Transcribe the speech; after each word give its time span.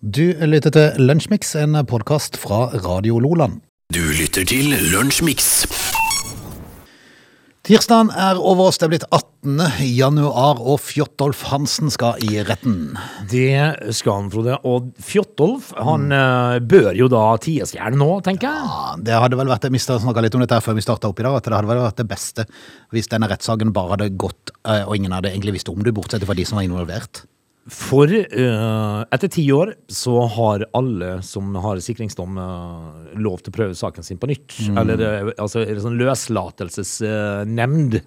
Du 0.00 0.32
lytter 0.32 0.72
til 0.72 1.02
Lunsjmix, 1.04 1.50
en 1.60 1.76
podkast 1.84 2.38
fra 2.40 2.70
Radio 2.86 3.18
Loland. 3.20 3.58
Du 3.92 4.00
lytter 4.00 4.46
til 4.48 4.70
Lunsjmix. 4.88 5.66
Tirsdagen 7.68 8.08
er 8.08 8.38
over 8.40 8.70
oss, 8.70 8.78
det 8.80 8.86
er 8.86 8.92
blitt 8.94 9.04
18. 9.12 9.60
januar, 9.84 10.56
og 10.56 10.80
Fjotolf 10.80 11.42
Hansen 11.50 11.92
skal 11.92 12.16
i 12.24 12.40
retten. 12.48 12.94
Det 13.28 13.92
skal 13.92 14.22
han, 14.22 14.30
Frode. 14.32 14.56
Og 14.64 14.88
Fjotolf 15.04 15.74
han 15.76 16.08
mm. 16.08 16.64
bør 16.70 16.96
jo 16.96 17.10
da 17.12 17.26
ties 17.44 17.74
i 17.76 17.82
hjel 17.82 17.98
nå, 18.00 18.08
tenker 18.24 18.48
jeg. 18.48 18.70
Ja, 18.72 18.94
det 19.04 19.18
hadde 19.20 19.36
vel 19.36 19.52
vært, 19.52 19.68
Vi 19.68 19.82
snakka 19.84 20.24
litt 20.24 20.38
om 20.38 20.46
dette 20.46 20.62
før 20.64 20.78
vi 20.80 20.86
starta 20.86 21.10
opp 21.12 21.20
i 21.20 21.26
dag, 21.28 21.36
at 21.36 21.44
det 21.44 21.58
hadde 21.58 21.72
vel 21.74 21.82
vært 21.84 22.00
det 22.00 22.08
beste 22.08 22.48
hvis 22.96 23.12
denne 23.12 23.28
rettssaken 23.28 23.76
bare 23.76 23.98
hadde 23.98 24.14
gått, 24.16 24.56
eh, 24.64 24.80
og 24.80 24.96
ingen 24.96 25.12
hadde 25.12 25.28
egentlig 25.34 25.58
visst 25.58 25.68
om 25.68 25.84
det, 25.84 25.92
bortsett 25.92 26.24
fra 26.24 26.38
de 26.40 26.48
som 26.48 26.56
var 26.56 26.70
involvert. 26.70 27.26
For 27.68 28.08
uh, 28.08 29.02
etter 29.12 29.28
ti 29.30 29.44
år 29.52 29.74
så 29.92 30.14
har 30.32 30.64
alle 30.74 31.18
som 31.26 31.52
har 31.60 31.78
sikringsdom, 31.84 32.38
uh, 32.40 33.12
lov 33.20 33.42
til 33.44 33.52
å 33.52 33.56
prøve 33.58 33.76
saken 33.78 34.06
sin 34.06 34.18
på 34.18 34.30
nytt. 34.30 34.56
Eller 34.80 35.02
eh, 35.04 35.28
altså 35.36 35.60
er 35.62 35.74
det 35.76 35.84
sånn 35.84 35.98
løslatelsesnemnd. 36.00 38.00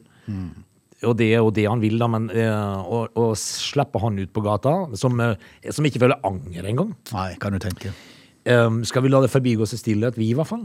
Og 1.03 1.17
det 1.19 1.27
er 1.35 1.41
jo 1.43 1.51
det 1.51 1.65
han 1.67 1.81
vil, 1.83 1.97
da, 1.99 2.07
men 2.07 2.29
å, 2.31 3.01
å 3.19 3.23
slippe 3.35 3.99
han 3.99 4.15
ut 4.23 4.31
på 4.33 4.43
gata, 4.45 4.71
som, 4.95 5.19
som 5.67 5.87
ikke 5.89 5.99
føler 5.99 6.21
anger 6.23 6.63
engang 6.71 6.93
Nei, 7.11 7.33
kan 7.43 7.51
du 7.51 7.59
tenke. 7.59 7.91
Um, 8.47 8.81
Skal 8.87 9.03
vi 9.05 9.11
la 9.11 9.19
det 9.23 9.29
forbigå 9.31 9.63
seg 9.67 9.79
stillhet, 9.79 10.15
vi 10.19 10.29
i 10.31 10.35
hvert 10.35 10.47
fall? 10.49 10.63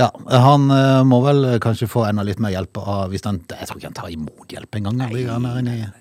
Ja, 0.00 0.08
Han 0.44 0.66
uh, 0.72 1.04
må 1.08 1.20
vel 1.24 1.54
kanskje 1.64 1.88
få 1.88 2.02
enda 2.08 2.24
litt 2.24 2.40
mer 2.40 2.52
hjelp 2.52 2.80
av 2.82 3.12
hvis 3.12 3.24
han 3.28 3.38
Jeg 3.48 3.68
tror 3.68 3.80
ikke 3.80 3.90
han 3.92 3.96
tar 4.00 4.10
imot 4.12 4.52
hjelp 4.56 4.80
engang. 4.80 4.96
Nei, 5.00 5.22
han 5.28 5.44
er 5.48 5.60
inne 5.62 5.76
i- 5.82 5.92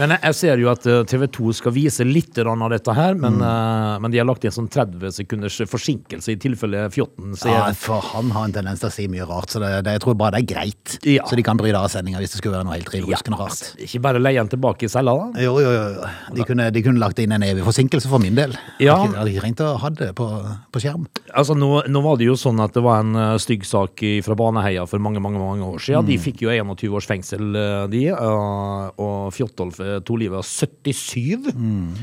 Men 0.00 0.14
jeg, 0.16 0.36
ser 0.38 0.60
jo 0.60 0.70
at 0.72 0.86
eh, 0.88 1.02
TV 1.08 1.26
2 1.32 1.54
skal 1.58 1.74
vise 1.76 2.06
litt 2.06 2.38
av 2.42 2.70
dette 2.72 2.94
her, 2.96 3.16
men, 3.18 3.38
eh, 3.44 3.96
men 4.02 4.12
de 4.12 4.20
har 4.20 4.26
lagt 4.28 4.44
inn 4.46 4.54
sånn 4.54 4.70
30 4.72 5.12
sekunders 5.18 5.58
forsinkelse 5.68 6.32
i 6.32 6.38
tilfelle 6.40 6.86
fjotten 6.92 7.36
sier 7.38 7.54
Ja, 7.54 7.64
for 7.76 8.04
han 8.12 8.30
har 8.34 8.48
en 8.48 8.54
tendens 8.56 8.82
til 8.82 8.88
å 8.88 8.94
si 8.94 9.08
mye 9.12 9.26
rart, 9.28 9.52
så 9.52 9.62
det, 9.62 9.72
det, 9.86 9.96
jeg 9.98 10.04
tror 10.04 10.16
bare 10.20 10.36
det 10.36 10.42
er 10.42 10.48
greit. 10.54 10.96
Ja. 11.08 11.26
Så 11.28 11.38
de 11.38 11.44
kan 11.46 11.60
bryte 11.60 11.80
av 11.80 11.90
sendinga 11.92 12.22
hvis 12.22 12.34
det 12.34 12.42
skulle 12.42 12.56
være 12.58 12.68
noe 12.68 12.78
helt 12.78 12.92
riv 12.94 13.10
Ja, 13.12 13.20
rart. 13.38 13.72
Ikke 13.82 14.02
bare 14.04 14.22
leie 14.22 14.40
den 14.40 14.52
tilbake 14.52 14.88
i 14.88 14.92
cella, 14.92 15.14
da? 15.18 15.44
Jo, 15.44 15.56
jo, 15.62 15.72
jo. 15.72 16.10
De 16.36 16.46
kunne, 16.48 16.68
de 16.74 16.84
kunne 16.84 17.02
lagt 17.02 17.20
inn 17.22 17.34
en 17.36 17.46
evig 17.46 17.66
forsinkelse 17.66 18.10
for 18.10 18.22
min 18.22 18.38
del. 18.38 18.56
Ja. 18.82 18.96
Jeg 19.04 19.16
hadde 19.18 19.34
ikke 19.34 19.44
trengt 19.46 19.64
å 19.64 19.72
ha 19.82 19.92
det 19.98 20.12
på, 20.18 20.28
på 20.72 20.82
skjerm. 20.82 21.06
Altså, 21.32 21.56
nå, 21.58 21.70
nå 21.92 22.04
var 22.04 22.18
det 22.20 22.30
jo 22.30 22.38
sånn 22.38 22.60
at 22.64 22.74
det 22.76 22.84
var 22.84 23.02
en 23.04 23.16
uh, 23.18 23.36
stygg 23.42 23.66
sak 23.68 24.02
fra 24.24 24.36
Baneheia 24.38 24.86
for 24.88 25.02
mange 25.02 25.22
mange, 25.22 25.40
mange 25.40 25.66
år 25.66 25.82
siden. 25.82 26.08
De 26.08 26.18
fikk 26.20 26.44
jo 26.46 26.52
21 26.52 26.96
års 26.96 27.08
fengsel, 27.08 27.52
eh, 27.56 27.84
de. 27.92 28.02
uh, 28.12 28.90
og 29.02 29.32
Fjotolf 29.34 29.81
livet 30.18 30.36
av 30.42 30.44
77. 30.44 31.52
Mm. 31.54 31.94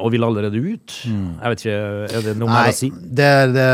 og 0.00 0.06
vil 0.14 0.22
allerede 0.24 0.56
ut. 0.56 0.92
Jeg 1.04 1.50
vet 1.52 1.60
ikke, 1.66 1.72
er 2.16 2.22
det 2.24 2.32
noe 2.40 2.48
mer 2.48 2.70
å 2.70 2.72
si? 2.72 2.88
det, 2.88 3.26
det, 3.52 3.66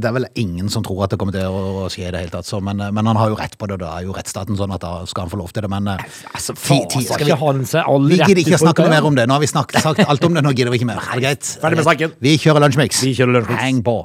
det 0.00 0.08
er 0.08 0.14
vel 0.16 0.24
ingen 0.40 0.70
som 0.72 0.80
tror 0.86 1.02
at 1.04 1.12
det 1.12 1.18
kommer 1.20 1.34
til 1.36 1.44
å, 1.44 1.90
skje 1.92 2.06
i 2.06 2.12
det 2.14 2.22
hele 2.22 2.32
tatt. 2.32 2.48
Så, 2.48 2.56
men, 2.64 2.80
men 2.80 3.04
han 3.10 3.18
har 3.20 3.28
jo 3.28 3.36
rett 3.36 3.52
på 3.60 3.68
det, 3.68 3.76
Det 3.76 3.84
da 3.84 3.98
er 3.98 4.06
jo 4.08 4.14
rettsstaten 4.16 4.56
sånn 4.56 4.72
at 4.72 4.80
da 4.80 4.94
skal 5.10 5.26
han 5.26 5.34
få 5.34 5.42
lov 5.42 5.52
til 5.52 5.66
det. 5.66 5.70
Men 5.74 5.92
eh, 5.92 6.00
Altså, 6.32 6.54
ti- 6.56 6.62
faen, 6.70 6.88
ti- 6.88 7.04
skal 7.04 7.20
skal 7.20 7.28
vi- 7.28 8.16
vi 8.16 8.20
gidder 8.22 8.42
ikke 8.46 8.56
å 8.56 8.62
snakke 8.64 8.86
noe 8.88 8.94
mer 8.96 9.04
om 9.10 9.18
det. 9.20 9.28
Nå 9.28 9.36
har 9.36 9.44
vi 9.44 9.52
snakket, 9.52 9.82
sagt 9.84 10.00
alt 10.08 10.24
om 10.24 10.40
det, 10.40 10.46
nå 10.46 10.54
gidder 10.56 10.72
vi 10.72 10.80
ikke 10.80 10.88
mer. 10.88 11.04
Er 11.04 11.20
det 11.20 11.26
greit? 11.28 11.52
ferdig 11.60 11.82
med 11.82 11.90
saken. 11.92 12.16
Vi 12.24 12.36
kjører 12.40 12.64
Lunsjmix. 12.64 13.04
Vi 13.04 13.12
kjører 13.20 13.36
Lunsjmix. 13.36 13.60
Heng 13.60 13.82
på. 13.84 13.98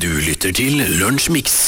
Du 0.00 0.08
lytter 0.24 0.56
til 0.56 0.80
Lunsjmix. 0.96 1.58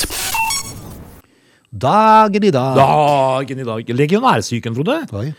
Dagen 1.73 2.45
i 2.45 2.51
dag. 2.53 2.77
Dagen 2.77 3.61
i 3.61 3.65
dag. 3.65 3.93
Legionærsyken, 3.97 4.75
Frode. 4.77 4.99
Oi. 5.17 5.31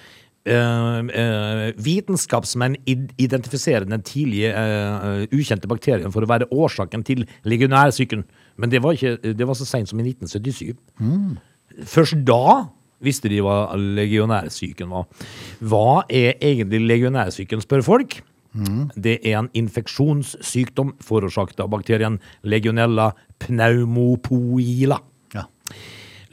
Eh, 0.44 1.00
eh, 1.16 1.70
vitenskapsmenn 1.80 2.76
identifiserer 3.18 3.86
den 3.88 4.02
tidlige 4.04 4.50
eh, 4.52 5.22
ukjente 5.32 5.70
bakterien 5.72 6.12
for 6.12 6.26
å 6.26 6.28
være 6.28 6.50
årsaken 6.52 7.06
til 7.08 7.24
legionærsyken. 7.48 8.26
Men 8.60 8.74
det 8.74 8.82
var, 8.84 8.98
ikke, 8.98 9.34
det 9.34 9.48
var 9.48 9.56
så 9.56 9.68
seint 9.68 9.88
som 9.88 10.02
i 10.04 10.08
1977. 10.10 10.76
Først 11.88 12.20
da 12.28 12.66
visste 13.04 13.32
de 13.32 13.40
hva 13.44 13.72
legionærsyken 13.80 14.92
var. 14.92 15.08
Hva 15.64 16.04
er 16.12 16.36
egentlig 16.44 16.84
legionærsyken, 16.92 17.64
spør 17.64 17.86
folk. 17.88 18.20
Det 18.54 19.16
er 19.26 19.40
en 19.40 19.50
infeksjonssykdom 19.58 20.94
forårsaket 21.02 21.64
av 21.64 21.72
bakterien 21.74 22.20
legionella 22.46 23.10
pneumopoila. 23.42 25.00
Ja. 25.34 25.48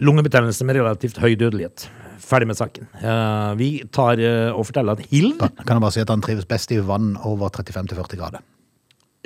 Lungebetennelse 0.05 0.67
med 0.69 0.77
relativt 0.83 1.23
høy 1.23 1.33
dødelighet. 1.41 1.89
Ferdig 2.21 2.51
med 2.51 2.59
saken. 2.59 2.87
Uh, 3.01 3.57
vi 3.59 3.71
tar 3.93 4.21
uh, 4.21 4.53
og 4.55 4.67
forteller 4.69 4.99
at 4.99 5.11
Hild 5.11 5.39
Kan 5.41 5.77
jeg 5.79 5.85
bare 5.85 5.95
si 5.95 6.03
at 6.05 6.11
han 6.13 6.23
trives 6.25 6.47
best 6.49 6.73
i 6.75 6.81
vann 6.85 7.15
over 7.27 7.49
35-40 7.51 8.19
grader. 8.21 8.45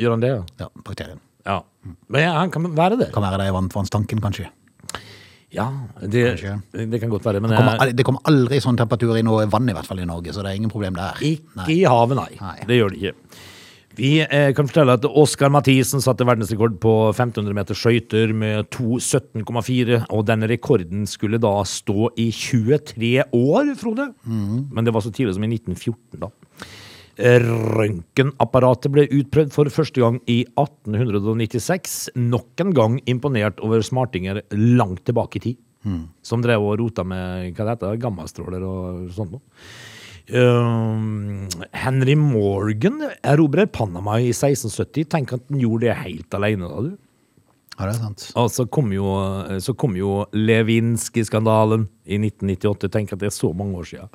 Gjør 0.01 0.17
han 0.17 0.23
det? 0.25 0.31
ja? 0.33 0.43
Ja, 0.65 0.69
bakterien. 0.87 1.21
Ja. 1.45 1.61
Men 2.09 2.23
ja, 2.25 2.35
han 2.39 2.51
kan 2.55 2.71
være 2.77 2.99
det. 3.03 3.11
Kan 3.15 3.23
være 3.27 3.43
det 3.43 3.51
i 3.51 3.55
varmtvannstanken, 3.55 4.23
kanskje. 4.25 4.49
Ja, 5.55 5.69
det, 6.03 6.23
Kanskje. 6.35 6.87
det 6.91 6.99
kan 6.99 7.11
godt 7.13 7.25
være. 7.29 7.41
Men 7.41 7.51
Det 7.53 7.59
kommer, 7.61 7.87
eh, 7.87 7.93
det 7.95 8.05
kommer 8.07 8.21
aldri 8.27 8.59
sånn 8.63 8.79
temperatur 8.79 9.15
i 9.19 9.23
noe 9.23 9.45
vann, 9.47 9.69
i 9.71 9.75
hvert 9.77 9.87
fall 9.87 10.01
i 10.03 10.07
Norge, 10.09 10.33
så 10.35 10.43
det 10.43 10.51
er 10.51 10.59
ingen 10.59 10.73
problem 10.73 10.97
der. 10.99 11.21
ikke 11.23 11.69
i 11.71 11.85
havet, 11.87 12.19
nei. 12.19 12.33
Nei. 12.41 12.57
Det 12.67 12.79
gjør 12.81 12.91
det 12.91 12.99
ikke. 13.03 13.43
Vi 13.95 14.19
eh, 14.25 14.51
kan 14.57 14.67
fortelle 14.67 14.97
at 14.97 15.05
Oskar 15.07 15.53
Mathisen 15.55 16.03
satte 16.03 16.27
verdensrekord 16.27 16.81
på 16.83 16.93
1500 17.13 17.55
meter 17.55 17.79
skøyter 17.79 18.33
med 18.35 18.67
2.17,4, 18.75 20.01
og 20.11 20.25
den 20.27 20.47
rekorden 20.51 21.05
skulle 21.11 21.39
da 21.43 21.53
stå 21.69 22.09
i 22.19 22.31
23 22.35 23.29
år, 23.31 23.75
Frode. 23.79 24.09
Men 24.75 24.87
det 24.87 24.95
var 24.95 25.05
så 25.05 25.15
tidlig 25.15 25.37
som 25.37 25.47
i 25.47 25.53
1914, 25.55 26.25
da. 26.25 26.33
Røntgenapparatet 27.15 28.91
ble 28.91 29.05
utprøvd 29.21 29.53
for 29.55 29.71
første 29.71 30.03
gang 30.03 30.19
i 30.27 30.41
1896. 30.59 31.99
Nok 32.19 32.65
en 32.65 32.75
gang 32.75 32.97
imponert 33.07 33.63
over 33.63 33.85
smartinger 33.87 34.43
langt 34.51 35.05
tilbake 35.07 35.39
i 35.39 35.45
tid. 35.47 35.61
Som 36.25 36.43
drev 36.43 36.65
og 36.65 36.79
rota 36.81 37.05
med 37.07 37.53
hva 37.55 37.67
det 37.69 37.77
heter, 37.77 37.99
gammastråler 38.03 38.65
og 38.67 39.11
sånt 39.15 39.37
noe. 39.37 39.45
Um, 40.33 41.49
Henry 41.77 42.15
Morgan 42.17 43.03
erobrer 43.21 43.67
Panama 43.69 44.17
i 44.23 44.31
1670. 44.33 45.09
Tenk 45.13 45.35
at 45.37 45.45
han 45.51 45.61
gjorde 45.61 45.89
det 45.89 45.99
helt 46.01 46.37
alene, 46.39 46.71
da, 46.71 46.85
du. 46.87 46.95
Ja, 47.75 47.89
det 47.89 47.93
er 47.97 47.99
sant. 47.99 48.29
Og 48.39 48.51
så 48.55 48.65
kom 48.71 48.93
jo, 48.95 49.09
så 49.61 49.75
kom 49.77 49.97
jo 49.99 50.23
Lewinsky-skandalen 50.33 51.89
i 52.07 52.21
1998. 52.23 52.91
Tenk 52.95 53.13
at 53.13 53.21
det 53.21 53.33
er 53.33 53.37
så 53.37 53.51
mange 53.57 53.81
år 53.83 53.91
siden. 53.91 54.13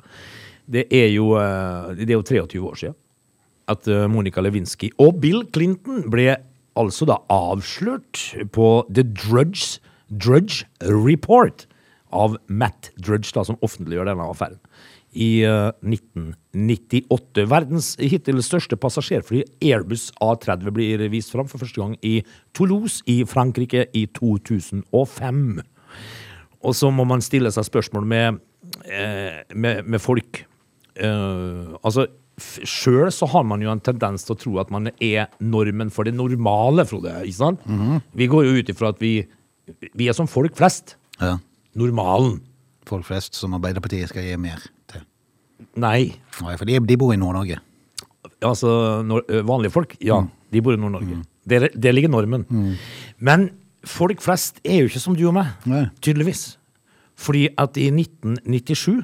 Det 0.70 0.86
er 0.94 1.10
jo, 1.12 1.34
eh, 1.36 1.92
det 1.98 2.08
er 2.08 2.18
jo 2.18 2.26
23 2.26 2.62
år 2.62 2.78
siden 2.80 2.98
at 3.70 3.88
eh, 3.90 4.06
Monica 4.10 4.42
Lewinsky 4.42 4.90
og 5.02 5.20
Bill 5.22 5.44
Clinton 5.54 6.06
ble 6.10 6.34
altså 6.78 7.06
da 7.08 7.18
avslørt 7.32 8.22
på 8.54 8.68
The 8.88 9.04
Drudge, 9.04 9.80
Drudge 10.10 10.64
Report 10.86 11.66
av 12.10 12.38
Matt 12.48 12.90
Drudge, 12.98 13.30
da, 13.34 13.44
som 13.46 13.58
offentliggjør 13.62 14.10
denne 14.10 14.26
affæren. 14.30 14.58
I 15.12 15.42
eh, 15.46 15.70
1998. 15.82 17.46
Verdens 17.50 17.94
hittil 17.98 18.42
største 18.46 18.78
passasjerfly, 18.80 19.42
Airbus 19.64 20.10
A30, 20.22 20.70
blir 20.74 21.02
vist 21.12 21.32
fram 21.34 21.48
for 21.50 21.62
første 21.62 21.80
gang 21.80 21.96
i 22.06 22.20
Toulouse 22.56 23.02
i 23.10 23.22
Frankrike 23.28 23.88
i 23.96 24.06
2005. 24.18 25.42
Og 26.60 26.76
så 26.76 26.90
må 26.92 27.06
man 27.08 27.24
stille 27.24 27.50
seg 27.54 27.66
spørsmål 27.66 28.06
med, 28.06 28.40
eh, 28.86 29.42
med, 29.54 29.84
med 29.86 30.02
folk. 30.02 30.44
Eh, 31.00 31.76
altså, 31.82 32.06
Sjøl 32.40 33.10
så 33.12 33.26
har 33.28 33.44
man 33.44 33.60
jo 33.60 33.68
en 33.72 33.82
tendens 33.84 34.24
til 34.24 34.32
å 34.32 34.40
tro 34.40 34.54
at 34.62 34.70
man 34.72 34.88
er 34.96 35.26
normen 35.44 35.90
for 35.92 36.08
det 36.08 36.14
normale, 36.16 36.86
Frode. 36.88 37.12
ikke 37.26 37.36
sant? 37.36 37.66
Vi 38.16 38.28
går 38.32 38.46
jo 38.46 38.54
ut 38.56 38.70
ifra 38.72 38.94
at 38.94 39.02
vi, 39.02 39.26
vi 39.92 40.08
er 40.08 40.16
som 40.16 40.28
folk 40.30 40.56
flest. 40.56 40.96
Ja. 41.20 41.34
Normalen. 41.76 42.38
Folk 42.88 43.04
flest 43.06 43.36
som 43.36 43.52
Arbeiderpartiet 43.58 44.08
skal 44.10 44.24
gi 44.24 44.38
mer. 44.40 44.64
Nei. 45.80 46.12
Nei, 46.42 46.54
for 46.56 46.68
de, 46.68 46.78
de 46.86 46.96
bor 47.00 47.12
i 47.14 47.18
Nord-Norge. 47.20 47.60
Altså, 48.44 48.70
nord 49.04 49.28
vanlige 49.48 49.74
folk, 49.74 49.96
ja, 50.04 50.22
de 50.52 50.62
bor 50.64 50.76
i 50.76 50.80
Nord-Norge. 50.80 51.20
Det, 51.50 51.70
det 51.74 51.92
ligger 51.94 52.12
normen. 52.12 52.44
Men 53.18 53.50
folk 53.88 54.20
flest 54.24 54.60
er 54.64 54.82
jo 54.82 54.90
ikke 54.90 55.02
som 55.02 55.16
du 55.16 55.24
og 55.28 55.34
meg, 55.36 55.52
Nei. 55.68 55.86
tydeligvis. 56.04 56.54
Fordi 57.20 57.46
at 57.60 57.76
i 57.80 57.88
1997 57.92 59.00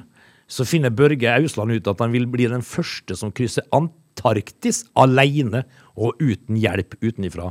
så 0.47 0.65
finner 0.69 0.95
Børge 0.95 1.33
Ausland 1.33 1.75
ut 1.75 1.89
at 1.91 2.01
han 2.05 2.13
vil 2.15 2.29
bli 2.31 2.47
den 2.49 2.63
første 2.65 3.17
som 3.19 3.33
krysser 3.35 3.67
Antarktis 3.75 4.85
alene 4.97 5.65
og 5.97 6.21
uten 6.23 6.59
hjelp 6.61 6.97
utenifra. 7.03 7.51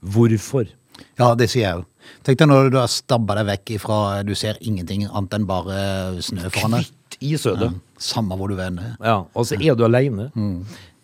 Hvorfor? 0.00 0.70
Ja, 1.20 1.34
det 1.38 1.50
sier 1.52 1.64
jeg 1.66 1.80
jo. 1.80 1.84
Tenk 2.26 2.40
deg 2.40 2.48
når 2.50 2.70
du 2.72 2.78
har 2.80 2.90
stabba 2.90 3.36
deg 3.38 3.46
vekk 3.48 3.70
ifra 3.76 3.98
Du 4.26 4.32
ser 4.38 4.58
ingenting 4.64 5.06
annet 5.08 5.36
enn 5.36 5.46
bare 5.48 5.76
snø 6.24 6.48
foran 6.52 6.78
deg. 6.78 6.90
Kvitt 7.20 7.42
Sødet. 7.42 7.70
Ja, 7.70 8.00
samme 8.00 8.36
hvor 8.38 8.50
du 8.50 8.56
vender. 8.58 8.94
Ja, 9.04 9.20
og 9.34 9.46
så 9.46 9.58
er 9.60 9.76
du 9.76 9.84
alene. 9.86 10.30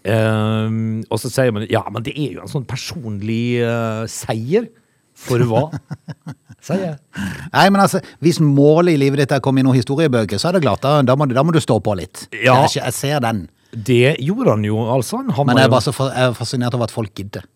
Ehm, 0.07 1.05
og 1.11 1.21
så 1.21 1.31
sier 1.33 1.53
man 1.55 1.67
ja, 1.71 1.83
men 1.93 2.05
det 2.07 2.15
er 2.17 2.37
jo 2.37 2.45
en 2.45 2.51
sånn 2.51 2.67
personlig 2.69 3.61
uh, 3.63 4.05
seier. 4.11 4.69
For 5.17 5.41
hva? 5.49 5.71
Sier 6.67 6.83
jeg. 6.83 6.97
Nei, 7.55 7.67
men 7.73 7.81
altså, 7.81 8.03
Hvis 8.21 8.37
målet 8.43 8.97
i 8.97 9.01
livet 9.01 9.23
ditt 9.23 9.33
er 9.33 9.41
å 9.41 9.45
komme 9.45 9.63
i 9.63 9.65
noen 9.65 9.79
historiebøker, 9.79 10.37
så 10.41 10.51
er 10.51 10.59
det 10.59 10.65
klart, 10.67 10.83
da, 10.85 10.99
da, 11.07 11.17
må, 11.17 11.29
da 11.31 11.45
må 11.47 11.55
du 11.55 11.61
stå 11.63 11.79
på 11.81 11.95
litt. 11.97 12.27
Ja. 12.35 12.59
Jeg, 12.67 12.83
jeg 12.83 12.97
ser 12.97 13.23
den. 13.25 13.47
Det 13.73 14.17
gjorde 14.25 14.55
han 14.55 14.65
jo, 14.67 14.81
altså. 14.93 15.23
Han 15.25 15.49
Men 15.49 15.61
jeg 15.61 15.71
er 15.71 15.73
bare 15.73 15.87
så 15.87 15.95
jeg 15.97 16.27
er 16.27 16.37
fascinert 16.37 16.77
over 16.77 16.89
at 16.89 16.95
folk 16.95 17.15
gidder. 17.17 17.49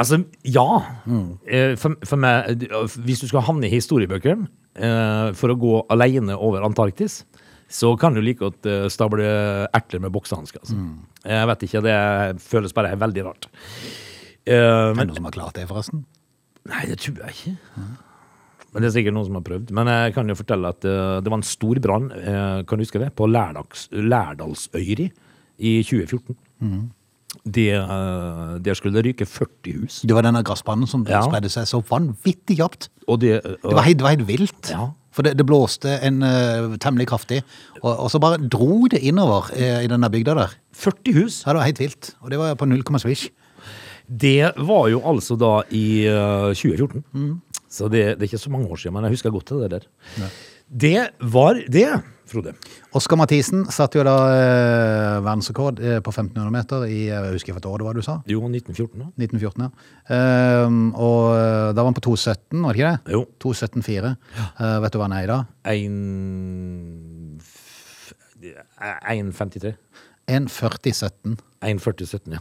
Altså, 0.00 0.20
ja. 0.48 0.66
Mm. 1.08 1.26
Eh, 1.48 1.74
For, 1.80 1.96
for 2.08 2.20
meg, 2.20 2.64
hvis 3.04 3.24
du 3.24 3.28
skal 3.28 3.44
havne 3.48 3.68
i 3.68 3.72
historiebøkene 3.74 4.48
eh, 4.80 5.32
for 5.36 5.52
å 5.52 5.58
gå 5.60 5.74
alene 5.92 6.36
over 6.36 6.64
Antarktis, 6.66 7.22
så 7.70 7.92
kan 8.00 8.14
du 8.16 8.20
like 8.24 8.40
godt 8.42 8.66
eh, 8.66 8.88
stable 8.90 9.22
erter 9.72 10.02
med 10.02 10.10
boksehansker. 10.14 10.60
Altså. 10.64 10.76
Mm. 10.76 10.98
Jeg 11.30 11.46
vet 11.52 11.66
ikke, 11.68 11.82
det 11.86 11.96
føles 12.42 12.74
bare 12.76 12.96
veldig 12.98 13.24
rart. 13.28 13.46
Eh, 14.46 14.54
Er 14.56 14.94
det 14.94 15.06
noen 15.06 15.16
som 15.20 15.28
har 15.30 15.36
klart 15.36 15.54
det, 15.60 15.68
forresten? 15.70 16.04
nei, 16.70 16.82
det 16.90 16.98
tror 17.00 17.20
jeg 17.24 17.34
ikke. 17.34 17.56
Men 18.70 18.82
det 18.84 18.88
er 18.90 18.94
sikkert 18.94 19.14
noen 19.16 19.26
som 19.26 19.34
har 19.38 19.42
prøvd. 19.46 19.70
Men 19.74 19.88
jeg 19.90 20.12
kan 20.14 20.28
jo 20.30 20.34
fortelle 20.38 20.68
at 20.70 20.84
uh, 20.86 21.18
det 21.24 21.30
var 21.32 21.40
en 21.40 21.46
stor 21.46 21.78
brann, 21.82 22.10
uh, 22.12 22.60
kan 22.68 22.78
du 22.78 22.84
huske 22.84 23.00
det, 23.02 23.08
på 23.18 23.26
Lærdags, 23.26 23.88
Lærdalsøyri 23.90 25.08
i 25.58 25.72
2014. 25.82 26.36
Mm. 26.62 26.84
Det, 27.56 27.66
uh, 27.80 28.58
der 28.62 28.74
skulle 28.78 28.94
det 29.00 29.06
ryke 29.08 29.26
40 29.26 29.74
hus. 29.80 30.00
Det 30.06 30.14
var 30.14 30.22
denne 30.26 30.42
gassbrannen 30.46 30.86
som 30.90 31.02
Ja. 31.08 31.22
spredde 31.26 31.50
seg 31.50 31.66
så 31.70 31.80
vanvittig 31.88 32.58
kjapt. 32.60 32.88
Og 33.08 33.20
det, 33.24 33.40
Det 33.42 33.58
var 33.74 33.82
helt, 33.88 33.98
det 33.98 34.06
var 34.06 34.14
helt 34.14 34.26
vilt. 34.28 34.70
Ja. 34.70 34.90
For 35.20 35.28
det, 35.28 35.34
det 35.36 35.44
blåste 35.44 35.98
en 36.00 36.22
uh, 36.24 36.78
temmelig 36.80 37.10
kraftig, 37.10 37.42
og, 37.82 37.90
og 37.92 38.06
så 38.08 38.16
bare 38.24 38.40
dro 38.40 38.86
det 38.88 39.02
innover 39.04 39.50
uh, 39.52 39.82
i 39.84 39.90
denne 39.90 40.08
bygda 40.08 40.32
der. 40.38 40.54
40 40.80 41.16
hus. 41.18 41.42
Ja, 41.44 41.52
det 41.52 41.60
var 41.60 41.68
helt 41.68 41.82
vilt. 41.82 42.08
Og 42.24 42.32
det 42.32 42.38
var 42.40 42.56
på 42.56 42.68
null 42.70 42.80
komma 42.88 42.96
swish. 43.02 43.28
Det 44.08 44.54
var 44.56 44.88
jo 44.88 45.02
altså 45.04 45.36
da 45.36 45.58
i 45.76 46.08
uh, 46.08 46.56
2014. 46.56 47.04
Så 47.68 47.90
det, 47.92 48.06
det 48.16 48.24
er 48.24 48.30
ikke 48.30 48.40
så 48.40 48.54
mange 48.54 48.72
år 48.72 48.80
siden, 48.80 48.96
men 48.96 49.04
jeg 49.04 49.18
husker 49.18 49.34
godt 49.34 49.52
det 49.60 49.68
der. 49.74 49.84
Det 50.72 50.96
var 51.20 51.60
det, 51.68 51.90
Frode. 52.30 52.52
Oskar 52.96 53.18
Mathisen 53.18 53.64
satte 53.74 53.98
jo 53.98 54.04
da 54.06 54.14
eh, 54.30 55.16
verdensrekord 55.24 55.80
eh, 55.82 55.98
på 56.04 56.12
1500 56.14 56.52
meter 56.54 56.84
i 56.86 57.00
eh, 57.08 57.16
Jeg 57.26 57.34
husker 57.36 57.52
hvilket 57.56 57.66
år 57.70 57.82
det 57.82 57.86
var 57.88 57.98
du 57.98 58.02
sa? 58.06 58.14
Jo, 58.30 58.40
1914. 58.46 59.02
da. 59.02 59.08
1914, 59.18 59.66
ja. 59.66 59.70
Eh, 60.14 60.78
og 60.94 61.74
da 61.74 61.82
var 61.82 61.90
han 61.90 61.98
på 61.98 62.04
2,17, 62.06 62.62
var 62.62 62.72
det 62.72 62.80
ikke 62.80 62.92
det? 62.94 63.16
Jo. 63.18 63.24
2,17,4. 63.42 64.14
Eh, 64.38 64.76
vet 64.86 64.94
du 64.94 65.00
hva 65.02 65.08
han 65.10 65.16
er 65.18 65.26
i 65.26 65.30
da? 65.30 65.40
En- 65.74 67.40
1,53. 68.40 69.74
1,40,17. 70.30 71.36
1,40,17, 71.60 72.32
ja. 72.38 72.40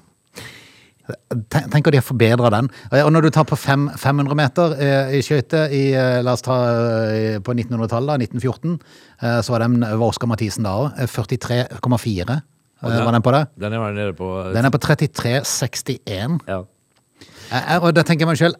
Tenk 1.49 1.87
at 1.87 1.91
de 1.93 1.97
har 1.99 2.05
forbedra 2.05 2.49
den. 2.53 2.69
Eh, 2.91 3.03
Og 3.05 3.11
når 3.13 3.21
du 3.21 3.29
tar 3.33 3.43
på 3.49 3.57
fem, 3.57 3.87
500 3.97 4.35
meter 4.35 4.75
eh, 4.79 5.17
i 5.17 5.21
skøyter 5.25 5.71
i, 5.73 5.83
eh, 5.93 6.21
la 6.25 6.33
oss 6.37 6.41
ta 6.45 6.57
eh, 7.09 7.39
på 7.39 7.53
1900-tallet, 7.55 8.21
1914, 8.29 8.79
eh, 9.21 9.39
så 9.41 9.51
var, 9.55 9.59
den, 9.65 9.83
over 9.83 10.07
Oskar 10.13 10.27
Mathisen 10.31 10.63
da 10.67 10.75
òg. 10.85 10.99
43,4 11.09 12.29
eh, 12.29 12.41
den- 12.81 13.05
var 13.05 13.11
den 13.11 13.21
på 13.25 13.31
det. 13.35 13.43
Den 13.59 13.73
er 13.73 14.11
på 14.13 14.29
Den 14.53 14.65
er 14.65 14.69
på 14.71 14.79
33,61. 14.79 16.39
ja. 16.47 16.61
Og 17.81 17.93
da 17.95 18.03
tenker 18.05 18.27
jeg 18.27 18.29
meg 18.29 18.37
sjøl, 18.37 18.53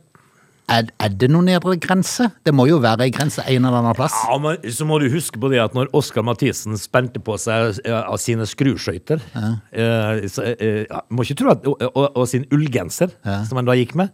er, 0.69 0.89
er 1.01 1.13
det 1.21 1.30
noen 1.31 1.50
nedre 1.50 1.75
grense? 1.81 2.30
Det 2.45 2.54
må 2.56 2.68
jo 2.69 2.80
være 2.83 3.07
ei 3.07 3.13
grense 3.13 3.44
en 3.44 3.66
eller 3.66 3.80
annen 3.81 3.98
plass. 3.98 4.16
ja, 4.27 4.38
men 4.42 4.75
så 4.75 4.88
må 4.88 5.00
du 5.01 5.07
huske 5.12 5.42
på 5.42 5.51
det 5.51 5.62
at 5.63 5.75
når 5.77 5.92
Oskar 5.98 6.25
Mathisen 6.27 6.77
spente 6.80 7.21
på 7.24 7.38
seg 7.42 7.81
eh, 7.86 7.98
av 8.00 8.18
sine 8.21 8.48
skruskøyter 8.50 9.24
eh, 9.33 10.24
eh, 10.24 11.00
Må 11.10 11.25
ikke 11.25 11.39
tro 11.42 11.54
at 11.54 11.68
Og, 11.69 11.81
og, 11.89 12.06
og 12.16 12.25
sin 12.30 12.45
ullgenser, 12.54 13.12
som 13.48 13.60
han 13.60 13.68
da 13.68 13.75
gikk 13.77 13.95
med. 14.00 14.13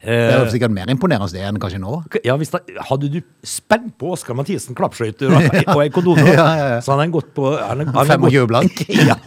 Det 0.00 0.14
er 0.16 0.30
eh, 0.32 0.38
jo 0.46 0.52
sikkert 0.54 0.72
mer 0.72 0.88
imponerende 0.88 1.28
det 1.34 1.42
enn 1.44 1.58
kanskje 1.60 1.78
nå. 1.82 1.98
Ja, 2.24 2.32
hvis 2.40 2.48
da, 2.54 2.62
Hadde 2.88 3.10
du 3.12 3.18
spent 3.44 3.90
på 4.00 4.14
Oskar 4.14 4.36
Mathisen 4.38 4.76
klappskøyter 4.78 5.28
og, 5.28 5.48
og 5.74 5.82
ei 5.82 5.90
kondom, 5.92 6.20
Ja, 6.24 6.46
ja, 6.56 6.68
ja. 6.74 6.78
så 6.80 6.94
hadde 6.94 7.04
han 7.04 7.12
gått 7.12 7.28
på 7.36 7.50
han, 7.52 7.82
han, 7.84 7.98
han 8.08 8.24
25 8.24 8.48
blank. 8.48 8.80
ja. 9.10 9.18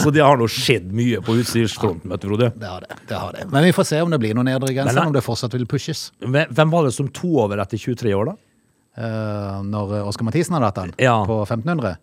Så 0.00 0.14
det 0.16 0.24
har 0.24 0.40
nå 0.40 0.48
skjedd 0.48 0.88
mye 0.96 1.20
på 1.24 1.36
utstyrsfronten, 1.42 2.08
vet 2.14 2.24
du, 2.24 2.30
Frode. 2.30 2.50
Det 2.56 2.72
har 2.72 2.86
det. 2.88 2.98
det 3.10 3.20
har 3.20 3.36
det. 3.36 3.44
Men 3.52 3.68
vi 3.68 3.74
får 3.76 3.90
se 3.92 4.00
om 4.06 4.16
det 4.16 4.22
blir 4.24 4.32
noen 4.38 4.48
nedre 4.48 4.72
grenser, 4.72 5.02
om 5.04 5.12
det 5.12 5.24
fortsatt 5.26 5.58
vil 5.58 5.68
pushes. 5.68 6.06
Hvem 6.24 6.72
var 6.72 6.88
det 6.88 6.96
som 6.96 7.12
tok 7.12 7.44
over 7.44 7.60
etter 7.60 7.76
23 7.80 8.16
år, 8.16 8.32
da? 8.32 8.36
Uh, 8.96 9.60
når 9.68 10.06
Oskar 10.08 10.24
Mathisen 10.24 10.56
hadde 10.56 10.70
hatt 10.70 10.78
den 10.80 10.94
Ja. 11.04 11.18
på 11.28 11.42
1500. 11.44 11.98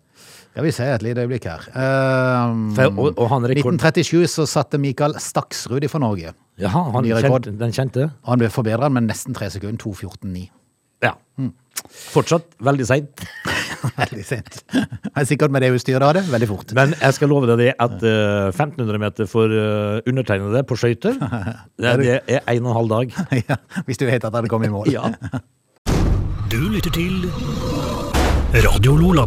Skal 0.54 0.68
vi 0.68 0.70
ser 0.70 0.92
et 0.94 1.02
lite 1.02 1.18
øyeblikk 1.24 1.48
her. 1.50 1.64
Eh, 1.66 2.50
For, 2.76 2.92
og, 2.94 3.16
og 3.18 3.30
han 3.32 3.42
rekord... 3.50 3.74
1937 3.74 4.28
så 4.30 4.44
satte 4.46 4.78
Mikael 4.78 5.16
Staksrud 5.18 5.82
for 5.90 5.98
Norge. 5.98 6.30
Jaha, 6.62 6.82
han 6.94 7.08
kjent, 7.10 7.48
den 7.58 7.72
kjente? 7.74 8.04
Og 8.22 8.36
han 8.36 8.38
ble 8.44 8.50
forbedra 8.54 8.86
med 8.86 9.08
nesten 9.08 9.34
tre 9.34 9.48
sekunder. 9.50 9.82
2.14,9. 9.82 10.44
Ja. 11.02 11.16
Fortsatt 11.90 12.54
veldig 12.62 12.86
seint. 12.86 13.24
Veldig 13.98 14.22
er 15.20 15.26
sikkert 15.28 15.52
med 15.52 15.60
det 15.60 15.72
utstyret 15.74 16.06
det. 16.16 16.22
Veldig 16.30 16.48
fort. 16.48 16.70
Men 16.78 16.94
jeg 16.96 17.16
skal 17.18 17.28
love 17.28 17.50
deg 17.50 17.60
det 17.60 17.72
at 17.74 17.96
uh, 18.00 18.48
1500 18.48 19.02
meter 19.02 19.28
for 19.28 19.50
uh, 19.50 19.98
undertegnede 20.08 20.62
på 20.64 20.78
skøyter, 20.80 21.18
det, 21.82 21.96
det 22.00 22.14
er 22.38 22.46
en 22.54 22.62
og 22.64 22.70
en 22.70 22.78
halv 22.78 22.94
dag. 22.94 23.18
ja, 23.50 23.58
hvis 23.84 24.00
du 24.00 24.06
vet 24.08 24.24
at 24.24 24.38
han 24.38 24.48
kommer 24.48 24.70
i 24.70 24.72
mål. 24.72 24.88
Ja. 24.94 25.10
Du 26.48 26.62
lytter 26.70 26.94
til 26.94 27.26
Radio 28.54 28.96
Lola. 28.96 29.26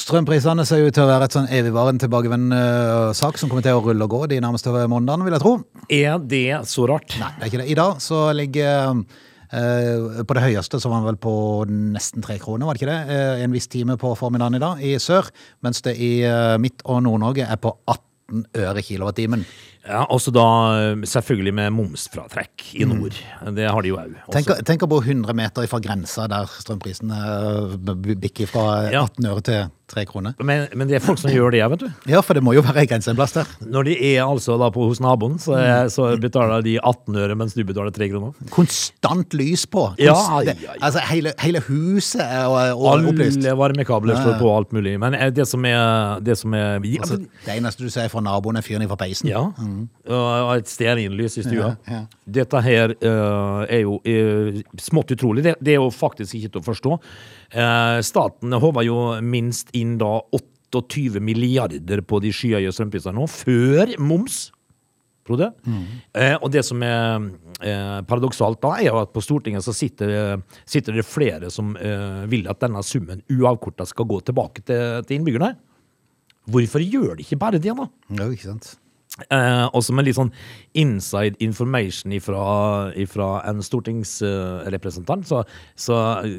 Strømprisene 0.00 0.64
ser 0.64 0.86
ut 0.86 0.94
til 0.96 1.04
å 1.04 1.10
være 1.10 1.26
et 1.28 1.34
sånn 1.36 1.48
evigvarende 1.52 2.00
tilbakevendende 2.06 2.60
øh, 2.60 3.10
sak 3.16 3.36
som 3.40 3.50
kommer 3.50 3.64
til 3.66 3.76
å 3.76 3.82
rulle 3.84 4.06
og 4.06 4.14
gå 4.14 4.20
de 4.30 4.38
nærmeste 4.40 4.72
månedene, 4.88 5.26
vil 5.26 5.36
jeg 5.36 5.42
tro. 5.44 5.52
Er 5.92 6.20
det 6.30 6.44
så 6.70 6.86
rart? 6.88 7.16
Nei, 7.20 7.32
det 7.36 7.44
er 7.44 7.50
ikke 7.52 7.60
det. 7.62 7.68
I 7.74 7.78
dag 7.80 8.00
så 8.04 8.20
ligger 8.36 9.02
eh, 9.52 10.22
på 10.24 10.36
det 10.38 10.44
høyeste 10.46 10.80
så 10.80 10.92
var 10.92 11.02
den 11.02 11.10
vel 11.10 11.20
på 11.20 11.34
nesten 11.68 12.24
tre 12.24 12.38
kroner, 12.40 12.64
var 12.70 12.78
det 12.78 12.82
ikke 12.84 12.92
det? 12.94 13.00
Eh, 13.18 13.42
en 13.44 13.56
viss 13.56 13.68
time 13.72 13.98
på 14.00 14.14
formiddagen 14.18 14.56
i 14.56 14.62
dag 14.62 14.84
i 14.88 14.94
sør, 15.02 15.28
mens 15.66 15.82
det 15.84 15.98
i 16.00 16.14
eh, 16.24 16.54
Midt- 16.62 16.86
og 16.88 17.02
Nord-Norge 17.04 17.44
er 17.50 17.60
på 17.60 17.74
18 17.84 18.06
øre 18.62 18.82
kilowattimen. 18.86 19.40
Ja, 19.84 20.04
også 20.12 20.30
da 20.32 20.46
eh, 20.78 21.04
selvfølgelig 21.08 21.52
med 21.56 21.74
momsfratrekk 21.74 22.70
i 22.78 22.86
nord. 22.88 23.16
Det 23.56 23.66
har 23.66 23.82
de 23.82 23.90
jo 23.90 23.98
òg. 23.98 24.14
Tenk, 24.32 24.52
tenk 24.68 24.84
å 24.86 24.88
bo 24.92 25.00
100 25.02 25.34
meter 25.36 25.66
fra 25.70 25.80
grensa 25.82 26.28
der 26.30 26.48
strømprisen 26.62 27.12
eh, 27.16 27.76
bikker 28.22 28.48
fra 28.48 28.66
Ja. 28.92 29.04
18 29.08 29.28
øre 29.32 29.44
til 29.50 29.62
3 29.90 30.04
kroner. 30.08 30.34
Men, 30.38 30.66
men 30.78 30.88
det 30.90 30.98
er 30.98 31.04
folk 31.04 31.18
som 31.20 31.32
gjør 31.32 31.54
det, 31.54 31.62
vet 31.74 31.82
du. 31.84 31.88
Ja, 32.10 32.22
for 32.24 32.38
det 32.38 32.42
må 32.46 32.54
jo 32.56 32.62
være 32.66 32.84
ei 32.84 32.88
grense 32.90 33.10
en 33.12 33.18
plass 33.18 33.34
der. 33.36 33.48
Når 33.60 33.88
de 33.90 33.96
er 34.12 34.22
altså 34.24 34.56
da 34.60 34.70
på 34.74 34.86
hos 34.88 35.00
naboen, 35.02 35.38
så, 35.42 35.56
er, 35.58 35.90
så 35.92 36.12
betaler 36.20 36.64
de 36.66 36.76
18 36.78 37.18
øre, 37.24 37.36
mens 37.38 37.56
du 37.58 37.62
betaler 37.66 37.94
3 37.94 38.10
kroner. 38.12 38.34
Konstant 38.54 39.34
lys 39.38 39.66
på. 39.70 39.88
Ja, 40.00 40.14
Konst- 40.14 40.30
ja, 40.30 40.54
det- 40.54 40.66
ja. 40.66 40.76
Altså, 40.80 41.04
hele, 41.10 41.34
hele 41.42 41.62
huset 41.66 42.22
er 42.22 42.46
opplyst. 42.74 43.40
Alle 43.42 43.56
varmekabler 43.58 44.14
Ja, 44.16 44.22
står 44.24 44.38
på 44.40 44.54
alt 44.56 44.72
mulig. 44.76 44.96
Men 45.00 45.14
eh, 45.18 45.30
det 45.34 45.46
som 45.48 45.64
er, 45.68 46.20
det 46.24 46.38
som 46.38 46.54
er 46.54 46.78
ja, 46.80 47.00
Altså, 47.00 47.18
det 47.44 47.56
eneste 47.56 47.84
du 47.84 47.90
ser 47.90 48.08
fra 48.12 48.22
naboen 48.24 48.56
er 48.60 48.66
fyren 48.66 48.86
fra 48.90 48.98
peisen. 49.00 49.30
Ja. 49.30 49.46
Og 50.10 50.54
et 50.56 50.68
stearinlys 50.70 51.38
i 51.40 51.44
stua. 51.46 51.74
Ja, 51.86 51.98
ja. 51.98 52.00
Dette 52.40 52.60
her 52.62 52.94
uh, 53.02 53.66
er 53.66 53.82
jo 53.82 53.98
uh, 54.06 54.60
smått 54.80 55.10
utrolig. 55.16 55.44
Det, 55.46 55.56
det 55.60 55.74
er 55.74 55.80
jo 55.80 55.90
faktisk 55.94 56.38
ikke 56.38 56.54
til 56.54 56.62
å 56.62 56.66
forstå. 56.68 56.98
Uh, 57.50 57.98
staten 58.06 58.54
håver 58.62 58.86
jo 58.86 58.98
minst 59.26 59.72
inn 59.80 59.98
da 60.00 60.18
28 60.36 61.22
milliarder 61.24 62.02
på 62.06 62.20
de 62.22 62.32
skyhøye 62.34 62.72
strømprisene 62.74 63.16
nå, 63.18 63.28
før 63.30 63.96
moms. 63.98 64.48
Frode? 65.26 65.50
Eh, 66.16 66.36
og 66.40 66.48
det 66.54 66.62
som 66.66 66.80
er 66.82 67.26
eh, 67.60 67.98
paradoksalt 68.08 68.60
da, 68.62 68.74
er 68.80 68.88
jo 68.88 69.00
at 69.02 69.12
på 69.14 69.22
Stortinget 69.24 69.66
så 69.66 69.74
sitter, 69.76 70.40
sitter 70.64 70.96
det 70.96 71.06
flere 71.06 71.50
som 71.52 71.74
eh, 71.76 72.22
vil 72.30 72.48
at 72.50 72.62
denne 72.64 72.82
summen 72.86 73.20
uavkorta 73.30 73.86
skal 73.88 74.08
gå 74.10 74.22
tilbake 74.30 74.64
til, 74.64 75.02
til 75.04 75.20
innbyggerne. 75.20 75.54
Hvorfor 76.50 76.82
gjør 76.82 77.18
de 77.18 77.26
ikke 77.26 77.38
bare 77.40 77.60
det, 77.60 77.74
da? 77.76 77.86
Ja, 78.16 78.30
ikke 78.30 78.48
sant? 78.48 78.72
Eh, 79.28 79.66
også 79.76 79.92
med 79.92 80.06
litt 80.06 80.16
sånn 80.16 80.30
inside 80.78 81.38
information 81.44 82.14
ifra, 82.14 82.40
ifra 82.98 83.30
en 83.50 83.60
stortingsrepresentant, 83.64 85.26
så, 85.28 85.42
så, 85.74 85.98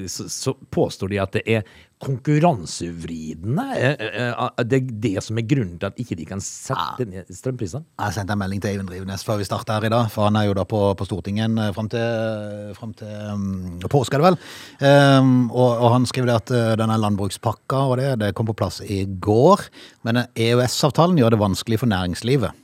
så, 0.09 0.27
så 0.31 0.55
påstår 0.73 1.11
de 1.11 1.19
at 1.21 1.35
det 1.37 1.43
er 1.45 1.67
konkurransevridende. 2.01 3.65
Eh, 3.77 4.05
eh, 4.27 4.63
det 4.65 4.79
er 4.79 4.93
det 5.05 5.23
som 5.25 5.37
er 5.37 5.45
grunnen 5.47 5.77
til 5.79 5.89
at 5.91 5.99
ikke 6.01 6.17
de 6.17 6.25
kan 6.27 6.41
sette 6.43 7.05
ned 7.07 7.29
strømprisene. 7.29 7.85
Jeg 8.01 8.15
sendte 8.15 8.35
en 8.35 8.41
melding 8.41 8.63
til 8.63 8.73
Eivind 8.73 8.89
Drivenes 8.89 9.25
før 9.27 9.39
vi 9.41 9.47
starta 9.47 9.77
her 9.77 9.87
i 9.89 9.93
dag, 9.93 10.09
for 10.13 10.27
han 10.29 10.39
er 10.39 10.47
jo 10.49 10.55
da 10.57 10.65
på, 10.67 10.81
på 10.97 11.07
Stortinget 11.07 11.61
eh, 11.61 11.73
fram 11.75 11.91
til, 11.91 12.73
frem 12.77 12.95
til 12.97 13.13
um, 13.35 13.45
påske, 13.91 14.17
er 14.17 14.23
det 14.23 14.31
vel. 14.31 14.39
Um, 14.81 15.51
og, 15.51 15.69
og 15.69 15.87
han 15.97 16.09
skriver 16.09 16.31
det 16.31 16.39
at 16.39 16.55
uh, 16.55 16.73
denne 16.81 16.97
landbrukspakka 17.01 17.85
og 17.91 18.01
det, 18.01 18.09
det 18.23 18.33
kom 18.37 18.49
på 18.49 18.57
plass 18.57 18.81
i 18.81 19.03
går, 19.05 19.67
men 20.07 20.25
EØS-avtalen 20.33 21.21
gjør 21.21 21.35
det 21.35 21.43
vanskelig 21.43 21.81
for 21.83 21.91
næringslivet. 21.91 22.57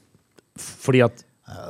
Fordi 0.58 1.06
at 1.06 1.22
Uh, 1.22 1.26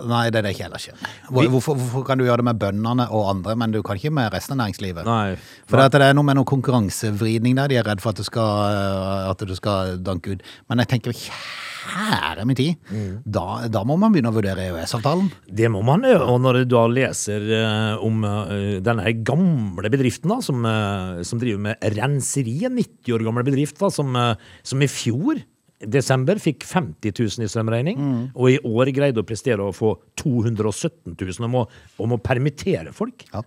Nei, 0.09 0.23
det 0.33 0.39
er 0.39 0.47
det 0.47 0.55
ikke 0.55 0.65
heller 0.65 0.81
ikke. 0.81 1.11
Hvor, 1.29 1.49
hvorfor, 1.53 1.77
hvorfor 1.77 2.05
kan 2.07 2.17
du 2.17 2.25
gjøre 2.25 2.41
det 2.41 2.47
med 2.47 2.59
bøndene 2.61 3.05
og 3.13 3.27
andre, 3.29 3.53
men 3.61 3.75
du 3.75 3.83
kan 3.85 3.99
ikke 3.99 4.13
med 4.13 4.31
resten 4.33 4.55
av 4.55 4.63
næringslivet? 4.63 5.05
Nei. 5.05 5.35
For 5.69 5.77
det, 5.77 6.01
er 6.01 6.17
noe 6.17 6.25
med 6.25 6.39
noe 6.39 6.49
konkurransevridning 6.49 7.59
der. 7.59 7.69
De 7.69 7.77
er 7.77 7.85
redd 7.85 8.01
for 8.01 8.15
at 8.15 8.17
du 8.17 8.25
skal, 8.25 8.73
uh, 8.73 9.29
at 9.29 9.45
du 9.45 9.53
skal 9.57 9.99
danke 10.01 10.33
ut. 10.33 10.45
Men 10.71 10.81
jeg 10.81 10.95
tenker 10.95 11.13
kjære 11.13 12.45
min 12.47 12.57
tid, 12.57 12.89
da, 13.23 13.45
da 13.71 13.83
må 13.87 13.95
man 13.99 14.13
begynne 14.13 14.31
å 14.31 14.35
vurdere 14.35 14.65
EØS-avtalen. 14.71 15.29
Det 15.59 15.69
må 15.71 15.83
man 15.85 16.05
gjøre. 16.07 16.25
Og 16.33 16.41
når 16.43 16.61
du 16.61 16.73
da 16.73 16.85
leser 16.91 17.45
eh, 17.57 18.03
om 18.03 18.25
eh, 18.27 18.79
denne 18.83 19.13
gamle 19.27 19.91
bedriften 19.93 20.33
da, 20.33 20.39
som, 20.43 20.65
eh, 20.67 21.21
som 21.27 21.41
driver 21.41 21.63
med 21.69 21.87
renseri, 21.97 22.57
en 22.67 22.75
90 22.79 23.15
år 23.15 23.27
gammel 23.29 23.47
bedrift, 23.47 23.77
da, 23.79 23.91
som, 23.93 24.11
eh, 24.19 24.33
som 24.67 24.83
i 24.83 24.89
fjor 24.91 25.39
desember 25.79 26.39
fikk 26.41 26.63
50 26.65 27.11
000 27.13 27.45
i 27.45 27.49
strømregning, 27.51 27.99
og 28.33 28.49
i 28.49 28.57
år 28.65 28.89
greide 28.95 29.21
å 29.21 29.27
prestere 29.27 29.61
å 29.61 29.73
få 29.75 29.91
217 30.17 31.13
000 31.19 31.45
om 31.45 31.59
å, 31.61 31.67
om 32.01 32.15
å 32.15 32.17
permittere 32.17 32.93
folk. 32.93 33.27
Ja. 33.33 33.43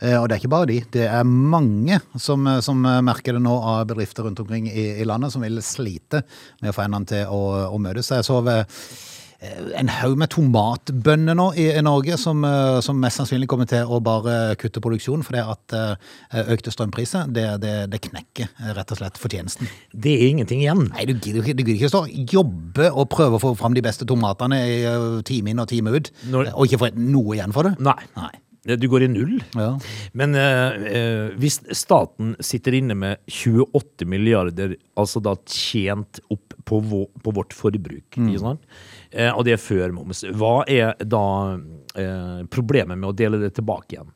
Eh, 0.00 0.16
Og 0.20 0.28
det 0.28 0.34
er 0.36 0.40
ikke 0.40 0.52
bare 0.52 0.66
de. 0.68 0.78
Det 0.92 1.06
er 1.08 1.24
mange 1.24 2.00
som, 2.18 2.46
eh, 2.46 2.60
som 2.60 2.80
merker 2.80 3.36
det 3.36 3.42
nå 3.44 3.54
av 3.56 3.86
bedrifter 3.86 4.24
rundt 4.24 4.40
omkring 4.40 4.68
i, 4.68 5.00
i 5.00 5.04
landet 5.04 5.32
som 5.32 5.42
vil 5.44 5.60
slite 5.64 6.22
med 6.62 6.70
å 6.72 6.76
få 6.76 6.84
endene 6.86 7.06
til 7.06 7.26
å, 7.28 7.40
å 7.72 7.78
møtes. 7.80 8.10
Jeg 8.10 8.24
så 8.24 8.40
ved 8.44 8.60
eh, 8.64 8.90
en 9.80 9.88
haug 9.88 10.18
med 10.20 10.28
tomatbønner 10.34 11.36
nå 11.38 11.46
i, 11.56 11.66
i 11.72 11.82
Norge 11.84 12.18
som, 12.20 12.42
eh, 12.44 12.80
som 12.84 12.98
mest 13.00 13.20
sannsynlig 13.20 13.48
kommer 13.48 13.68
til 13.70 13.88
å 13.88 14.00
bare 14.04 14.54
kutte 14.60 14.82
produksjon 14.84 15.22
fordi 15.24 15.40
at 15.40 15.76
eh, 15.76 16.42
økte 16.52 16.72
strømpriser, 16.74 17.30
det, 17.32 17.46
det, 17.62 17.72
det 17.92 18.02
knekker 18.04 18.50
eh, 18.50 18.74
rett 18.76 18.92
og 18.92 19.00
slett 19.00 19.20
fortjenesten. 19.20 19.70
Det 19.96 20.12
er 20.18 20.26
ingenting 20.34 20.60
igjen. 20.64 20.84
Nei, 20.92 21.06
du 21.08 21.14
gidder 21.16 21.40
du 21.40 21.48
gidder 21.64 21.72
ikke 21.78 21.92
stå 21.92 22.04
jobbe 22.34 22.90
og 22.92 23.08
prøve 23.14 23.38
å 23.40 23.42
få 23.46 23.54
fram 23.56 23.76
de 23.76 23.84
beste 23.86 24.04
tomatene 24.08 24.60
i 24.68 24.76
eh, 24.84 25.08
time 25.28 25.54
inn 25.54 25.64
og 25.64 25.70
time 25.72 25.96
ut, 25.96 26.12
Når- 26.28 26.52
og 26.52 26.68
ikke 26.68 26.82
få 26.84 26.92
noe 27.00 27.38
igjen 27.38 27.56
for 27.56 27.70
det. 27.70 27.76
Nei. 27.80 27.96
Nei. 28.20 28.32
Du 28.76 28.84
går 28.92 29.06
i 29.06 29.08
null. 29.08 29.38
Ja. 29.56 29.70
Men 30.20 30.36
eh, 30.36 30.82
eh, 30.92 31.30
hvis 31.40 31.62
staten 31.72 32.34
sitter 32.44 32.76
inne 32.76 32.92
med 32.92 33.22
28 33.24 34.04
milliarder, 34.04 34.74
altså 35.00 35.22
da 35.24 35.32
tjent 35.48 36.20
opp 36.28 36.52
på, 36.68 36.82
vå, 36.84 37.06
på 37.24 37.32
vårt 37.40 37.56
forbruk, 37.56 38.04
ikke 38.20 38.42
sant? 38.42 38.60
Eh, 39.10 39.30
og 39.34 39.44
det 39.46 39.56
er 39.56 39.62
før 39.62 39.92
moms, 39.94 40.22
hva 40.38 40.60
er 40.70 40.94
da 41.02 41.26
eh, 41.98 42.40
problemet 42.50 42.98
med 42.98 43.10
å 43.10 43.16
dele 43.16 43.40
det 43.42 43.54
tilbake 43.58 43.96
igjen? 43.96 44.10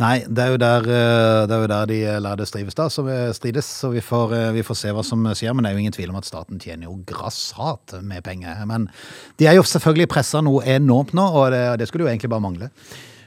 Nei, 0.00 0.24
det 0.26 0.42
er 0.42 0.50
jo 0.50 0.58
der, 0.58 0.88
eh, 0.90 1.40
det 1.46 1.54
er 1.54 1.62
jo 1.62 1.70
der 1.70 1.90
de 1.90 1.98
lærde 2.24 2.46
strives, 2.48 2.74
da, 2.74 2.88
så 2.90 3.04
strides. 3.36 3.68
Så 3.84 3.92
vi 3.92 4.02
får, 4.02 4.34
vi 4.56 4.64
får 4.66 4.80
se 4.80 4.94
hva 4.96 5.04
som 5.06 5.22
skjer. 5.30 5.54
Men 5.54 5.62
det 5.62 5.70
er 5.70 5.76
jo 5.76 5.84
ingen 5.84 5.94
tvil 5.94 6.10
om 6.10 6.18
at 6.18 6.26
staten 6.28 6.58
tjener 6.62 6.88
jo 6.88 6.98
grassat 7.06 7.98
med 8.02 8.24
penger. 8.26 8.64
Men 8.70 8.88
de 9.38 9.50
er 9.50 9.58
jo 9.60 9.66
selvfølgelig 9.68 10.10
pressa 10.10 10.42
noe 10.42 10.64
enormt 10.66 11.14
nå, 11.14 11.28
og 11.28 11.52
det, 11.54 11.66
det 11.82 11.90
skulle 11.90 12.08
jo 12.08 12.14
egentlig 12.14 12.32
bare 12.32 12.46
mangle. 12.48 12.72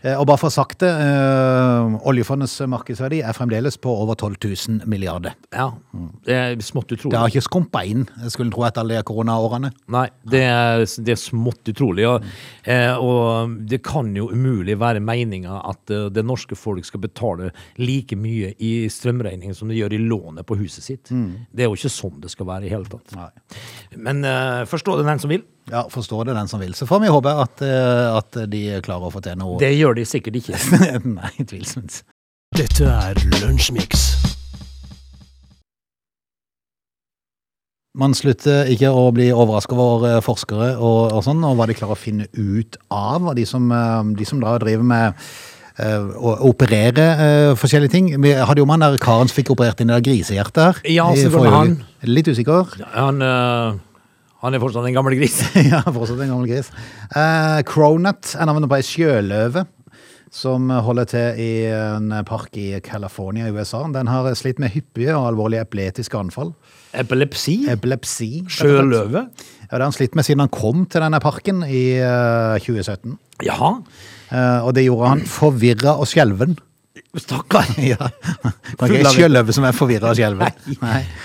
Eh, 0.07 0.15
Og 0.19 0.27
bare 0.29 0.39
for 0.39 0.47
å 0.47 0.51
ha 0.51 0.55
sagt 0.55 0.79
det, 0.83 0.89
eh, 0.89 1.95
oljefondets 2.07 2.55
markedsverdi 2.69 3.19
er 3.25 3.35
fremdeles 3.35 3.77
på 3.81 3.91
over 3.91 4.15
12 4.15 4.37
000 4.79 4.87
milliarder. 4.87 5.35
Ja, 5.51 5.71
det 6.25 6.35
er 6.35 6.55
smått 6.63 6.91
utrolig. 6.93 7.11
Det 7.11 7.19
har 7.19 7.31
ikke 7.31 7.43
skrumpa 7.47 7.83
inn, 7.87 8.05
skulle 8.29 8.47
en 8.47 8.53
tro, 8.55 8.63
etter 8.67 8.83
alle 8.83 8.99
de 8.99 9.03
koronaårene. 9.07 9.71
Nei, 9.93 10.05
det 10.23 10.43
er, 10.47 10.85
det 11.03 11.15
er 11.15 11.19
smått 11.21 11.71
utrolig. 11.73 12.07
Og, 12.07 12.23
eh, 12.63 12.93
og 12.95 13.57
det 13.67 13.81
kan 13.85 14.13
jo 14.15 14.29
umulig 14.31 14.77
være 14.79 15.03
meninga 15.03 15.59
at 15.67 15.85
det 16.13 16.23
norske 16.25 16.55
folk 16.57 16.85
skal 16.85 17.03
betale 17.03 17.51
like 17.77 18.15
mye 18.15 18.53
i 18.59 18.87
strømregning 18.91 19.55
som 19.55 19.67
de 19.67 19.75
gjør 19.79 19.97
i 19.97 20.01
lånet 20.07 20.45
på 20.47 20.57
huset 20.61 20.83
sitt. 20.83 21.09
Det 21.11 21.65
er 21.65 21.69
jo 21.71 21.75
ikke 21.77 21.91
sånn 21.93 22.21
det 22.21 22.31
skal 22.31 22.47
være 22.47 22.67
i 22.67 22.71
hele 22.71 22.87
tatt. 22.91 23.13
Nei. 23.17 23.29
Men 23.97 24.23
forstå 24.67 24.97
det 24.99 25.07
den 25.09 25.19
som 25.23 25.31
vil. 25.33 25.43
Ja, 25.67 25.83
forstår 25.91 26.29
det 26.29 26.37
den 26.37 26.47
som 26.47 26.61
vil. 26.63 26.73
Så 26.73 26.87
får 26.87 27.01
vi 27.03 27.11
håpe 27.11 27.33
at, 27.43 27.61
eh, 27.61 28.15
at 28.15 28.37
de 28.47 28.61
klarer 28.85 29.09
å 29.09 29.11
få 29.11 29.21
til 29.23 29.35
noe. 29.39 29.59
Det 29.59 29.73
gjør 29.75 29.97
de 29.99 30.05
sikkert 30.07 30.39
ikke. 30.39 30.59
Nei, 31.19 31.33
tvilsomt. 31.43 32.01
Dette 32.55 32.87
er 32.87 33.19
Lunsjmix. 33.41 34.07
Man 37.97 38.13
slutter 38.13 38.69
ikke 38.69 38.91
å 38.93 39.07
bli 39.15 39.31
overrasket 39.33 39.73
over 39.81 40.07
eh, 40.11 40.23
forskere 40.23 40.71
og, 40.77 41.17
og 41.17 41.23
sånn, 41.25 41.41
og 41.43 41.57
hva 41.57 41.65
de 41.67 41.75
klarer 41.77 41.97
å 41.97 41.99
finne 41.99 42.27
ut 42.37 42.77
av. 42.93 43.25
og 43.25 43.35
De 43.39 43.45
som, 43.49 43.67
eh, 43.73 44.11
de 44.19 44.27
som 44.29 44.39
da 44.43 44.53
driver 44.61 44.85
med 44.85 45.17
eh, 45.81 46.05
å 46.15 46.35
operere 46.47 47.07
forskjellige 47.57 47.95
ting. 47.95 48.11
Vi 48.23 48.35
hadde 48.37 48.61
jo 48.61 48.69
mann 48.69 48.85
der 48.85 48.99
karen 49.01 49.27
som 49.27 49.39
fikk 49.39 49.51
operert 49.55 49.81
inn 49.81 49.89
det 49.89 49.97
der 49.99 50.07
grisehjertet 50.11 50.63
her. 50.63 50.81
Ja, 50.93 51.09
så 51.17 51.33
går 51.33 51.49
det 51.49 51.55
han. 51.57 51.75
Litt 52.07 52.29
usikker. 52.29 52.77
Han, 52.93 53.25
eh, 53.25 53.81
han 54.47 54.55
er 54.55 54.63
fortsatt 54.63 54.87
en 54.87 54.95
gammel 54.95 55.17
gris. 55.19 55.41
ja, 55.71 55.81
fortsatt 55.83 56.21
en 56.23 56.31
gammel 56.31 56.47
gris. 56.49 56.71
Eh, 57.11 57.59
Cronut 57.67 58.35
er 58.37 58.47
navnet 58.47 58.71
på 58.71 58.79
ei 58.79 58.85
sjøløve 58.87 59.67
som 60.33 60.67
holder 60.83 61.07
til 61.07 61.39
i 61.39 61.51
en 61.71 62.11
park 62.27 62.57
i 62.59 62.67
California 62.83 63.47
i 63.47 63.53
USA. 63.55 63.79
Den 63.93 64.09
har 64.11 64.27
slitt 64.37 64.59
med 64.59 64.73
hyppige 64.73 65.15
og 65.15 65.29
alvorlige 65.31 65.63
epileptiske 65.63 66.19
anfall. 66.19 66.51
Epilepsi. 66.97 67.61
Epilepsi. 67.71 68.29
Sjøløve. 68.51 69.23
Ja, 69.27 69.71
det 69.71 69.79
har 69.79 69.87
han 69.87 69.95
slitt 69.95 70.15
med 70.15 70.27
siden 70.27 70.43
han 70.43 70.53
kom 70.53 70.85
til 70.91 71.03
denne 71.03 71.19
parken 71.23 71.63
i 71.67 71.99
eh, 71.99 72.59
2017. 72.63 73.17
Jaha. 73.47 73.73
Eh, 74.31 74.67
og 74.67 74.73
det 74.77 74.87
gjorde 74.87 75.13
han 75.15 75.25
forvirra 75.31 75.97
og 75.99 76.09
skjelven. 76.11 76.57
Stakkar. 77.17 77.67
ja. 77.91 77.97
Det 77.97 78.87
er 78.87 78.93
ikke 78.99 79.09
av- 79.09 79.17
sjøløve 79.17 79.55
som 79.55 79.67
er 79.67 79.75
forvirra 79.75 80.11
og 80.13 80.19
skjelven. 80.19 80.61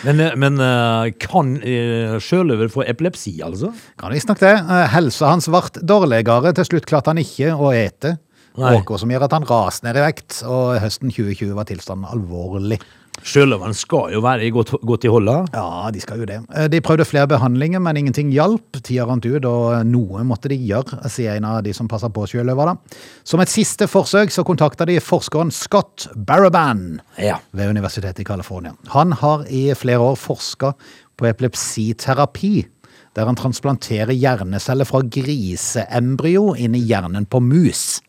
Men, 0.06 0.20
eh, 0.24 0.36
men 0.38 0.58
eh, 0.62 1.12
kan 1.22 1.54
uh, 1.60 2.16
sjøløver 2.22 2.72
få 2.72 2.86
epilepsi, 2.88 3.38
altså? 3.44 3.72
Kan 4.00 4.14
visstnok 4.14 4.42
det. 4.42 4.54
Eh, 4.60 4.84
helsa 4.94 5.32
hans 5.32 5.50
ble 5.52 5.84
dårligere. 5.88 6.54
Til 6.58 6.68
slutt 6.70 6.88
klarte 6.90 7.12
han 7.14 7.22
ikke 7.22 7.54
å 7.56 7.72
ete. 7.76 8.16
Noe 8.58 8.98
som 9.00 9.12
gjør 9.12 9.24
at 9.24 9.32
han 9.32 9.46
raste 9.48 9.86
ned 9.86 9.96
i 9.96 10.04
vekt, 10.04 10.42
og 10.44 10.76
høsten 10.82 11.12
2020 11.12 11.54
var 11.56 11.68
tilstanden 11.70 12.10
alvorlig. 12.12 12.76
Sjøløveren 13.22 13.74
skal 13.78 14.10
jo 14.16 14.20
være 14.24 14.42
i 14.48 14.50
godt, 14.50 14.72
godt 14.82 15.04
i 15.06 15.10
holda. 15.12 15.36
Ja, 15.54 15.90
de 15.94 16.00
skal 16.02 16.18
jo 16.18 16.26
det. 16.26 16.40
Eh, 16.58 16.66
De 16.72 16.80
prøvde 16.82 17.04
flere 17.06 17.28
behandlinger, 17.30 17.78
men 17.80 17.96
ingenting 18.00 18.32
hjalp. 18.34 18.80
Tida 18.82 19.04
rant 19.06 19.24
ut, 19.26 19.44
og 19.46 19.86
noe 19.86 20.24
måtte 20.26 20.50
de 20.50 20.56
gjøre, 20.58 20.98
sier 21.08 21.36
en 21.38 21.44
av 21.46 21.60
de 21.62 21.72
som 21.76 21.86
passer 21.88 22.10
på 22.10 22.26
sjøløver. 22.26 22.72
da. 22.72 22.98
Som 23.24 23.40
et 23.40 23.48
siste 23.52 23.86
forsøk 23.86 24.30
så 24.34 24.42
kontakta 24.44 24.84
de 24.86 24.98
forskeren 25.00 25.52
Scott 25.54 26.08
Baraban 26.16 27.00
Ja. 27.18 27.38
ved 27.54 27.70
Universitetet 27.70 28.20
i 28.20 28.24
California. 28.24 28.72
Han 28.88 29.12
har 29.12 29.44
i 29.48 29.72
flere 29.74 29.98
år 30.00 30.16
forska 30.16 30.72
på 31.16 31.26
epilepsiterapi, 31.30 32.66
der 33.14 33.26
han 33.26 33.36
transplanterer 33.36 34.12
hjerneceller 34.12 34.84
fra 34.88 35.00
griseembryo 35.02 36.54
inn 36.58 36.74
i 36.74 36.80
hjernen 36.88 37.26
på 37.26 37.40
mus. 37.40 38.00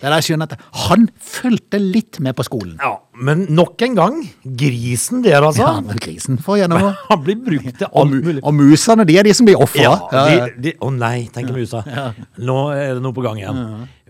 Det 0.00 0.08
er 0.08 0.12
der 0.12 0.20
jeg 0.20 0.26
skjønner 0.36 0.52
at 0.52 0.60
han 0.88 1.08
fulgte 1.18 1.78
litt 1.80 2.20
med 2.20 2.36
på 2.36 2.44
skolen. 2.44 2.78
ja. 2.82 2.98
Men 3.14 3.46
nok 3.54 3.78
en 3.86 3.94
gang, 3.94 4.16
grisen 4.42 5.22
der, 5.22 5.44
altså. 5.46 5.62
Ja, 5.62 5.78
men 5.84 5.98
grisen 6.02 6.38
får 6.42 6.56
gjennom. 6.62 6.82
Han 7.10 7.20
blir 7.22 7.36
brukt 7.46 7.76
til 7.78 7.86
alt 7.86 8.10
mulig. 8.10 8.42
og 8.42 8.54
musene, 8.58 9.04
de 9.06 9.18
er 9.20 9.24
de 9.28 9.34
som 9.36 9.46
blir 9.46 9.58
ofra. 9.62 9.82
Ja, 9.84 9.94
å 10.82 10.90
nei, 10.94 11.28
tenker 11.34 11.54
musa. 11.54 11.80
Nå 12.38 12.72
er 12.74 12.94
det 12.96 13.02
noe 13.04 13.14
på 13.14 13.22
gang 13.24 13.36
igjen. 13.38 13.56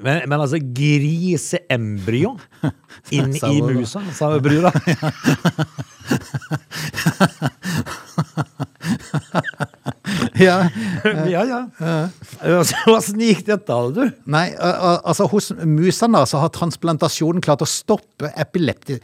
Men, 0.01 0.17
men 0.29 0.41
altså, 0.41 0.59
griseembryo 0.59 2.39
inn 3.13 3.35
i 3.53 3.61
musa, 3.61 4.01
sa 4.17 4.39
brura. 4.41 4.73
Ja. 10.47 10.57
ja, 11.31 11.43
ja. 11.49 11.61
Åssen 12.93 13.21
gikk 13.23 13.45
dette, 13.49 13.77
du? 13.97 14.05
Nei, 14.31 14.49
al- 14.59 14.79
al- 14.93 15.03
altså 15.13 15.27
hos 15.31 15.51
musene 15.65 16.25
så 16.29 16.41
har 16.43 16.53
transplantasjonen 16.55 17.45
klart 17.45 17.63
å 17.65 17.69
stoppe 17.69 18.33
epilepti... 18.37 19.01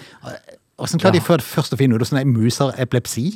Hvordan 0.81 0.97
klarer 1.03 1.13
de 1.19 1.21
før- 1.21 1.43
først 1.45 1.75
å 1.75 1.77
finne 1.77 1.93
ut 1.93 2.01
hvordan 2.01 2.23
en 2.23 2.31
mus 2.33 2.57
har 2.63 2.71
epilepsi? 2.81 3.27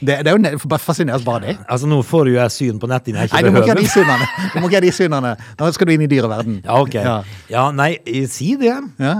Det, 0.00 0.14
det 0.24 0.30
er 0.32 0.54
jo 0.54 0.68
bare 0.72 0.80
fascinerende 0.80 1.26
bare 1.26 1.42
det. 1.44 1.54
Altså, 1.68 1.84
nå 1.90 1.98
får 2.06 2.24
du 2.24 2.30
jo 2.32 2.38
jeg 2.38 2.54
syn 2.54 2.78
på 2.80 2.88
nettet 2.88 3.10
jeg 3.12 3.18
Nei, 3.18 3.26
ikke 3.26 3.42
de 3.44 3.50
behøver. 3.50 4.22
Du 4.54 4.56
må 4.62 4.70
ikke 4.70 4.78
ha 4.78 4.84
de 4.86 4.92
synene. 4.96 5.32
Nå 5.60 5.68
skal 5.76 5.90
du 5.90 5.92
inn 5.92 6.04
i 6.06 6.08
dyreverden. 6.08 6.62
Ja, 6.64 6.78
ok. 6.80 6.96
Ja. 6.96 7.16
Ja, 7.52 7.66
nei, 7.76 7.90
si 8.32 8.54
det. 8.56 8.72
Ja. 9.04 9.18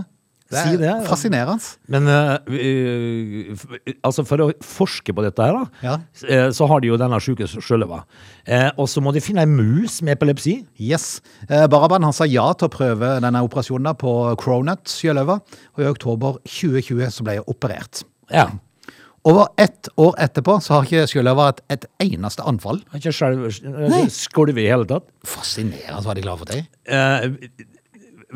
Det 0.49 0.57
Si 0.63 0.71
er 0.75 0.79
det, 0.81 0.87
ja. 0.89 1.01
fascinerende. 1.05 1.61
Men 1.93 2.07
uh, 2.09 2.39
altså 4.07 4.23
for 4.25 4.41
å 4.41 4.47
forske 4.65 5.13
på 5.13 5.25
dette 5.27 5.45
her, 5.45 5.53
da, 5.59 5.67
Ja. 5.85 5.97
eh, 6.25 6.49
så 6.57 6.67
har 6.71 6.81
de 6.81 6.89
jo 6.89 6.97
denne 6.97 7.19
sjuke 7.21 7.45
sjøløva. 7.45 7.99
Uh, 8.49 8.71
og 8.81 8.89
så 8.89 9.03
må 9.05 9.13
de 9.13 9.21
finne 9.21 9.45
ei 9.45 9.51
mus 9.51 9.99
med 10.01 10.17
epilepsi. 10.17 10.63
Yes. 10.81 11.21
Uh, 11.51 11.67
Baraban 11.69 12.07
han 12.07 12.17
sa 12.17 12.25
ja 12.25 12.47
til 12.57 12.71
å 12.71 12.73
prøve 12.73 13.19
denne 13.21 13.43
operasjonen 13.45 13.93
på 14.01 14.15
Cronut 14.41 14.89
sjøløva, 14.89 15.37
og 15.77 15.85
i 15.85 15.91
oktober 15.91 16.41
2020 16.49 17.13
så 17.13 17.29
ble 17.29 17.37
jeg 17.41 17.47
operert. 17.53 18.03
Ja. 18.33 18.49
Over 19.29 19.51
ett 19.61 19.91
år 20.01 20.15
etterpå 20.25 20.57
så 20.65 20.79
har 20.79 20.87
ikke 20.89 21.05
sjøløva 21.13 21.51
hatt 21.51 21.61
et 21.75 21.85
eneste 22.01 22.41
anfall. 22.49 22.81
Har 22.95 23.03
ikke 23.03 24.09
skolvet 24.15 24.63
i 24.65 24.71
hele 24.71 24.89
tatt. 24.89 25.05
Fascinerende 25.29 26.07
hva 26.07 26.15
de 26.17 26.25
klarer 26.25 26.39
å 26.39 26.45
få 26.47 26.49
til. 26.55 26.65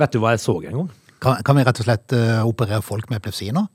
Vet 0.03 0.13
du 0.13 0.19
hva 0.21 0.35
jeg 0.37 0.43
så 0.45 0.59
en 0.61 0.77
gang? 0.83 0.91
Kan, 1.23 1.43
kan 1.47 1.59
vi 1.59 1.65
rett 1.67 1.79
og 1.79 1.87
slett 1.87 2.15
uh, 2.19 2.41
operere 2.49 2.83
folk 2.85 3.11
med 3.11 3.21
epilepsi 3.21 3.53
nå? 3.55 3.67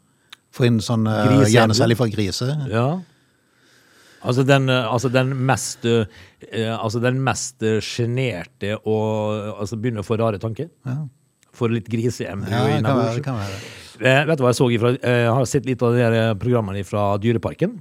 Få 0.56 0.68
inn 0.68 0.82
sånn 0.84 1.08
uh, 1.08 1.46
hjerneceller 1.48 2.00
fra 2.00 2.10
griser? 2.12 2.56
Ja. 2.72 2.90
Altså 4.26 4.44
den, 4.48 4.70
eh, 4.70 4.94
altså 4.94 5.10
den 5.14 5.34
mest 5.48 5.86
eh, 5.86 6.06
Altså 6.74 7.00
den 7.04 7.20
mest 7.24 7.64
sjenerte 7.86 8.76
og 8.80 9.60
altså 9.62 9.78
begynner 9.80 10.04
å 10.04 10.08
få 10.08 10.18
rare 10.20 10.40
tanker. 10.42 10.72
Ja. 10.88 11.04
Får 11.58 11.74
litt 11.74 11.90
griseembryo 11.90 12.54
Ja, 12.54 12.80
innabords. 12.80 13.22
Eh, 13.98 14.24
vet 14.30 14.38
du 14.38 14.44
hva 14.46 14.52
jeg 14.52 14.60
så 14.60 14.70
ifra 14.74 14.94
Jeg 14.96 15.30
har 15.34 15.46
sett 15.50 15.70
litt 15.70 15.84
av 15.86 15.96
de 15.96 16.06
eh, 16.08 16.34
programmene 16.38 16.84
fra 16.86 17.10
Dyreparken. 17.22 17.80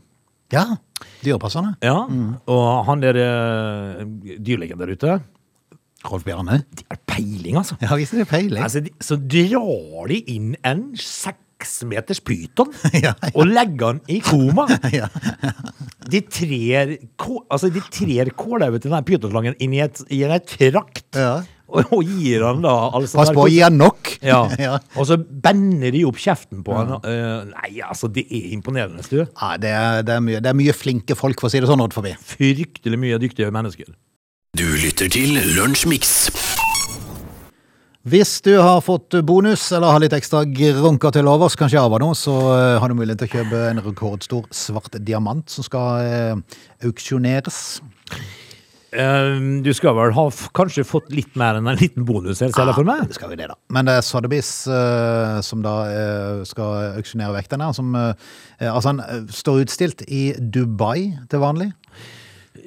Ja, 0.55 0.77
dyrepasserne. 1.25 1.73
Ja, 1.83 2.05
og 2.07 2.67
han 2.87 3.01
der 3.03 3.17
dyrlegen 4.39 4.79
der 4.79 4.93
ute 4.95 5.17
Rolf 6.13 6.25
Bjarne. 6.27 6.61
De 6.77 6.85
har 6.91 7.01
peiling, 7.11 7.57
altså. 7.61 7.77
Ja, 7.83 7.97
visst 7.99 8.15
er 8.17 8.23
det 8.25 8.29
peiling. 8.31 8.63
altså 8.63 8.83
de, 8.85 8.93
så 9.03 9.17
drar 9.19 10.11
de 10.13 10.21
inn 10.33 10.55
en 10.67 10.85
seksmeters 11.01 12.21
pyton 12.25 12.71
Ja, 13.07 13.15
og 13.33 13.49
legger 13.51 13.95
han 13.95 14.01
i 14.13 14.21
koma. 14.25 14.69
Ja. 14.97 15.09
De 16.07 16.21
trer, 16.31 16.97
altså 17.51 17.69
de 17.75 17.83
trer 17.91 18.31
kålauget 18.39 18.85
til 18.85 18.93
den 18.95 19.07
pytonslangen 19.09 19.57
inn 19.63 19.75
i 19.75 19.83
et, 19.83 20.01
i 20.15 20.23
en 20.23 20.37
trakt, 20.47 21.09
Ja. 21.19 21.41
og, 21.67 21.91
og 21.97 22.05
gir 22.07 22.45
han 22.47 22.61
da 22.63 22.75
altså 22.95 23.19
Pass 23.19 23.33
på 23.35 23.49
å 23.49 23.51
gi 23.51 23.59
han 23.65 23.75
nok. 23.81 24.13
Ja. 24.23 24.45
ja. 24.69 24.77
Og 24.95 25.09
så 25.11 25.19
bender 25.19 25.91
de 25.91 26.05
opp 26.07 26.21
kjeften 26.23 26.63
på 26.67 26.77
han. 26.79 26.95
Uh, 27.03 27.43
nei, 27.51 27.73
altså, 27.83 28.07
det 28.13 28.29
er 28.31 28.53
imponerende, 28.55 29.03
Stu. 29.03 29.19
Ja, 29.25 29.57
det, 29.59 29.75
er, 29.75 30.07
det, 30.07 30.15
er 30.15 30.23
mye, 30.29 30.43
det 30.45 30.53
er 30.53 30.61
mye 30.63 30.77
flinke 30.77 31.19
folk, 31.19 31.43
for 31.43 31.51
å 31.51 31.53
si 31.57 31.63
det 31.65 31.71
sånn, 31.73 31.83
Odd 31.83 31.97
forbi. 31.97 32.15
Fryktelig 32.37 33.03
mye 33.03 33.19
dyktige 33.23 33.51
mennesker. 33.55 33.91
Du 34.55 34.63
lytter 34.65 35.11
til 35.13 35.35
Lunsjmix. 35.57 36.31
Hvis 38.07 38.39
du 38.47 38.55
har 38.63 38.79
fått 38.87 39.13
bonus 39.27 39.67
eller 39.75 39.91
har 39.93 40.01
litt 40.01 40.15
ekstra 40.17 40.45
grunker 40.49 41.13
til 41.13 41.29
overs, 41.29 41.57
kanskje 41.59 41.83
arva 41.83 41.99
noe, 42.01 42.15
så 42.17 42.33
eh, 42.55 42.77
har 42.81 42.89
du 42.89 42.97
mulighet 42.97 43.21
til 43.25 43.29
å 43.29 43.33
kjøpe 43.35 43.63
en 43.73 43.83
rekordstor 43.85 44.47
svart 44.55 44.97
diamant 45.05 45.45
som 45.53 45.67
skal 45.67 46.07
eh, 46.07 46.59
auksjoneres. 46.87 47.59
Eh, 48.97 49.29
du 49.67 49.73
skal 49.77 49.99
vel 49.99 50.15
ha 50.17 50.25
f 50.31 50.47
kanskje 50.57 50.87
fått 50.89 51.11
litt 51.13 51.35
mer 51.37 51.59
enn 51.59 51.69
en 51.69 51.77
liten 51.77 52.07
bonus 52.09 52.41
her, 52.41 52.55
ser 52.55 52.71
jeg 52.71 52.79
for 52.79 52.89
meg? 52.89 53.03
det 53.11 53.19
skal 53.19 53.35
vi 53.35 53.41
det, 53.43 53.51
da. 53.53 53.59
Men 53.77 53.91
det 53.91 53.99
er 53.99 54.07
Sotheby's 54.07 54.53
eh, 54.73 55.41
som 55.45 55.67
da 55.67 55.75
eh, 55.91 56.45
skal 56.49 56.95
auksjonere 57.03 57.35
vekk 57.43 57.53
den 57.53 57.67
her. 57.67 57.77
Som, 57.77 57.93
eh, 57.99 58.71
altså, 58.71 58.95
han 58.95 59.03
eh, 59.05 59.27
står 59.43 59.67
utstilt 59.67 60.07
i 60.09 60.31
Dubai 60.39 61.11
til 61.29 61.45
vanlig. 61.45 61.75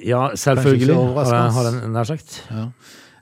Ja, 0.04 0.30
selvfølgelig, 0.34 0.96
har 1.14 1.64
jeg- 1.64 1.82
jeg 1.82 1.90
nær 1.90 2.04
sagt. 2.04 2.42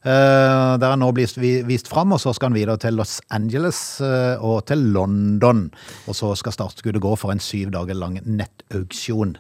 Eh, 0.07 0.79
der 0.79 0.93
han 0.93 1.01
nå 1.03 1.11
blir 1.13 1.27
vist 1.67 1.89
fram, 1.91 2.13
og 2.15 2.21
så 2.23 2.33
skal 2.35 2.53
han 2.53 2.55
videre 2.55 2.79
til 2.79 2.95
Los 2.95 3.21
Angeles 3.35 4.01
uh, 4.01 4.39
og 4.39 4.65
til 4.71 4.79
London. 4.95 5.67
Og 6.07 6.15
så 6.15 6.31
skal 6.39 6.55
startskuddet 6.55 7.03
gå 7.03 7.17
for 7.19 7.35
en 7.35 7.43
syv 7.43 7.73
dager 7.75 7.99
lang 7.99 8.21
nettauksjon. 8.25 9.37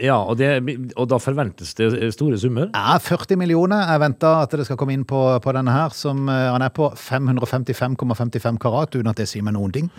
Ja, 0.00 0.16
og, 0.22 0.38
det, 0.38 0.62
og 0.96 1.08
da 1.10 1.18
forventes 1.20 1.74
det 1.74 1.90
store 2.14 2.38
summer. 2.38 2.70
Ja, 2.72 2.96
40 3.02 3.36
millioner 3.40 3.82
er 3.92 3.98
venta 4.00 4.36
at 4.44 4.54
det 4.56 4.64
skal 4.68 4.78
komme 4.80 4.94
inn 4.94 5.04
på, 5.08 5.18
på 5.42 5.52
denne 5.56 5.74
her, 5.74 5.92
som 5.96 6.28
uh, 6.30 6.52
han 6.54 6.62
er 6.62 6.72
på 6.72 6.92
555,55 6.96 8.58
karat, 8.62 8.94
uten 8.94 9.10
at 9.10 9.18
det 9.20 9.28
sier 9.28 9.44
meg 9.44 9.58
noen 9.58 9.74
ting. 9.74 9.90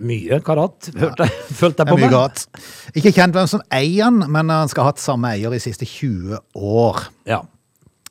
Mye 0.00 0.40
karat, 0.44 0.88
følte 0.96 1.26
jeg, 1.26 1.46
følte 1.58 1.84
jeg 1.84 1.92
på 1.92 1.96
mye 2.00 2.10
meg. 2.12 2.44
Ikke 2.96 3.12
kjent 3.12 3.36
hvem 3.36 3.48
som 3.50 3.64
eier 3.74 4.06
han, 4.06 4.22
men 4.32 4.52
han 4.52 4.70
skal 4.72 4.86
ha 4.86 4.92
hatt 4.94 5.02
samme 5.02 5.34
eier 5.34 5.52
i 5.52 5.60
siste 5.60 5.88
20 5.88 6.40
år. 6.56 7.02
Ja. 7.28 7.42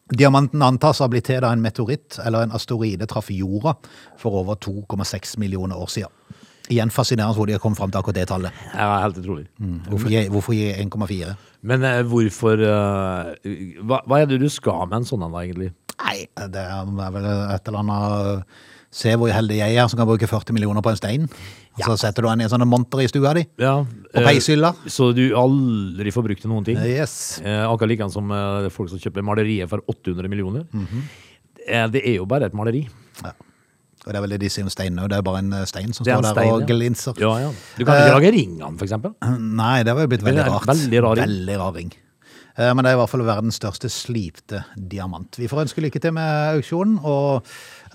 Diamanten 0.10 0.62
antas 0.66 1.02
å 1.02 1.06
ha 1.06 1.12
blitt 1.12 1.28
til 1.30 1.42
da 1.44 1.52
en 1.54 1.62
meteoritt 1.62 2.18
eller 2.24 2.46
en 2.46 2.54
asteroide 2.58 3.06
traff 3.10 3.30
jorda 3.34 3.76
for 4.18 4.42
over 4.42 4.58
2,6 4.62 5.38
millioner 5.42 5.78
år 5.78 5.92
siden. 5.94 6.16
Igjen 6.70 6.94
fascinerende 6.94 7.34
hvor 7.38 7.50
de 7.50 7.56
har 7.56 7.62
kommet 7.62 7.82
fram 7.82 7.90
til 7.90 8.02
akkurat 8.02 8.18
det 8.20 8.28
tallet. 8.30 8.64
ja, 8.74 8.90
helt 9.02 9.18
utrolig. 9.18 9.48
Hvorfor 9.90 10.14
gi, 10.14 10.26
hvorfor 10.30 10.58
gi 10.58 10.72
1,4? 10.78 11.36
Men 11.70 11.86
eh, 11.86 12.02
hvorfor 12.06 12.62
uh, 12.62 13.32
hva, 13.82 14.04
hva 14.06 14.20
er 14.22 14.30
det 14.30 14.38
du 14.42 14.50
skal 14.54 14.86
med 14.86 15.02
en 15.02 15.08
sånn 15.10 15.26
en, 15.26 15.38
egentlig? 15.42 15.72
Nei, 16.00 16.20
det 16.54 16.62
er 16.62 16.92
vel 17.16 17.26
et 17.26 17.70
eller 17.70 17.82
annet 17.82 18.60
Se 18.90 19.12
hvor 19.14 19.30
heldig 19.30 19.60
jeg 19.60 19.76
er 19.78 19.90
som 19.90 20.00
kan 20.00 20.08
bruke 20.10 20.28
40 20.28 20.56
millioner 20.56 20.82
på 20.82 20.90
en 20.90 20.98
stein. 20.98 21.28
Og 21.78 21.84
så 21.86 21.96
setter 22.02 22.26
du 22.26 22.30
den 22.30 22.42
i 22.42 22.48
en 22.48 22.52
sånn 22.52 22.66
monter 22.68 23.04
i 23.04 23.10
stua 23.10 23.36
di. 23.38 23.44
Ja, 23.62 23.76
På 23.86 24.22
eh, 24.22 24.26
peishylla. 24.26 24.74
Så 24.90 25.12
du 25.16 25.30
aldri 25.38 26.14
får 26.14 26.26
brukt 26.26 26.44
til 26.44 26.52
noen 26.52 26.66
ting? 26.68 26.80
Yes. 26.82 27.38
Eh, 27.44 27.62
akkurat 27.68 27.94
like 27.94 28.10
som 28.14 28.34
eh, 28.34 28.72
folk 28.74 28.90
som 28.92 29.02
kjøper 29.02 29.26
malerier 29.26 29.70
for 29.70 29.86
800 29.86 30.32
millioner. 30.32 30.66
Mm 30.74 30.88
-hmm. 30.88 31.92
det 31.94 32.02
er 32.04 32.16
jo 32.16 32.26
bare 32.26 32.46
et 32.48 32.54
maleri. 32.54 32.88
Ja. 33.24 33.32
Og 34.06 34.14
det 34.14 34.16
er 34.16 34.22
vel 34.22 34.30
det 34.30 34.42
de 34.42 34.50
sier 34.50 34.64
om 34.64 34.70
steinene 34.70 35.04
òg. 35.04 35.10
Det 35.10 35.18
er 35.18 35.22
bare 35.22 35.40
en 35.40 35.66
stein 35.66 35.94
som 35.94 36.06
står 36.06 36.22
der 36.22 36.32
stein, 36.32 36.52
og 36.52 36.60
ja. 36.62 36.66
glinser. 36.66 37.14
Ja, 37.20 37.38
ja. 37.38 37.52
Du 37.78 37.86
kan 37.86 37.96
ikke 37.96 38.20
lage 38.20 38.32
ringene, 38.32 38.78
for 38.78 38.86
eksempel. 38.86 39.14
Nei, 39.62 39.84
det 39.84 39.94
var 39.94 40.02
jo 40.02 40.08
blitt 40.08 40.24
veldig 40.24 40.46
rart. 40.48 40.68
veldig 40.68 41.04
rar 41.04 41.16
ring. 41.16 41.28
Veldig 41.28 41.60
rar 41.60 41.74
ring. 41.76 41.94
Men 42.58 42.78
det 42.78 42.92
er 42.92 42.96
i 42.98 43.00
hvert 43.00 43.10
fall 43.10 43.24
verdens 43.24 43.56
største 43.56 43.90
slipte 43.90 44.64
diamant. 44.76 45.38
Vi 45.38 45.48
får 45.48 45.62
ønske 45.62 45.82
lykke 45.82 46.00
til 46.00 46.12
med 46.12 46.58
auksjonen, 46.58 47.00
og 47.04 47.46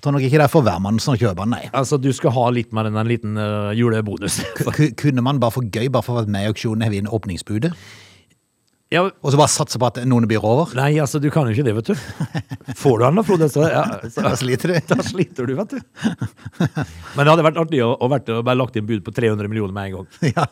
tror 0.04 0.14
nok 0.18 0.25
ikke 0.26 0.38
det 0.38 0.46
er 0.46 0.52
for 0.52 0.64
hver 0.66 0.80
mann 0.84 1.00
som 1.02 1.16
kjøper 1.16 1.42
den, 1.46 1.54
nei. 1.56 1.64
Altså, 1.75 1.99
du 2.00 2.11
skal 2.14 2.34
ha 2.37 2.46
litt 2.54 2.72
mer 2.76 2.90
enn 2.90 2.98
en 3.00 3.09
liten 3.11 3.38
uh, 3.40 3.72
julebonus. 3.76 4.40
Kunne 5.00 5.24
man 5.24 5.40
bare 5.42 5.55
for 5.57 5.64
gøy, 5.66 5.88
bare 5.92 6.05
for 6.07 6.14
å 6.16 6.22
være 6.22 6.35
med 6.35 6.46
i 6.46 6.50
auksjonen, 6.52 6.85
heve 6.87 7.00
inn 7.02 7.09
åpningsbudet? 7.11 7.72
ja, 8.94 9.00
Og 9.02 9.33
så 9.33 9.38
bare 9.40 9.50
satse 9.50 9.79
på 9.81 9.88
at 9.88 9.96
noen 10.07 10.29
blir 10.31 10.44
over? 10.46 10.70
nei, 10.79 10.92
altså, 11.02 11.18
du 11.18 11.26
kan 11.35 11.48
jo 11.48 11.55
ikke 11.57 11.64
det, 11.66 11.72
vet 11.81 11.88
du. 11.90 12.74
Får 12.79 13.00
du 13.00 13.05
den 13.07 13.18
da, 13.18 13.24
Frode, 13.26 13.48
så, 13.50 13.64
ja, 13.72 13.83
så 14.07 14.22
Da 14.29 14.35
sliter 14.38 14.70
du. 14.70 14.76
Da 14.92 14.98
sliter 15.02 15.48
du, 15.50 15.57
vet 15.59 15.74
du. 15.74 15.81
Men 17.16 17.24
det 17.24 17.33
hadde 17.33 17.48
vært 17.48 17.59
artig 17.64 17.83
å, 17.83 17.90
å, 17.98 18.11
vært, 18.12 18.31
å 18.31 18.44
bare 18.46 18.61
lagt 18.61 18.79
inn 18.79 18.87
bud 18.87 19.02
på 19.07 19.14
300 19.16 19.50
millioner 19.50 19.74
med 19.74 19.90
en 19.90 19.98
gang. 19.98 20.09
Ja. 20.37 20.46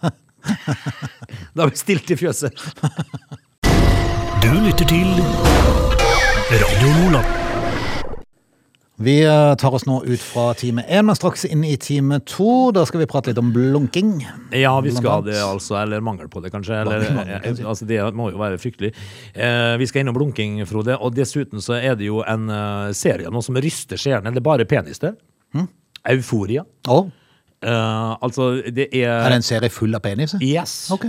Da 1.54 1.62
har 1.62 1.70
vi 1.70 1.78
stilt 1.78 2.10
i 2.10 2.16
fjøset. 2.18 2.64
Du 4.42 4.50
lytter 4.64 4.90
til 4.90 5.12
Radio 6.50 6.90
Nordland. 6.98 7.41
Vi 9.00 9.24
eh, 9.24 9.54
tar 9.54 9.74
oss 9.74 9.86
nå 9.88 10.02
ut 10.04 10.20
fra 10.20 10.52
time 10.58 10.82
én, 10.84 11.06
men 11.08 11.16
straks 11.16 11.46
inn 11.48 11.64
i 11.64 11.76
time 11.80 12.18
to. 12.28 12.70
Da 12.76 12.84
skal 12.86 13.00
vi 13.00 13.06
prate 13.08 13.32
litt 13.32 13.40
om 13.40 13.48
blunking. 13.54 14.18
Ja, 14.52 14.74
vi 14.84 14.92
skal 14.92 15.24
det, 15.26 15.38
altså. 15.40 15.78
Eller 15.80 16.04
mangel 16.04 16.28
på 16.30 16.42
det, 16.44 16.52
kanskje. 16.52 16.82
Eller, 16.84 17.06
eh, 17.24 17.48
altså, 17.64 17.88
det 17.88 18.02
må 18.18 18.28
jo 18.30 18.42
være 18.42 18.60
fryktelig. 18.60 18.92
Eh, 19.32 19.72
vi 19.80 19.88
skal 19.88 20.04
innom 20.04 20.18
blunking, 20.18 20.60
Frode. 20.68 20.98
Og 21.00 21.16
dessuten 21.16 21.64
så 21.64 21.78
er 21.80 21.96
det 21.98 22.10
jo 22.10 22.20
en 22.28 22.46
eh, 22.52 22.92
serie 22.96 23.32
nå 23.32 23.42
som 23.42 23.56
ryster 23.56 24.00
seerne. 24.00 24.30
Det 24.30 24.42
er 24.44 24.48
bare 24.52 24.68
penis 24.68 25.00
der. 25.02 25.16
Hm? 25.56 25.66
Euforia. 26.12 26.66
Oh. 26.92 27.08
Eh, 27.64 28.14
altså, 28.20 28.52
det 28.68 28.90
er 28.92 29.08
er 29.08 29.32
det 29.32 29.40
en 29.40 29.50
serie 29.54 29.72
full 29.72 29.94
av 29.96 30.04
peniser? 30.04 30.42
Yes. 30.44 30.90
Ok. 30.92 31.08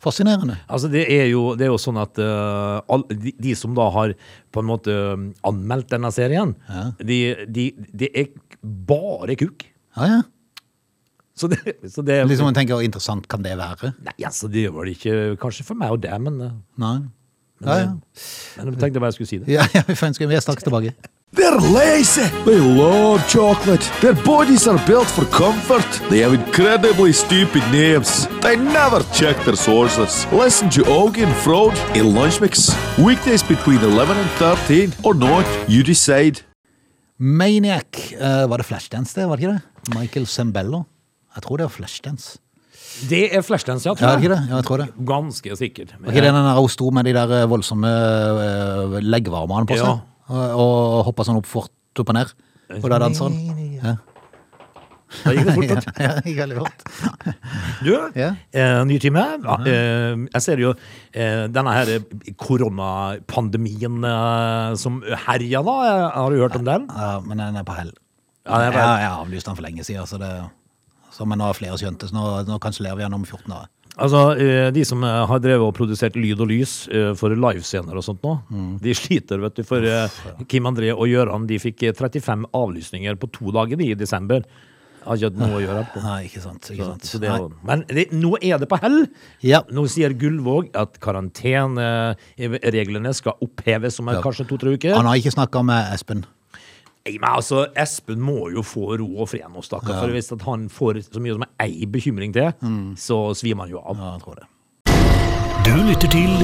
Fascinerende. 0.00 0.56
Altså, 0.64 0.88
det 0.88 1.04
er 1.12 1.26
jo, 1.28 1.50
det 1.60 1.66
er 1.66 1.72
jo 1.74 1.80
sånn 1.80 1.98
at 2.00 2.16
uh, 2.24 2.80
all, 2.88 3.04
de, 3.10 3.34
de 3.36 3.54
som 3.58 3.74
da 3.76 3.90
har 3.92 4.14
på 4.50 4.62
en 4.62 4.68
måte 4.70 4.94
um, 5.12 5.26
anmeldt 5.46 5.90
denne 5.92 6.08
serien, 6.14 6.54
de, 7.04 7.18
de, 7.44 7.66
det 7.92 8.08
er 8.16 8.30
bare 8.64 9.36
kuk. 9.40 9.66
Ja, 9.98 10.08
ja. 10.08 10.20
Så 11.36 11.48
det, 11.48 11.60
så 11.88 12.02
det 12.04 12.18
Liksom 12.28 12.48
man 12.50 12.56
tenker, 12.56 12.80
interessant 12.84 13.28
kan 13.30 13.44
det 13.44 13.54
være? 13.60 13.94
Nei, 14.04 14.16
altså, 14.28 14.48
det 14.52 14.66
gjør 14.66 14.88
det 14.88 14.96
ikke 14.98 15.14
kanskje 15.40 15.64
for 15.68 15.80
meg 15.80 15.94
og 15.94 16.02
deg, 16.04 16.16
men, 16.20 16.40
Nei. 16.80 16.96
Nei. 17.60 17.76
Ja, 17.76 17.78
ja. 17.84 17.94
men 18.64 18.72
jeg 18.72 18.80
tenkte 18.80 19.00
bare 19.02 19.12
jeg 19.12 19.20
skulle 19.20 19.30
si 19.30 19.38
det. 19.42 19.52
Ja, 19.52 19.66
ja, 19.76 19.84
vi 19.88 19.96
får 19.96 20.14
ønske 20.14 20.28
vi 20.28 20.36
er 20.36 20.44
straks 20.44 20.64
tilbake. 20.64 20.96
They're 21.32 21.60
lazy. 21.60 22.26
They 22.44 22.58
love 22.58 23.26
chocolate. 23.28 23.88
Their 24.00 24.14
bodies 24.24 24.66
are 24.66 24.84
built 24.84 25.06
for 25.06 25.24
comfort. 25.26 25.86
They 26.10 26.18
have 26.22 26.34
incredibly 26.34 27.12
stupid 27.12 27.62
names. 27.70 28.26
They 28.42 28.56
never 28.56 29.00
check 29.14 29.36
their 29.44 29.54
sources. 29.54 30.26
Listen 30.32 30.68
to 30.70 30.82
Augie 30.90 31.22
and 31.22 31.34
Frode 31.36 31.78
in 31.94 32.14
Lunch 32.14 32.40
Mix. 32.40 32.74
Weekdays 32.98 33.44
between 33.44 33.78
11 33.78 34.16
and 34.16 34.30
13 34.30 34.92
or 35.04 35.14
not, 35.14 35.46
you 35.68 35.84
decide. 35.84 36.42
Maniac. 37.16 38.14
Uh, 38.18 38.50
var 38.50 38.56
det 38.58 38.66
Flashdance, 38.66 39.14
det? 39.20 39.28
Var 39.28 39.36
det 39.36 39.42
ikke 39.46 39.52
det? 39.54 39.94
Michael 40.00 40.26
Sembello. 40.26 40.82
Jeg 41.36 41.42
tror 41.46 41.56
det 41.56 41.64
var 41.68 41.74
Flashdance. 41.78 42.38
Det 43.08 43.28
er 43.36 43.42
Flashdance, 43.46 43.86
ja. 43.86 43.94
Ja, 44.00 44.06
er 44.06 44.10
Ja, 44.10 44.16
ikke 44.18 44.34
det? 44.34 44.42
Ja, 44.50 44.56
jeg 44.56 44.64
tror 44.66 44.76
det. 44.82 44.88
Ganske 45.06 45.56
sikkert. 45.56 45.94
Var 46.00 46.10
ikke 46.10 46.26
det 46.26 46.34
den 46.34 46.44
der 46.50 46.58
hun 46.58 46.68
sto 46.68 46.90
med 46.90 47.04
de 47.06 47.12
der 47.14 47.38
eh, 47.38 47.48
voldsomme 47.48 47.86
uh, 47.86 48.98
leggvarmene 48.98 49.66
på 49.70 49.78
seg? 49.78 49.86
Ja. 49.86 49.98
Og, 50.30 51.04
hoppa 51.08 51.26
sånn 51.26 51.40
opp 51.40 51.48
fort 51.50 51.72
opp 52.00 52.08
og 52.12 52.14
ned? 52.16 52.30
Og 52.78 52.86
da 52.92 52.98
danseren. 53.02 53.34
Ja. 53.82 53.96
Da 55.24 55.32
gikk 55.34 55.48
det 55.48 55.54
fort. 55.56 55.70
vet. 55.72 55.86
Ja, 56.04 56.10
det 56.20 56.30
gikk 56.30 56.38
veldig 56.38 56.58
fort. 56.60 56.84
Du, 57.84 57.90
Ja. 58.14 58.28
eh, 58.54 58.84
ny 58.86 58.98
time. 59.02 59.24
Ja, 59.42 59.56
eh, 59.66 60.20
jeg 60.36 60.42
ser 60.44 60.60
jo 60.62 60.70
eh, 61.10 61.48
denne 61.50 61.72
her 61.74 61.90
koronapandemien 62.38 64.04
som 64.78 65.00
herja 65.26 65.62
da. 65.66 65.74
Har 66.14 66.30
du 66.30 66.38
hørt 66.40 66.56
om 66.60 66.64
den? 66.68 66.86
Ja, 66.94 67.18
men 67.24 67.38
den 67.42 67.56
er 67.58 67.66
på 67.66 67.74
hell. 67.74 67.90
Ja, 68.46 68.60
den 68.62 68.72
på 68.72 68.78
Ja, 68.78 68.86
hell. 68.86 69.00
jeg 69.02 69.10
har 69.10 69.24
avlyst 69.24 69.46
den 69.50 69.56
for 69.58 69.66
lenge 69.66 69.84
siden, 69.84 70.06
så 70.06 70.18
det 70.22 70.30
så, 71.10 71.26
men 71.26 71.38
nå 71.42 71.48
har 71.50 71.56
flere 71.58 71.74
skjønt 71.76 71.98
det, 72.00 72.08
så 72.12 72.14
nå, 72.14 72.22
nå 72.46 72.56
kansellerer 72.62 72.96
vi 72.96 73.02
den 73.02 73.14
om 73.18 73.24
14 73.26 73.50
dager. 73.50 73.66
Altså, 73.98 74.36
eh, 74.38 74.70
De 74.70 74.84
som 74.84 75.02
eh, 75.04 75.26
har 75.26 75.38
drevet 75.42 75.66
og 75.66 75.74
produsert 75.74 76.14
lyd 76.16 76.40
og 76.40 76.46
lys 76.48 76.88
eh, 76.88 77.12
for 77.18 77.30
livescener 77.34 77.94
og 77.96 78.02
sånt 78.06 78.22
nå, 78.22 78.38
Mm. 78.50 78.78
de 78.80 78.94
sliter, 78.94 79.38
vet 79.42 79.54
du. 79.56 79.62
For 79.64 79.80
Kim 80.48 80.64
André 80.70 80.92
og 80.94 81.06
Gøran 81.08 81.46
de 81.46 81.58
fikk 81.58 81.82
eh, 81.82 81.92
35 81.92 82.44
avlysninger 82.54 83.14
på 83.20 83.26
to 83.32 83.50
dager 83.52 83.80
i 83.80 83.94
desember. 83.94 84.42
Har 85.02 85.16
ikke 85.16 85.24
hatt 85.30 85.38
noe 85.40 85.56
å 85.56 85.60
gjøre 85.64 85.84
på. 85.94 86.02
Nei, 86.04 86.24
ikke 86.28 86.40
sant. 86.44 86.68
Ikke 86.70 86.84
sant. 86.84 87.02
så 87.08 87.18
det, 87.18 87.28
Nei. 87.30 87.38
jo- 87.38 87.52
men 87.64 87.84
det, 87.88 88.10
nå 88.12 88.36
er 88.42 88.58
det 88.60 88.68
på 88.68 88.76
hell! 88.82 89.06
Ja. 89.40 89.62
Nå 89.72 89.86
sier 89.88 90.12
Gullvåg 90.12 90.68
at 90.76 91.00
karantenereglene 91.00 93.14
skal 93.16 93.32
oppheves 93.40 93.98
om 94.00 94.08
Ja. 94.08 94.20
kanskje 94.22 94.46
to-tre 94.48 94.72
uker. 94.76 94.94
Han 94.94 95.06
har 95.06 95.16
ikke 95.16 95.32
snakka 95.32 95.62
med 95.64 95.92
Espen. 95.94 96.24
Nei, 97.00 97.16
men 97.16 97.30
altså, 97.30 97.62
Espen 97.80 98.20
må 98.20 98.50
jo 98.52 98.60
få 98.66 98.98
ro 99.00 99.06
og 99.22 99.30
fred 99.32 99.46
nå, 99.48 99.62
stakkar. 99.64 100.02
For 100.02 100.12
hvis 100.12 100.28
at 100.36 100.42
han 100.44 100.68
får 100.72 101.00
så 101.06 101.22
mye 101.24 101.38
som 101.38 101.46
ei 101.64 101.86
bekymring 101.88 102.34
til, 102.36 102.50
så 103.00 103.22
svimer 103.38 103.64
han 103.66 103.72
jo 103.72 103.80
av. 103.80 103.96
Ja, 103.96 104.10
jeg 104.16 104.24
tror 104.26 104.40
det. 104.42 104.48
Du 105.64 105.72
lytter 105.86 106.12
til 106.12 106.34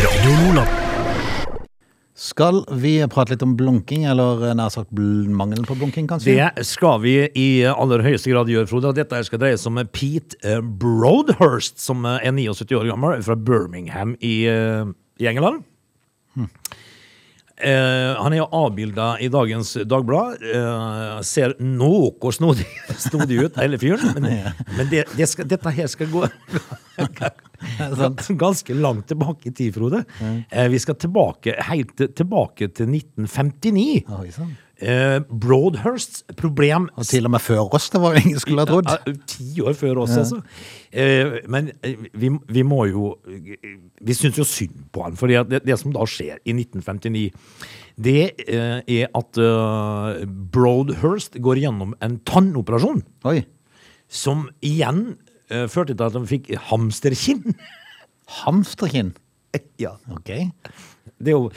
Radio 0.00 0.32
Nordland. 0.38 0.78
Skal 2.20 2.58
vi 2.76 2.98
prate 3.08 3.32
litt 3.32 3.44
om 3.46 3.54
blunking, 3.56 4.02
eller 4.10 4.50
nær 4.56 4.68
sagt 4.72 4.90
bl 4.92 5.28
mangelen 5.32 5.64
på 5.64 5.76
blunking, 5.78 6.08
kanskje? 6.08 6.34
Det 6.36 6.66
skal 6.68 6.98
vi 7.00 7.14
i 7.32 7.46
aller 7.68 8.04
høyeste 8.04 8.28
grad 8.32 8.50
gjøre, 8.52 8.68
Frode. 8.68 8.90
og 8.90 8.98
Dette 8.98 9.22
skal 9.24 9.40
dreie 9.40 9.56
seg 9.60 9.72
om 9.72 9.80
Pete 9.88 10.36
eh, 10.44 10.60
Broadhurst, 10.60 11.78
som 11.80 12.04
er 12.08 12.26
79 12.36 12.76
år 12.76 12.90
gammel, 12.92 13.24
fra 13.24 13.38
Birmingham 13.40 14.12
i, 14.20 14.34
eh, 14.52 14.84
i 15.20 15.30
England. 15.32 15.64
Eh, 17.60 18.16
han 18.16 18.32
er 18.32 18.40
jo 18.40 18.46
avbilda 18.56 19.10
i 19.20 19.28
dagens 19.32 19.74
Dagblad. 19.88 20.40
Eh, 20.40 21.20
ser 21.26 21.54
noe 21.60 22.32
snodig, 22.32 22.66
snodig 23.08 23.42
ut, 23.44 23.60
hele 23.60 23.80
fyren. 23.80 24.14
Men, 24.16 24.54
men 24.76 24.90
det, 24.92 25.04
det 25.16 25.28
skal, 25.30 25.48
dette 25.50 25.74
her 25.76 25.90
skal 25.90 26.10
gå 26.12 26.24
ganske 28.40 28.76
langt 28.78 29.08
tilbake 29.10 29.50
i 29.50 29.54
tid, 29.54 29.74
Frode. 29.76 30.04
Eh, 30.22 30.68
vi 30.72 30.80
skal 30.82 30.98
tilbake, 31.00 31.56
helt 31.68 31.96
tilbake 32.16 32.70
til 32.72 32.86
1959. 32.96 33.86
Oi, 34.20 34.30
sann. 34.34 34.56
Eh, 34.80 35.18
Broadhursts 35.28 36.22
problem 36.40 36.86
Og 36.96 37.04
til 37.04 37.26
og 37.28 37.34
med 37.34 37.42
før 37.44 37.74
oss, 37.76 37.90
det 37.92 38.00
var 38.00 38.16
ingen 38.16 38.40
skulle 38.40 38.64
ha 38.64 38.68
trodd. 38.68 38.88
ja, 38.88 39.12
Ti 39.28 39.60
år 39.60 39.74
før 39.76 39.98
oss, 40.06 40.14
altså. 40.16 40.38
Eh, 40.90 41.34
men 41.52 41.68
eh, 41.84 42.06
vi, 42.16 42.30
vi 42.48 42.62
må 42.64 42.86
jo 42.88 43.10
Vi 44.00 44.16
syns 44.16 44.40
jo 44.40 44.46
synd 44.48 44.86
på 44.94 45.04
han. 45.04 45.18
For 45.20 45.28
det, 45.28 45.60
det 45.68 45.76
som 45.78 45.92
da 45.92 46.06
skjer 46.08 46.40
i 46.48 46.54
1959, 46.56 47.26
det 48.00 48.16
eh, 48.48 48.80
er 48.80 49.10
at 49.20 49.40
Broadhurst 50.54 51.36
går 51.44 51.60
gjennom 51.66 51.92
en 52.00 52.16
tannoperasjon. 52.24 53.04
Oi. 53.28 53.42
Som 54.08 54.48
igjen 54.64 55.18
førte 55.50 55.96
til 55.96 56.06
at 56.06 56.14
han 56.14 56.28
fikk 56.30 56.52
hamsterkinn. 56.70 57.56
Hamsterkinn. 58.40 59.12
ja. 59.82 59.96
Ok. 60.14 60.30
Det 61.20 61.32
er 61.32 61.36
jo, 61.36 61.50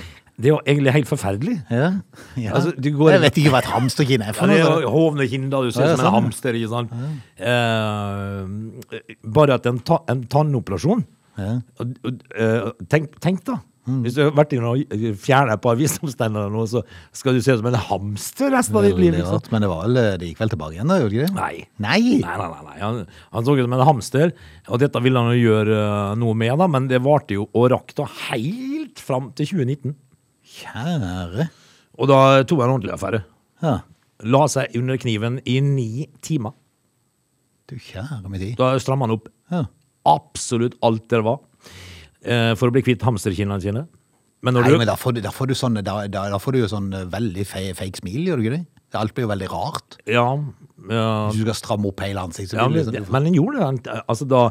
det 0.43 0.49
er 0.49 0.53
jo 0.53 0.59
egentlig 0.67 0.91
helt 0.97 1.07
forferdelig. 1.07 1.55
Ja. 1.71 1.89
ja. 2.35 2.51
Altså, 2.57 2.73
Jeg 2.83 3.21
vet 3.23 3.37
ikke 3.39 3.53
hva 3.55 3.61
et 3.63 3.69
hamsterkinn 3.71 4.25
er 4.25 4.33
Ja, 4.33 4.37
for 4.37 4.51
det 4.51 4.59
noe. 4.59 4.75
er 4.75 4.85
jo 4.85 4.91
hovnekinn, 4.91 5.49
da. 5.53 5.61
Du 5.63 5.71
ser 5.71 5.87
Ja, 5.87 5.93
ut 5.93 5.97
som 5.97 6.05
en 6.05 6.11
sånn, 6.11 6.17
hamster. 6.19 6.57
ikke 6.59 6.71
sant? 6.73 6.95
Eh, 7.39 9.27
bare 9.39 9.57
at 9.59 9.67
en, 9.71 9.79
ta, 9.87 10.01
en 10.11 10.25
tannoperasjon 10.29 11.05
Ja. 11.39 11.59
eh, 11.81 12.71
tenk, 12.91 13.15
tenk, 13.23 13.45
da. 13.47 13.61
Hvis 13.83 14.13
du 14.15 14.21
har 14.23 14.29
vært 14.31 14.53
inne 14.55 14.69
og 14.71 14.91
fjernet 15.19 15.57
et 15.57 15.61
par 15.65 15.75
visdomstenner, 15.75 16.45
eller 16.45 16.53
noe, 16.55 16.67
så 16.71 16.85
skal 17.11 17.33
du 17.35 17.41
se 17.43 17.51
ut 17.51 17.59
som 17.59 17.67
en 17.67 17.75
hamster 17.89 18.53
resten 18.53 18.77
av 18.79 18.85
ditt 18.85 18.95
liv. 18.95 19.11
Veldig 19.11 19.19
Liksom. 19.25 19.33
rart, 19.41 19.49
men 19.51 19.61
det, 19.65 19.69
var, 19.73 19.89
det 19.91 20.29
gikk 20.29 20.39
vel 20.39 20.51
tilbake 20.53 20.77
igjen, 20.77 20.87
da? 20.87 20.99
gjorde 21.01 21.17
det 21.17 21.25
ikke? 21.25 21.35
Nei. 21.35 21.67
Nei. 21.83 21.99
Nei, 22.21 22.37
nei, 22.37 22.47
nei, 22.53 22.61
nei. 22.69 22.77
Han, 22.79 23.01
han 23.33 23.43
så 23.49 23.57
ut 23.57 23.65
som 23.65 23.73
en 23.75 23.83
hamster, 23.89 24.31
og 24.69 24.79
dette 24.79 25.01
ville 25.03 25.19
han 25.19 25.33
jo 25.35 25.41
gjøre 25.49 25.81
eh, 25.81 26.15
noe 26.21 26.33
med, 26.45 26.55
da, 26.63 26.69
men 26.77 26.87
det 26.87 27.01
varte 27.03 27.35
jo 27.35 27.49
og 27.51 27.67
rakk 27.75 27.91
da 27.99 28.07
helt 28.29 29.03
fram 29.03 29.33
til 29.35 29.51
2019. 29.51 29.97
Kjære. 30.53 31.47
Og 32.01 32.09
da 32.09 32.19
tok 32.49 32.61
han 32.63 32.73
ordentlig 32.75 32.93
affære. 32.95 33.23
Ja. 33.63 33.77
La 34.29 34.43
seg 34.51 34.75
under 34.79 34.97
kniven 35.01 35.39
i 35.49 35.57
ni 35.65 36.07
timer. 36.23 36.53
Du 37.69 37.75
kjære 37.79 38.29
med 38.29 38.41
tid. 38.43 38.55
Da 38.59 38.73
stramma 38.81 39.07
han 39.07 39.15
opp 39.17 39.29
Ja. 39.51 39.63
absolutt 40.05 40.75
alt 40.83 41.07
det 41.09 41.21
var 41.23 41.39
eh, 42.25 42.53
for 42.59 42.67
å 42.69 42.71
bli 42.75 42.81
kvitt 42.85 43.01
hamsterkinnene 43.05 43.61
sine. 43.63 43.85
Men 44.43 44.53
når 44.57 44.61
Nei, 44.65 44.69
du 44.73 44.77
men 44.81 44.87
da 44.89 44.95
får, 44.99 45.13
du, 45.15 45.21
da, 45.23 45.31
får 45.31 45.47
du 45.47 45.53
sånn, 45.55 45.77
da, 45.83 46.05
da, 46.11 46.37
får 46.37 46.51
du 46.51 46.59
jo 46.59 46.67
sånn 46.71 46.89
eh, 46.93 47.05
veldig 47.07 47.45
fe, 47.47 47.61
fake 47.77 48.01
smil, 48.01 48.25
gjør 48.27 48.37
du 48.41 48.43
ikke 48.47 48.57
det? 48.57 48.65
Alt 48.99 49.13
blir 49.15 49.23
jo 49.25 49.31
veldig 49.31 49.47
rart. 49.49 49.95
Ja, 50.05 50.25
ja, 50.91 51.05
Hvis 51.31 51.39
du 51.39 51.45
skal 51.47 51.55
stramme 51.57 51.87
opp 51.89 52.03
hele 52.03 52.21
ansiktet. 52.21 52.59
ja 52.59 52.67
men, 52.69 52.83
sånn- 52.85 53.07
men 53.09 53.29
han 53.29 53.33
gjorde 53.37 53.63
det. 53.87 53.95
Altså, 54.11 54.27
da 54.29 54.41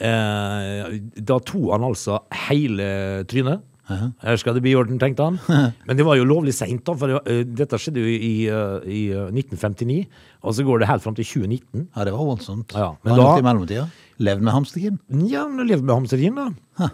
eh, 0.00 0.98
Da 1.20 1.38
tok 1.38 1.68
han 1.74 1.84
altså 1.86 2.18
hele 2.48 2.88
trynet. 3.30 3.62
Her 3.88 4.36
skal 4.36 4.54
det 4.56 4.62
bli 4.64 4.74
orden, 4.76 4.98
tenkte 5.00 5.24
han. 5.24 5.38
Men 5.88 5.96
det 5.96 6.04
var 6.04 6.18
jo 6.20 6.26
lovlig 6.28 6.52
seint, 6.56 6.82
da. 6.84 6.92
For 7.00 7.14
eh, 7.22 7.40
dette 7.48 7.78
skjedde 7.80 8.02
jo 8.04 8.10
i, 8.12 8.32
eh, 8.52 8.84
i 8.84 9.00
eh, 9.16 9.30
1959. 9.32 10.02
Og 10.44 10.54
så 10.58 10.66
går 10.68 10.82
det 10.84 10.90
helt 10.90 11.02
fram 11.06 11.16
til 11.16 11.24
2019. 11.24 11.88
Ja, 11.96 12.04
det 12.04 12.12
var 12.14 12.28
voldsomt. 12.28 12.74
Ja, 12.76 12.90
men 13.02 13.12
Hva 13.12 13.16
har 13.16 13.18
da- 13.22 13.26
gjort 13.32 13.42
i 13.42 13.48
mellomtida? 13.48 13.86
Levd 14.28 14.44
med 14.44 14.52
hamsterkinn? 14.54 14.98
Ja, 15.30 15.44
han 15.48 15.64
levde 15.68 15.86
med 15.88 15.94
hamsterkinn, 15.96 16.36
da. 16.38 16.88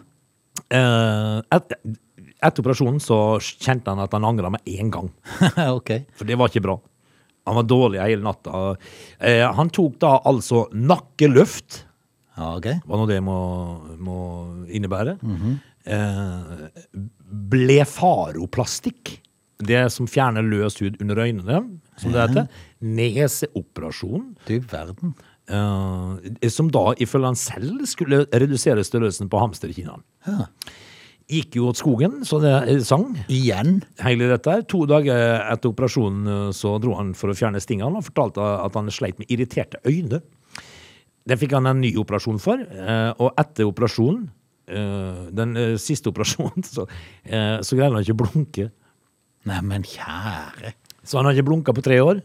Eh, 0.74 1.38
et, 1.57 1.74
etter 2.44 2.62
operasjonen 2.62 3.00
så 3.02 3.18
kjente 3.42 3.90
han 3.92 4.02
at 4.04 4.12
han 4.14 4.26
angra 4.28 4.50
med 4.54 4.64
én 4.68 4.90
gang. 4.94 5.11
okay. 5.78 6.04
For 6.16 6.28
det 6.28 6.38
var 6.40 6.52
ikke 6.52 6.62
bra. 6.66 6.78
Han 7.48 7.59
var 7.59 7.66
dårlig 7.68 8.00
hele 8.00 8.24
natta. 8.24 8.62
Eh, 9.20 9.42
han 9.59 9.68
tok 9.74 9.98
da 10.00 10.14
altså 10.24 10.66
nakkeløft, 10.72 11.83
Ja, 12.38 12.54
ok. 12.57 12.70
hva 12.88 12.98
nå 12.98 13.04
det 13.11 13.18
må, 13.22 13.35
må 14.02 14.14
innebære. 14.66 15.18
Eh, 15.87 16.64
blefaroplastikk. 17.55 19.18
Det 19.64 19.85
som 19.94 20.09
fjerner 20.11 20.42
løs 20.44 20.81
hud 20.83 20.99
under 21.01 21.20
øynene, 21.25 21.61
som 22.01 22.12
det 22.12 22.25
heter. 22.25 22.49
Neseoperasjon. 22.83 24.35
Du 24.49 24.59
verden. 24.70 25.14
eh, 25.49 26.49
som 26.51 26.70
da, 26.73 26.94
ifølge 26.99 27.31
han 27.31 27.38
selv, 27.38 27.85
skulle 27.87 28.25
redusere 28.33 28.85
størrelsen 28.85 29.31
på 29.31 29.40
hamsterkinnene. 29.40 30.03
Ja. 30.27 30.49
Gikk 31.31 31.57
jo 31.57 31.70
åt 31.70 31.79
skogen, 31.81 32.18
så 32.29 32.37
det 32.42 32.53
eh, 32.68 32.83
sang. 32.85 33.14
Igjen? 33.33 33.79
Hele 34.05 34.29
dette. 34.35 34.59
To 34.68 34.83
dager 34.90 35.38
etter 35.55 35.70
operasjonen 35.73 36.27
eh, 36.29 36.51
så 36.53 36.75
dro 36.83 36.99
han 36.99 37.14
for 37.16 37.33
å 37.33 37.37
fjerne 37.38 37.62
stingene 37.64 38.03
og 38.03 38.05
fortalte 38.11 38.44
at 38.44 38.77
han 38.77 38.90
sleit 38.92 39.20
med 39.23 39.31
irriterte 39.33 39.81
øyne. 39.88 40.20
Det 41.25 41.38
fikk 41.40 41.55
han 41.57 41.70
en 41.70 41.81
ny 41.81 41.94
operasjon 41.97 42.40
for, 42.42 42.61
eh, 42.61 43.12
og 43.16 43.33
etter 43.40 43.64
operasjonen, 43.70 44.27
den 44.66 45.57
eh, 45.61 45.74
siste 45.81 46.11
operasjonen, 46.12 46.64
så, 46.74 46.87
eh, 47.24 47.59
så 47.61 47.79
greide 47.79 47.94
han 47.94 48.05
ikke 48.07 48.16
å 48.16 48.22
blunke. 48.24 48.70
Nei, 49.44 49.61
men 49.66 49.85
kjære. 49.85 50.74
Så 51.05 51.20
han 51.20 51.29
har 51.29 51.37
ikke 51.37 51.50
blunka 51.50 51.74
på 51.77 51.85
tre 51.85 52.00
år. 52.00 52.22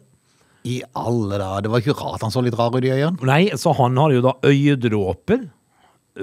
I 0.68 0.82
alle 1.00 1.40
dager. 1.40 1.64
Det 1.64 1.72
var 1.72 1.84
ikke 1.84 1.96
rart 2.00 2.24
han 2.24 2.34
så 2.34 2.44
litt 2.44 2.58
rar 2.60 2.76
ut 2.76 2.84
i 2.84 2.92
øynene. 2.92 3.28
Nei, 3.28 3.44
så 3.60 3.74
han 3.76 3.98
har 4.00 4.16
jo 4.16 4.24
da 4.24 4.36
øyedråper 4.48 5.48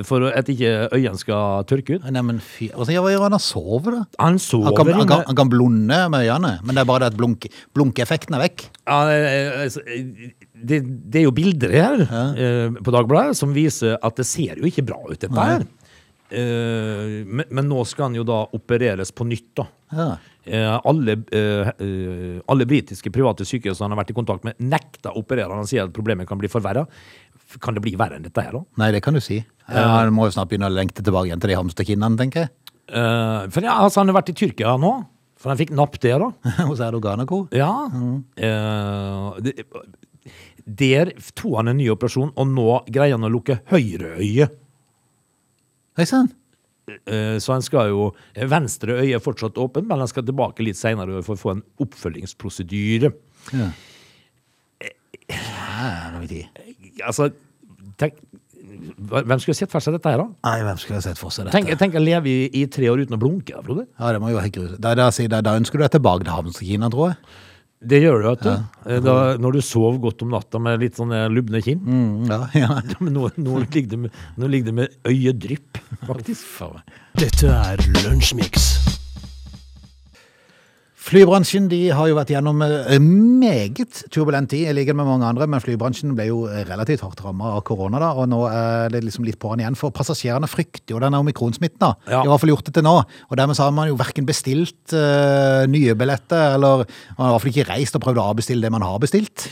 for 0.05 0.26
at 0.29 0.48
ikke 0.50 0.88
øynene 0.92 1.20
skal 1.20 1.64
tørke 1.68 1.96
ut. 1.96 2.09
Nei, 2.12 2.22
men 2.24 2.40
fy 2.42 2.68
Hvordan 2.72 2.96
gjør 2.96 3.22
han? 3.22 3.37
Han 3.37 3.42
sover, 3.42 3.94
da? 3.94 4.02
Han 4.20 4.40
sover 4.42 4.68
Han 4.68 4.76
kan, 4.76 4.90
han, 4.92 5.09
kan, 5.09 5.22
han 5.29 5.38
kan 5.38 5.52
blunde 5.52 6.00
med 6.12 6.26
øynene, 6.26 6.52
men 6.64 6.76
det 6.76 6.83
er 6.83 6.88
bare 6.90 7.05
det 7.05 7.12
at 7.14 7.18
blunk, 7.20 7.46
blunkeeffekten 7.76 8.37
er 8.37 8.44
vekk. 8.44 8.66
Ja, 8.83 8.98
eh, 9.12 9.62
altså, 9.64 9.85
eh, 9.87 10.35
det, 10.57 10.83
det 10.85 11.22
er 11.22 11.26
jo 11.29 11.35
bilder 11.37 11.72
her 11.72 12.05
ja. 12.05 12.22
på 12.81 12.92
Dagbladet 12.94 13.37
som 13.38 13.52
viser 13.57 13.96
at 14.00 14.16
det 14.18 14.26
ser 14.29 14.57
jo 14.61 14.68
ikke 14.68 14.85
bra 14.88 15.00
ut, 15.07 15.20
dette 15.20 15.37
her. 15.37 15.66
Eh, 16.30 17.22
men, 17.26 17.44
men 17.50 17.68
nå 17.70 17.84
skal 17.86 18.08
han 18.08 18.18
jo 18.18 18.24
da 18.26 18.42
opereres 18.56 19.12
på 19.14 19.26
nytt, 19.28 19.52
da. 19.58 19.66
Ja. 19.96 20.08
Eh, 20.46 20.80
alle 20.86 21.16
eh, 21.34 21.68
alle 22.46 22.66
britiske 22.66 23.10
private 23.14 23.46
sykehus 23.46 23.80
han 23.82 23.90
har 23.94 24.00
vært 24.00 24.12
i 24.14 24.16
kontakt 24.16 24.46
med, 24.46 24.58
nekta 24.62 25.12
å 25.12 25.22
operere. 25.22 25.54
Han 25.54 25.68
sier 25.68 25.86
at 25.86 25.94
problemet 25.94 26.28
kan 26.28 26.38
bli 26.40 26.50
forverra. 26.50 26.86
Kan 27.62 27.76
det 27.76 27.82
bli 27.84 27.94
verre 27.98 28.18
enn 28.18 28.26
dette 28.26 28.42
her, 28.42 28.54
da? 28.56 28.62
Nei, 28.82 28.92
det 28.94 29.02
kan 29.06 29.14
du 29.14 29.22
si. 29.22 29.40
Ja, 29.66 29.86
han 30.00 30.14
må 30.14 30.26
jo 30.26 30.34
snart 30.34 30.50
begynne 30.50 30.70
å 30.70 30.74
lengte 30.74 31.04
tilbake 31.06 31.30
igjen 31.30 31.42
til 31.42 31.52
de 31.52 31.58
hamsterkinnene, 31.58 32.18
tenker 32.18 32.46
jeg. 32.46 32.54
Eh, 32.86 33.42
for 33.50 33.66
ja, 33.66 33.78
altså, 33.82 34.02
han 34.02 34.10
har 34.10 34.18
vært 34.20 34.32
i 34.34 34.36
Tyrkia 34.38 34.76
nå, 34.82 34.92
for 35.36 35.52
han 35.52 35.60
fikk 35.60 35.72
napp 35.76 35.98
der, 36.02 36.22
da. 36.22 36.52
Hos 36.70 36.82
Erdogan 36.82 37.22
og 37.24 37.30
co. 37.30 37.40
Ja. 37.54 37.70
Eh, 38.38 39.40
det, 39.46 39.66
der 40.66 41.12
tok 41.38 41.58
han 41.60 41.70
en 41.70 41.78
ny 41.78 41.88
operasjon, 41.94 42.32
og 42.34 42.50
nå 42.50 42.70
greier 42.90 43.14
han 43.14 43.26
å 43.26 43.32
lukke 43.32 43.60
høyre 43.70 44.16
øye. 45.96 46.02
Hei 46.02 46.04
sann. 46.11 46.28
Eh, 46.87 47.38
Så 47.42 47.52
han 47.52 47.62
skal 47.66 47.88
jo 47.90 48.12
Venstre 48.46 49.00
øye 49.00 49.16
er 49.16 49.22
fortsatt 49.22 49.56
åpent, 49.59 49.88
men 49.88 49.98
han 49.98 50.06
skal 50.09 50.22
tilbake 50.24 50.62
litt 50.62 50.76
seinere 50.78 51.22
for 51.26 51.35
å 51.35 51.40
få 51.40 51.50
en 51.56 51.62
oppfølgingsprosedyre. 51.82 53.12
Ja. 53.52 53.70
Min 56.20 56.28
tid. 56.28 56.46
Altså, 57.04 57.30
tenk 57.98 58.14
Hvem 59.06 59.38
skulle 59.40 59.54
sett 59.56 59.70
for 59.70 59.80
seg 59.80 59.94
dette 59.94 60.11
her, 60.11 60.18
da? 60.20 60.26
Nei, 60.44 60.62
hvem 60.66 60.78
skulle 60.80 61.00
sett 61.04 61.18
for 61.20 61.30
seg 61.32 61.46
dette? 61.46 61.54
Tenk, 61.56 61.70
tenk 61.78 61.94
å 61.96 62.02
leve 62.02 62.28
i, 62.28 62.46
i 62.61 62.64
tre 62.70 62.88
år 62.90 63.04
uten 63.04 63.14
å 63.16 63.18
blunke, 63.20 63.54
Frode. 63.64 63.87
Ja, 63.98 64.11
det 64.12 64.20
må 64.20 64.30
jo 64.32 64.40
helt 64.42 64.52
grusomt. 64.54 64.80
Da, 64.82 64.92
da, 64.98 65.06
da, 65.11 65.40
da 65.44 65.54
ønsker 65.56 65.78
du 65.78 65.85
deg 65.85 65.94
til 65.94 66.02
hamsterkina, 66.35 66.90
tror 66.92 67.12
jeg. 67.12 67.16
Det 67.80 68.00
gjør 68.00 68.22
du, 68.22 68.26
vet 68.30 68.44
du. 68.46 68.50
Ja. 68.88 69.00
Da, 69.04 69.16
når 69.42 69.58
du 69.58 69.62
sov 69.64 69.98
godt 70.00 70.24
om 70.24 70.32
natta 70.32 70.60
med 70.62 70.80
litt 70.80 70.96
sånn 70.96 71.12
lubne 71.32 71.60
kinn. 71.64 71.82
Mm, 71.84 72.30
ja, 72.30 72.40
ja. 72.62 72.80
Men 73.02 73.16
nå, 73.18 73.28
nå, 73.36 73.62
ligger 73.66 73.92
det 73.92 74.02
med, 74.06 74.20
nå 74.40 74.50
ligger 74.52 74.72
det 74.72 74.78
med 74.80 75.12
øyedrypp, 75.12 75.82
faktisk. 76.08 76.62
Dette 77.20 77.52
er 77.52 77.84
Lunsjmix. 78.06 78.95
Flybransjen 81.07 81.69
de 81.71 81.79
har 81.95 82.09
jo 82.11 82.16
vært 82.16 82.33
gjennom 82.33 82.62
eh, 82.66 82.97
meget 82.99 84.01
turbulent 84.11 84.51
tid, 84.51 84.64
i 84.66 84.75
likhet 84.75 84.97
med 84.99 85.07
mange 85.07 85.29
andre, 85.29 85.47
men 85.47 85.62
flybransjen 85.62 86.16
ble 86.19 86.27
jo 86.33 86.40
relativt 86.66 87.05
hardt 87.05 87.23
rammet 87.23 87.47
av 87.47 87.62
korona, 87.69 88.01
da, 88.03 88.09
og 88.19 88.27
nå 88.33 88.40
er 88.51 88.90
det 88.90 89.05
liksom 89.07 89.27
litt 89.27 89.38
på 89.42 89.53
den 89.53 89.62
igjen, 89.62 89.79
for 89.79 89.95
passasjerene 89.95 90.51
frykter 90.51 90.97
jo 90.97 91.03
denne 91.03 91.21
omikronsmitten 91.23 91.79
da. 91.79 91.92
Ja. 92.09 92.11
De 92.11 92.16
har 92.25 92.27
i 92.27 92.33
hvert 92.33 92.42
fall 92.42 92.55
gjort 92.57 92.66
det 92.66 92.75
til 92.81 92.87
nå, 92.88 92.97
og 93.07 93.38
dermed 93.38 93.59
så 93.59 93.69
har 93.69 93.77
man 93.77 93.87
jo 93.92 94.01
hverken 94.01 94.27
bestilt 94.27 94.97
uh, 94.97 95.62
nye 95.71 95.95
billetter, 95.99 96.57
eller 96.57 96.83
man 96.88 97.23
har 97.23 97.31
i 97.31 97.37
hvert 97.37 97.45
fall 97.45 97.55
ikke 97.55 97.71
reist 97.71 97.99
og 97.99 98.03
prøvd 98.03 98.23
å 98.23 98.29
avbestille 98.33 98.66
det 98.66 98.75
man 98.75 98.87
har 98.87 98.99
bestilt. 99.03 99.47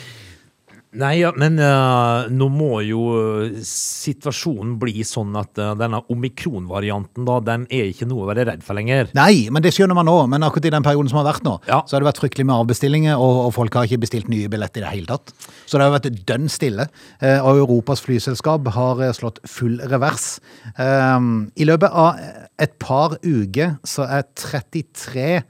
Nei, 0.94 1.16
ja, 1.18 1.33
men 1.35 1.57
uh, 1.59 2.28
nå 2.30 2.46
må 2.54 2.78
jo 2.87 3.00
eh, 3.18 3.57
situasjonen 3.66 4.76
bli 4.78 5.02
sånn 5.07 5.35
at 5.40 5.59
uh, 5.59 5.72
denne 5.78 5.98
omikron-varianten, 6.12 7.26
da, 7.26 7.40
den 7.42 7.64
er 7.74 7.90
ikke 7.90 8.07
noe 8.07 8.22
å 8.22 8.28
være 8.30 8.44
redd 8.50 8.62
for 8.66 8.78
lenger. 8.78 9.11
Nei, 9.18 9.48
men 9.50 9.64
det 9.64 9.72
skjønner 9.74 9.98
man 9.98 10.07
nå. 10.07 10.14
Men 10.30 10.46
akkurat 10.46 10.68
i 10.70 10.74
den 10.76 10.87
perioden 10.87 11.11
som 11.11 11.18
har 11.20 11.26
vært 11.33 11.46
nå, 11.46 11.57
Ja. 11.66 11.80
så 11.83 11.96
har 11.96 12.04
det 12.04 12.11
vært 12.12 12.22
fryktelig 12.22 12.46
med 12.46 12.57
avbestillinger, 12.57 13.18
og, 13.18 13.40
og 13.48 13.50
folk 13.57 13.74
har 13.78 13.88
ikke 13.88 14.04
bestilt 14.07 14.30
nye 14.30 14.50
billetter 14.52 14.83
i 14.83 14.87
det 14.87 14.94
hele 14.94 15.11
tatt. 15.11 15.35
Så 15.66 15.80
det 15.80 15.88
har 15.88 15.96
vært 15.96 16.22
dønn 16.30 16.46
stille. 16.52 16.87
Uh, 17.18 17.40
og 17.42 17.64
Europas 17.64 18.04
flyselskap 18.04 18.70
har 18.78 19.02
slått 19.18 19.42
full 19.50 19.80
revers. 19.90 20.38
Eh, 20.78 21.28
I 21.59 21.66
løpet 21.66 21.90
av 21.90 22.18
et 22.62 22.74
par 22.83 23.16
uker 23.24 23.78
så 23.87 24.07
er 24.07 24.26
33 24.38 25.42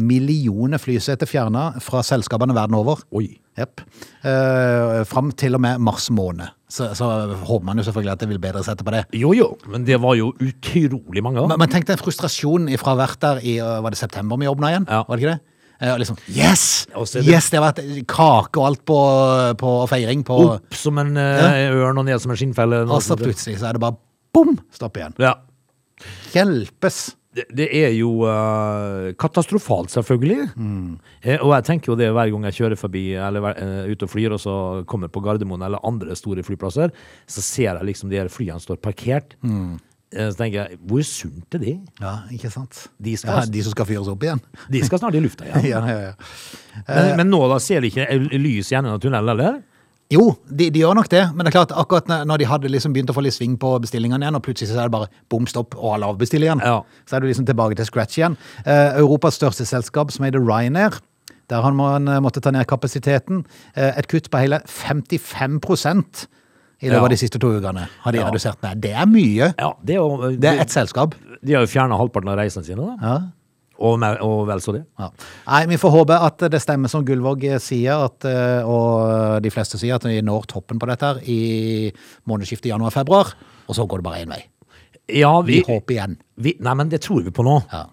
millioner 0.00 0.80
flyseter 0.80 1.28
fjerna 1.28 1.70
fra 1.82 2.02
selskapene 2.06 2.54
verden 2.56 2.76
over. 2.78 3.02
Oi. 3.16 3.32
Jepp. 3.58 3.80
Uh, 4.24 5.00
fram 5.10 5.32
til 5.36 5.56
og 5.58 5.60
med 5.64 5.80
mars 5.82 6.06
måned. 6.14 6.52
Så, 6.70 6.86
så 6.94 7.06
håper 7.34 7.64
man 7.66 7.80
jo 7.80 7.84
selvfølgelig 7.88 8.12
at 8.14 8.20
det 8.22 8.28
vil 8.30 8.38
bedre 8.42 8.62
seg 8.62 8.76
etterpå 8.76 8.92
det. 8.94 9.00
Jo, 9.18 9.32
jo, 9.34 9.48
men 9.72 9.82
det 9.88 9.96
var 10.00 10.14
jo 10.14 10.28
utrolig 10.38 11.22
mange. 11.26 11.40
da. 11.42 11.48
Men, 11.50 11.58
men 11.64 11.72
tenk 11.72 11.88
den 11.88 11.98
frustrasjonen 11.98 12.70
fra 12.78 12.94
vært 13.00 13.18
der 13.24 13.40
i 13.42 13.56
øh, 13.58 13.80
var 13.82 13.90
det 13.90 13.98
september 13.98 14.38
vi 14.38 14.46
åpna 14.50 14.70
igjen? 14.70 14.86
Ja. 14.86 15.02
Var 15.08 15.16
det 15.18 15.24
ikke 15.24 15.34
det? 15.34 15.42
Uh, 15.80 15.94
liksom, 15.98 16.16
yes! 16.36 16.64
Og 16.94 17.08
det- 17.10 17.24
Yes, 17.26 17.48
det 17.50 17.58
har 17.58 17.72
vært 17.72 17.82
kake 18.06 18.60
og 18.60 18.66
alt 18.68 18.82
på, 18.86 18.98
på 19.58 19.70
feiring 19.90 20.22
på 20.28 20.36
Opp 20.44 20.76
som 20.76 20.98
en 21.00 21.16
eh, 21.16 21.70
ørn 21.72 21.98
og 22.02 22.04
ned 22.06 22.20
som 22.22 22.30
en 22.34 22.38
skinnfelle. 22.38 22.84
Og 22.86 23.00
så 23.02 23.16
plutselig 23.18 23.58
så 23.62 23.70
er 23.70 23.78
det 23.78 23.82
bare 23.82 23.96
bom! 24.36 24.54
Stopp 24.76 25.00
igjen. 25.00 25.16
Ja. 25.18 25.34
Hjelpes! 26.36 27.16
Det, 27.30 27.44
det 27.54 27.68
er 27.78 27.92
jo 27.94 28.24
uh, 28.26 29.12
katastrofalt, 29.14 29.92
selvfølgelig. 29.94 30.48
Eh, 31.22 31.36
og 31.38 31.52
jeg 31.54 31.66
tenker 31.68 31.92
jo 31.92 31.98
det 32.00 32.08
hver 32.10 32.32
gang 32.32 32.48
jeg 32.48 32.56
kjører 32.56 32.80
forbi 32.80 33.04
eller 33.14 33.44
uh, 33.54 33.84
ute 33.86 34.02
og 34.08 34.10
flyr, 34.10 34.34
og 34.34 34.40
så 34.42 34.54
kommer 34.90 35.12
på 35.14 35.22
Gardermoen 35.22 35.62
eller 35.62 35.78
andre 35.86 36.16
store 36.18 36.42
flyplasser, 36.42 36.90
så 37.30 37.44
ser 37.46 37.68
jeg 37.70 37.86
liksom 37.92 38.10
de 38.10 38.18
her 38.18 38.32
flyene 38.34 38.58
står 38.58 38.80
parkert. 38.82 39.36
Mm. 39.46 39.78
så 40.10 40.34
tenker 40.40 40.56
jeg, 40.64 40.78
hvor 40.90 41.04
sunt 41.06 41.54
er 41.54 41.62
de? 41.62 41.76
Ja, 42.02 42.16
ikke 42.34 42.50
sant? 42.50 42.88
De 42.98 43.12
skal- 43.16 43.44
ja, 43.44 43.46
de 43.46 43.62
som 43.62 43.76
skal 43.76 43.86
fyres 43.86 44.08
opp 44.10 44.24
igjen. 44.26 44.40
De 44.66 44.80
skal 44.82 44.98
snart 44.98 45.14
i 45.14 45.20
lufta 45.22 45.46
igjen. 45.46 45.68
ja, 45.76 45.84
ja, 45.86 46.00
ja. 46.08 46.14
Men, 46.88 47.12
men 47.20 47.30
nå 47.30 47.44
da 47.52 47.60
ser 47.62 47.84
de 47.86 47.92
ikke 47.92 48.08
lys 48.34 48.72
i 48.72 48.80
enden 48.80 48.96
av 48.96 48.98
tunnelen, 49.04 49.30
eller? 49.36 49.60
Jo, 50.10 50.24
de, 50.50 50.70
de 50.74 50.80
gjør 50.80 50.94
nok 50.98 51.08
det, 51.08 51.20
men 51.34 51.44
det 51.46 51.52
er 51.54 51.58
klart 51.64 51.70
akkurat 51.78 52.08
når- 52.10 52.38
de 52.38 52.44
hadde 52.50 52.68
liksom 52.68 52.92
begynt 52.92 53.10
å 53.10 53.14
få 53.14 53.22
litt 53.22 53.34
sving 53.36 53.56
på 53.56 53.78
bestillingene 53.80 54.24
igjen, 54.26 54.34
og 54.34 54.42
plutselig 54.42 54.68
så 54.72 54.80
er 54.80 54.88
det 54.88 54.94
bare 54.96 55.08
bom, 55.30 55.46
stopp, 55.46 55.76
og 55.78 55.94
alle 55.94 56.06
avbestiller 56.10 56.48
igjen. 56.48 56.60
Ja. 56.66 56.80
Så 57.06 57.16
er 57.16 57.20
du 57.20 57.28
liksom 57.28 57.46
tilbake 57.46 57.76
til 57.76 57.84
scratch 57.86 58.18
igjen. 58.18 58.36
Eh, 58.66 58.96
Europas 58.98 59.38
største 59.38 59.64
selskap, 59.64 60.10
som 60.10 60.24
heter 60.24 60.40
Ryanair, 60.42 60.98
der 61.48 61.62
har 61.62 61.72
man 61.72 62.08
eh, 62.08 62.18
måttet 62.20 62.42
ta 62.42 62.50
ned 62.50 62.66
kapasiteten. 62.66 63.44
Eh, 63.76 63.92
et 63.98 64.08
kutt 64.08 64.28
på 64.30 64.38
hele 64.42 64.60
55 64.66 66.26
i 66.82 66.88
løpet 66.88 66.96
Ja. 66.96 67.02
av 67.04 67.08
de 67.10 67.16
siste 67.16 67.38
to 67.38 67.46
ukene 67.60 67.88
har 68.02 68.12
de 68.12 68.18
Ja. 68.18 68.30
redusert 68.30 68.62
med. 68.62 68.80
Det 68.80 68.92
er 68.92 69.06
mye. 69.06 69.54
Ja, 69.58 69.72
det 69.84 69.94
er 69.94 69.98
jo 70.00 70.30
Det 70.40 70.44
er 70.44 70.60
ett 70.60 70.70
selskap. 70.70 71.14
De 71.44 71.52
har 71.52 71.60
jo 71.66 71.66
fjerna 71.66 71.96
halvparten 71.98 72.28
av 72.28 72.38
reisene 72.38 72.64
sine, 72.64 72.76
da. 72.76 72.96
Ja. 73.02 73.18
Og, 73.80 74.02
og 74.20 74.42
vel 74.44 74.60
så 74.60 74.74
det. 74.76 74.82
Ja. 75.00 75.06
Nei, 75.46 75.60
vi 75.70 75.78
får 75.80 75.94
håpe 75.94 76.16
at 76.26 76.42
det 76.52 76.60
stemmer 76.60 76.90
som 76.92 77.04
Gullvåg 77.08 77.46
sier, 77.64 78.02
at, 78.10 78.26
eh, 78.28 78.66
og 78.68 79.40
de 79.40 79.52
fleste 79.54 79.80
sier, 79.80 79.96
at 79.96 80.04
vi 80.04 80.18
når 80.20 80.44
toppen 80.52 80.80
på 80.80 80.88
dette 80.90 81.08
her 81.08 81.22
i 81.24 81.38
månedsskiftet 82.28 82.68
januar-februar, 82.74 83.32
og 83.70 83.78
så 83.78 83.86
går 83.88 84.02
det 84.02 84.06
bare 84.10 84.20
én 84.26 84.34
vei. 84.34 84.42
Ja, 85.16 85.32
Vi 85.40 85.62
vi, 85.62 85.64
håper 85.66 85.96
igjen. 85.96 86.18
vi 86.36 86.54
Nei, 86.60 86.74
men 86.76 86.92
det 86.92 87.00
tror 87.06 87.24
vi 87.24 87.32
på 87.34 87.42
nå. 87.46 87.56
Ja. 87.72 87.86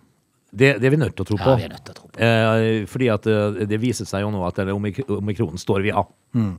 Det, 0.51 0.77
det 0.79 0.87
er 0.87 0.93
vi 0.93 0.97
nødt 1.01 1.15
til 1.17 1.25
å 1.25 1.27
tro 1.27 1.37
Ja, 1.37 1.43
på. 1.43 1.55
vi 1.59 1.65
er 1.65 1.71
nødt 1.73 1.83
til 1.83 1.91
å 1.91 1.97
tro 1.97 2.07
på. 2.07 2.19
Eh, 2.23 2.85
fordi 2.87 3.09
at 3.11 3.27
eh, 3.27 3.65
det 3.67 3.79
viser 3.81 4.07
seg 4.07 4.23
jo 4.23 4.29
nå 4.31 4.45
at 4.47 4.59
omik 4.71 5.01
omikronen 5.11 5.59
står 5.59 5.83
vi 5.83 5.91
av. 5.91 6.07
Mm. 6.37 6.53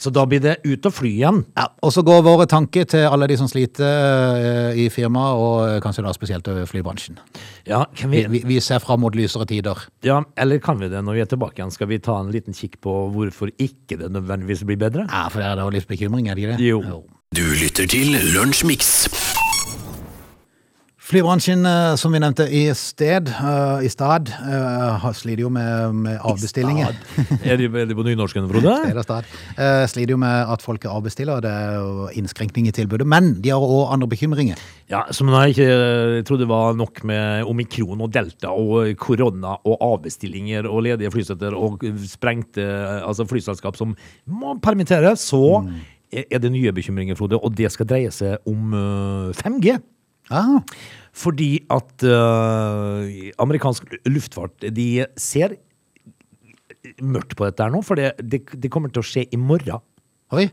Så 0.00 0.10
da 0.12 0.24
blir 0.28 0.40
det 0.40 0.54
ut 0.64 0.86
og 0.88 0.94
fly 0.94 1.10
igjen. 1.18 1.42
Ja, 1.56 1.66
og 1.84 1.92
så 1.92 2.02
går 2.06 2.24
våre 2.24 2.46
tanker 2.48 2.88
til 2.88 3.04
alle 3.08 3.28
de 3.28 3.36
som 3.36 3.48
sliter 3.50 3.84
eh, 3.84 4.80
i 4.86 4.88
firmaet, 4.92 5.36
og 5.36 5.56
eh, 5.68 5.80
kanskje 5.84 6.04
da 6.06 6.14
spesielt 6.16 6.48
flybransjen. 6.70 7.20
Ja, 7.68 7.84
kan 7.96 8.12
vi, 8.12 8.24
Vi, 8.32 8.42
vi, 8.46 8.60
ser 8.64 8.80
fram 8.80 9.04
mot 9.04 9.14
lysere 9.14 9.46
tider. 9.46 9.84
ja, 10.06 10.22
eller 10.36 10.58
kan 10.58 10.80
vi 10.80 10.88
det 10.88 11.04
når 11.04 11.18
vi 11.20 11.24
er 11.26 11.30
tilbake 11.34 11.60
igjen? 11.60 11.74
Skal 11.74 11.92
vi 11.92 12.00
ta 12.00 12.18
en 12.20 12.32
liten 12.32 12.56
kikk 12.56 12.80
på 12.80 12.96
hvorfor 13.12 13.52
ikke 13.58 14.00
det 14.00 14.10
nødvendigvis 14.16 14.64
blir 14.64 14.80
bedre? 14.80 15.06
Ja, 15.10 15.28
for 15.28 15.44
det 15.44 15.50
er 15.52 15.60
da 15.60 15.68
litt 15.76 15.88
bekymring, 15.88 16.28
er 16.28 16.34
det 16.34 16.46
ikke 16.46 16.56
det? 16.56 16.70
Jo. 16.72 17.04
Du 17.36 17.42
lytter 17.58 17.88
til 17.90 18.16
Lunsjmix. 18.32 19.25
Flybransjen, 21.06 21.62
eh, 21.66 21.94
som 21.94 22.10
vi 22.10 22.18
nevnte 22.18 22.48
i 22.50 22.64
sted, 22.74 23.28
uh, 23.30 23.78
i 23.78 23.86
stad, 23.86 24.26
uh, 24.42 25.04
sliter 25.14 25.44
jo 25.44 25.50
med, 25.54 25.94
med 25.94 26.18
avbestillinger. 26.18 26.96
er, 27.46 27.60
det, 27.60 27.68
er 27.70 27.86
de 27.86 27.94
på 27.94 28.02
nynorsken, 28.08 28.48
Frode? 28.50 28.72
Sted 28.90 29.12
og. 29.14 29.28
Eh, 29.54 29.84
sliter 29.86 30.16
jo 30.16 30.18
med 30.18 30.50
at 30.50 30.66
folk 30.66 30.88
avbestiller, 30.90 31.44
det 31.46 31.54
er 31.54 31.78
jo 31.78 32.08
innskrenkning 32.18 32.66
i 32.66 32.74
tilbudet. 32.74 33.06
Men 33.06 33.36
de 33.38 33.54
har 33.54 33.62
òg 33.62 33.94
andre 33.94 34.10
bekymringer. 34.10 34.58
Ja, 34.90 35.04
Som 35.14 35.30
jeg 35.30 35.54
ikke 35.54 35.70
eh, 35.70 36.18
trodde 36.26 36.50
var 36.50 36.74
nok 36.74 37.04
med 37.06 37.46
omikron 37.46 38.02
og 38.02 38.10
delta 38.10 38.50
og 38.50 38.90
korona 38.98 39.60
og 39.62 39.78
avbestillinger 39.92 40.66
og 40.66 40.88
ledige 40.90 41.14
flysetter 41.14 41.54
og 41.54 41.86
sprengte 42.10 42.66
eh, 42.66 43.02
altså 43.06 43.30
flyselskap 43.30 43.78
som 43.78 43.94
må 44.26 44.58
permittere, 44.58 45.14
så 45.14 45.60
er 46.10 46.24
er 46.30 46.38
det 46.38 46.50
nye 46.50 46.72
bekymringer, 46.72 47.14
Frode. 47.18 47.38
Og 47.38 47.54
det 47.58 47.70
skal 47.74 47.86
dreie 47.86 48.10
seg 48.14 48.42
om 48.48 48.74
eh, 48.74 49.36
5G. 49.46 49.78
Ah, 50.32 50.58
Fordi 51.16 51.50
at 51.72 52.02
uh, 52.04 53.06
amerikansk 53.42 53.94
luftfart 54.10 54.66
de 54.74 55.06
ser 55.20 55.56
mørkt 57.02 57.36
på 57.38 57.46
dette 57.46 57.62
her 57.62 57.72
nå, 57.72 57.82
for 57.86 57.98
det, 57.98 58.12
det, 58.22 58.42
det 58.54 58.70
kommer 58.72 58.92
til 58.92 59.02
å 59.02 59.06
skje 59.06 59.26
i 59.30 59.38
morgen. 59.40 59.82
oi, 60.34 60.48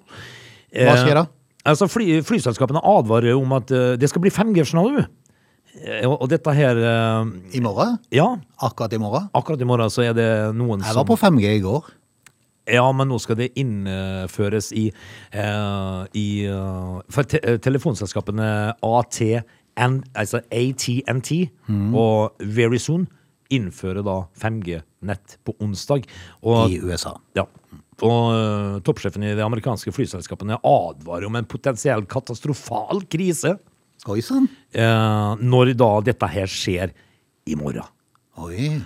hva 0.74 0.96
skjer 0.98 1.20
da? 1.20 1.26
Eh, 1.28 1.70
altså 1.74 1.88
fly, 1.90 2.22
Flyselskapene 2.26 2.82
advarer 2.86 3.38
om 3.38 3.54
at 3.58 3.74
uh, 3.74 3.94
det 4.00 4.10
skal 4.10 4.24
bli 4.24 4.34
5G-journal. 4.34 5.04
Eh, 5.82 6.06
og, 6.06 6.20
og 6.22 6.30
dette 6.30 6.54
her 6.54 6.78
eh, 6.78 7.34
I 7.58 7.62
morgen? 7.64 7.98
Ja, 8.14 8.28
Akkurat 8.62 8.94
i 8.94 9.02
morgen? 9.02 9.30
akkurat 9.34 9.62
i 9.62 9.68
morgen 9.68 9.90
så 9.94 10.06
er 10.06 10.14
det 10.18 10.30
noen 10.58 10.82
som 10.84 10.90
Jeg 10.92 11.00
var 11.02 11.10
på 11.10 11.18
5G 11.18 11.54
i 11.58 11.64
går. 11.64 11.90
Ja, 12.74 12.86
men 12.96 13.10
nå 13.12 13.18
skal 13.20 13.36
det 13.42 13.50
innføres 13.60 14.70
i, 14.72 14.86
eh, 15.36 16.04
i 16.16 16.28
eh, 16.48 16.94
For 17.12 17.28
te 17.28 17.42
telefonselskapene 17.60 18.48
telefonselskapene 18.86 19.44
ATN, 19.74 20.00
altså 20.14 20.42
AT&T 20.52 21.38
og 21.98 22.44
Verizon 22.56 23.08
innfører 23.54 24.04
da 24.06 24.24
5G-nett 24.40 25.38
på 25.46 25.56
onsdag. 25.62 26.08
Og, 26.42 26.72
I 26.72 26.80
USA. 26.82 27.16
ja, 27.38 27.46
og 28.02 28.34
eh, 28.34 28.80
toppsjefen 28.86 29.26
i 29.28 29.36
de 29.38 29.44
amerikanske 29.46 29.94
flyselskapene 29.94 30.58
advarer 30.66 31.28
om 31.30 31.38
en 31.38 31.46
potensiell 31.50 32.06
katastrofal 32.10 33.04
krise 33.12 33.58
Oi 34.10 34.20
sann. 34.26 34.50
eh, 34.74 35.36
når 35.40 35.76
da 35.80 35.92
dette 36.10 36.28
her 36.34 36.50
skjer 36.50 36.92
i 37.48 37.56
morgen. 37.60 37.86
Oi. 38.42 38.82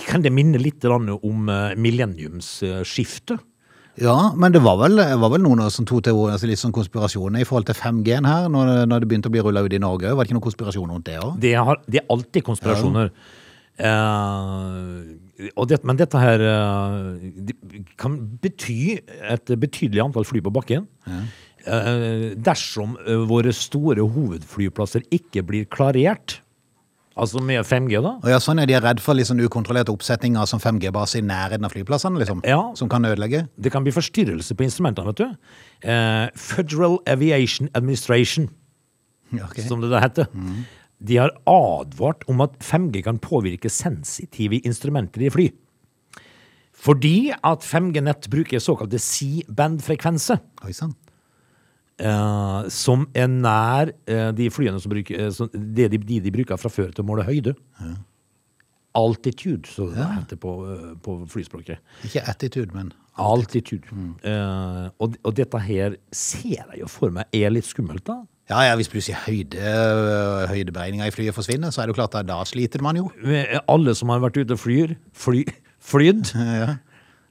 Kan 0.00 0.24
det 0.24 0.32
minne 0.34 0.58
litt 0.58 0.84
om 0.88 1.48
eh, 1.52 1.76
millenniumsskiftet? 1.78 3.44
Ja, 4.00 4.32
men 4.32 4.54
det 4.54 4.62
var 4.64 4.78
vel, 4.80 4.96
var 4.96 5.32
vel 5.34 5.42
noen 5.44 5.62
som 5.72 5.86
tok 5.88 6.06
til 6.06 6.16
orde, 6.16 6.36
altså 6.36 6.48
litt 6.48 6.60
sånn 6.60 6.72
konspirasjoner 6.74 7.42
i 7.42 7.48
forhold 7.48 7.68
til 7.68 7.76
5G-en 7.76 8.28
her, 8.28 8.48
når, 8.52 8.72
når 8.88 9.02
det 9.02 9.10
begynte 9.10 9.28
å 9.28 9.34
bli 9.34 9.44
rulla 9.44 9.64
ut 9.66 9.76
i 9.76 9.82
Norge. 9.82 10.14
Var 10.14 10.24
det 10.24 10.30
ikke 10.30 10.38
noen 10.38 10.46
konspirasjon 10.48 10.94
rundt 10.94 11.08
det 11.10 11.18
òg? 11.20 11.36
Det, 11.42 11.52
det 11.92 12.00
er 12.00 12.08
alltid 12.16 12.46
konspirasjoner. 12.46 13.12
Eh, 13.80 15.50
og 15.56 15.68
det, 15.70 15.80
men 15.88 16.00
dette 16.00 16.20
her 16.20 16.42
uh, 16.44 17.14
det 17.48 17.54
kan 18.00 18.18
bety 18.42 18.98
et 19.00 19.52
betydelig 19.60 20.02
antall 20.04 20.26
fly 20.28 20.42
på 20.44 20.52
bakken. 20.52 20.88
Eh, 21.68 22.30
dersom 22.40 22.94
eh, 23.04 23.20
våre 23.28 23.52
store 23.52 24.04
hovedflyplasser 24.08 25.04
ikke 25.12 25.42
blir 25.44 25.66
klarert, 25.68 26.38
altså 27.20 27.42
med 27.44 27.62
5G, 27.66 28.00
da. 28.02 28.14
Og 28.18 28.32
ja, 28.32 28.38
sånn 28.42 28.62
er 28.62 28.68
de 28.68 28.76
er 28.78 28.84
redd 28.84 29.02
for 29.04 29.18
sånn 29.26 29.42
ukontrollerte 29.44 29.92
oppsetninger 29.92 30.48
som 30.48 30.62
5G-base 30.62 31.20
i 31.20 31.24
nærheten 31.26 31.66
av 31.66 31.74
flyplassene, 31.74 32.20
liksom. 32.22 32.42
Ja. 32.48 32.60
Som 32.78 32.90
kan 32.92 33.06
ødelegge. 33.06 33.44
Det 33.60 33.72
kan 33.74 33.86
bli 33.86 33.94
forstyrrelse 33.94 34.56
på 34.56 34.66
instrumentene, 34.66 35.12
vet 35.12 35.22
du. 35.22 35.56
Eh, 35.84 36.26
Federal 36.34 36.98
Aviation 37.10 37.70
Administration, 37.78 38.48
okay. 39.36 39.66
som 39.66 39.84
det 39.84 39.92
da 39.92 40.02
heter. 40.04 40.30
De 41.00 41.16
har 41.16 41.32
advart 41.48 42.26
om 42.28 42.42
at 42.44 42.58
5G 42.64 43.04
kan 43.06 43.20
påvirke 43.22 43.72
sensitive 43.72 44.60
instrumenter 44.68 45.24
i 45.24 45.32
fly. 45.32 45.50
Fordi 46.80 47.30
at 47.44 47.64
5G-nett 47.66 48.28
bruker 48.32 48.62
såkalte 48.62 49.00
C-band-frekvenser, 49.00 50.40
Oi 50.64 50.72
sann. 50.76 50.96
Eh, 52.00 52.68
som 52.72 53.06
er 53.14 53.28
nær 53.30 53.92
eh, 54.10 54.30
de 54.36 54.48
flyene 54.52 54.80
som 54.82 54.92
bruker, 54.92 55.26
eh, 55.26 55.30
som, 55.34 55.50
det 55.52 55.90
de, 55.92 56.00
de 56.00 56.20
de 56.24 56.32
bruker 56.34 56.60
fra 56.60 56.72
før 56.72 56.90
til 56.94 57.04
å 57.04 57.08
måle 57.10 57.26
høyde. 57.28 57.54
Altitude, 58.98 59.68
så 59.70 59.86
det 59.92 60.02
heter 60.16 60.40
på, 60.42 60.54
eh, 60.72 60.88
på 61.04 61.14
flyspråket. 61.30 61.78
Ikke 62.08 62.24
attitude, 62.28 62.74
men 62.74 62.92
Altitude. 63.20 63.86
Eh, 64.24 64.88
og, 64.98 65.14
og 65.22 65.36
dette 65.36 65.58
her 65.62 65.96
ser 66.14 66.62
jeg 66.64 66.80
jo 66.80 66.88
for 66.90 67.12
meg 67.14 67.28
er 67.36 67.52
litt 67.52 67.68
skummelt, 67.68 68.06
da. 68.08 68.22
Ja, 68.50 68.64
ja, 68.66 68.74
hvis 68.74 68.88
plutselig 68.90 69.14
høyde, 69.28 69.62
høydeberegninga 70.50 71.06
i 71.06 71.12
flyet 71.14 71.36
forsvinner, 71.36 71.70
så 71.70 71.82
er 71.82 71.86
det 71.86 71.92
jo 71.94 72.00
klart 72.00 72.16
at 72.18 72.26
da 72.26 72.40
sliter 72.48 72.82
man 72.82 72.98
jo. 72.98 73.04
Med 73.22 73.60
Alle 73.70 73.94
som 73.94 74.10
har 74.10 74.22
vært 74.24 74.40
ute 74.40 74.56
og 74.56 74.62
flyr, 74.64 74.96
fly, 75.14 75.44
flydd, 75.92 76.32
Ja. 76.64 76.72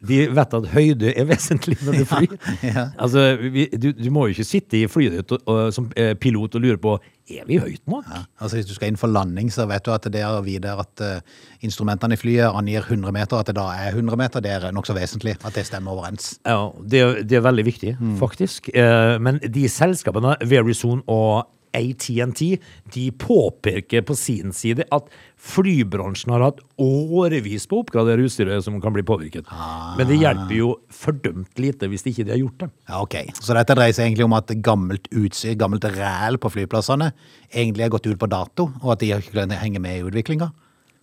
De 0.08 0.18
vet 0.32 0.54
at 0.56 0.68
høyde 0.72 1.10
er 1.12 1.26
vesentlig 1.28 1.76
når 1.84 1.98
du 2.00 2.06
flyr. 2.08 2.36
ja. 2.64 2.86
Altså, 2.98 3.24
vi, 3.52 3.66
du, 3.76 3.90
du 3.98 4.06
må 4.16 4.28
jo 4.30 4.36
ikke 4.38 4.46
sitte 4.48 4.78
i 4.80 4.86
flyet 4.88 5.18
ditt 5.18 5.34
og, 5.36 5.42
og, 5.52 5.74
som 5.76 5.90
eh, 6.00 6.14
pilot 6.16 6.56
og 6.56 6.64
lure 6.64 6.80
på 6.80 6.94
er 7.30 7.44
vi 7.46 7.60
høyt 7.62 7.84
nok. 7.92 8.08
Ja. 8.10 8.22
Altså 8.42 8.58
Hvis 8.58 8.70
du 8.70 8.74
skal 8.78 8.90
inn 8.94 8.98
for 8.98 9.12
landing, 9.12 9.52
så 9.54 9.68
vet 9.70 9.84
du 9.86 9.92
at 9.94 10.08
det 10.10 10.24
å 10.26 10.40
vite 10.46 10.72
at 10.82 11.04
uh, 11.06 11.44
instrumentene 11.68 12.16
i 12.18 12.22
flyet 12.22 12.56
angir 12.58 12.82
100 12.88 13.14
meter, 13.14 13.38
at 13.44 13.52
det 13.52 13.58
da 13.60 13.68
er 13.76 13.92
100 13.94 14.18
meter, 14.18 14.42
det 14.42 14.56
er 14.56 14.70
nokså 14.74 14.96
vesentlig. 14.98 15.36
At 15.46 15.54
det 15.60 15.68
stemmer 15.68 15.94
overens. 15.94 16.32
Ja, 16.48 16.72
det, 16.82 17.04
er- 17.06 17.22
det 17.30 17.38
er 17.38 17.46
veldig 17.46 17.68
viktig, 17.68 17.94
faktisk. 18.24 18.72
Uh, 18.74 19.20
men 19.22 19.38
de 19.46 19.68
selskapene, 19.70 20.38
Verizon 20.50 21.04
og 21.06 21.46
AT&T, 21.76 22.48
de 22.94 23.06
påpeker 23.22 24.06
på 24.08 24.16
sin 24.18 24.54
side 24.56 24.86
at 24.96 25.10
flybransjen 25.40 26.34
har 26.34 26.44
hatt 26.44 26.62
årevis 26.82 27.68
på 27.70 27.80
å 27.80 27.84
oppgradere 27.86 28.26
utstyret 28.28 28.66
som 28.66 28.80
kan 28.84 28.96
bli 28.96 29.06
påvirket. 29.08 29.50
Men 29.98 30.10
det 30.10 30.20
hjelper 30.20 30.56
jo 30.58 30.72
fordømt 30.94 31.62
lite 31.62 31.90
hvis 31.92 32.08
ikke 32.10 32.28
de 32.28 32.36
har 32.36 32.42
gjort 32.42 32.66
det. 32.66 32.72
Ja, 32.90 33.04
ok. 33.04 33.20
Så 33.40 33.58
dette 33.58 33.78
dreier 33.78 33.96
seg 33.96 34.10
egentlig 34.10 34.28
om 34.28 34.38
at 34.40 34.56
gammelt 34.66 35.12
utstyr, 35.12 35.58
gammelt 35.60 35.88
ræl 35.96 36.40
på 36.42 36.52
flyplassene, 36.56 37.12
egentlig 37.54 37.88
er 37.88 37.94
gått 37.94 38.10
ut 38.10 38.20
på 38.20 38.32
dato, 38.32 38.72
og 38.82 38.96
at 38.96 39.04
de 39.04 39.14
ikke 39.16 39.38
kan 39.38 39.60
henge 39.62 39.84
med 39.84 40.00
i 40.00 40.10
utviklinga. 40.10 40.52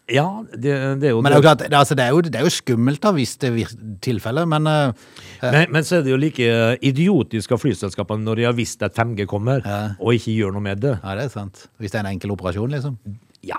Ja, 0.06 0.26
det, 0.52 0.74
det 1.02 1.08
er 1.08 1.14
jo 1.16 1.20
Men 1.24 1.32
det 1.32 1.38
er 1.38 1.40
jo 1.40 1.44
klart, 1.48 1.62
det, 1.64 1.74
altså, 1.74 1.96
det, 1.98 2.04
er 2.04 2.14
jo, 2.14 2.20
det 2.22 2.38
er 2.38 2.44
jo 2.46 2.52
skummelt 2.54 3.00
da, 3.02 3.10
hvis 3.16 3.32
det 3.42 3.48
er 3.50 3.72
tilfellet, 4.06 4.46
men 4.46 4.68
uh, 4.70 5.06
Men, 5.42 5.72
men 5.74 5.86
så 5.86 5.98
er 5.98 6.04
det 6.06 6.12
jo 6.12 6.18
like 6.20 6.50
idiotisk 6.86 7.56
av 7.56 7.62
flyselskapene 7.64 8.22
når 8.22 8.38
de 8.38 8.46
har 8.46 8.54
visst 8.56 8.84
at 8.86 8.94
5G 8.94 9.26
kommer, 9.26 9.66
og 9.98 10.14
ikke 10.14 10.36
gjør 10.36 10.54
noe 10.54 10.62
med 10.62 10.84
det. 10.84 10.94
ja, 11.02 11.16
det 11.18 11.26
er 11.26 11.32
sant. 11.34 11.66
Hvis 11.82 11.90
det 11.90 11.98
er 12.00 12.06
en 12.06 12.12
enkel 12.14 12.32
operasjon, 12.36 12.70
liksom. 12.76 13.00
Ja, 13.46 13.58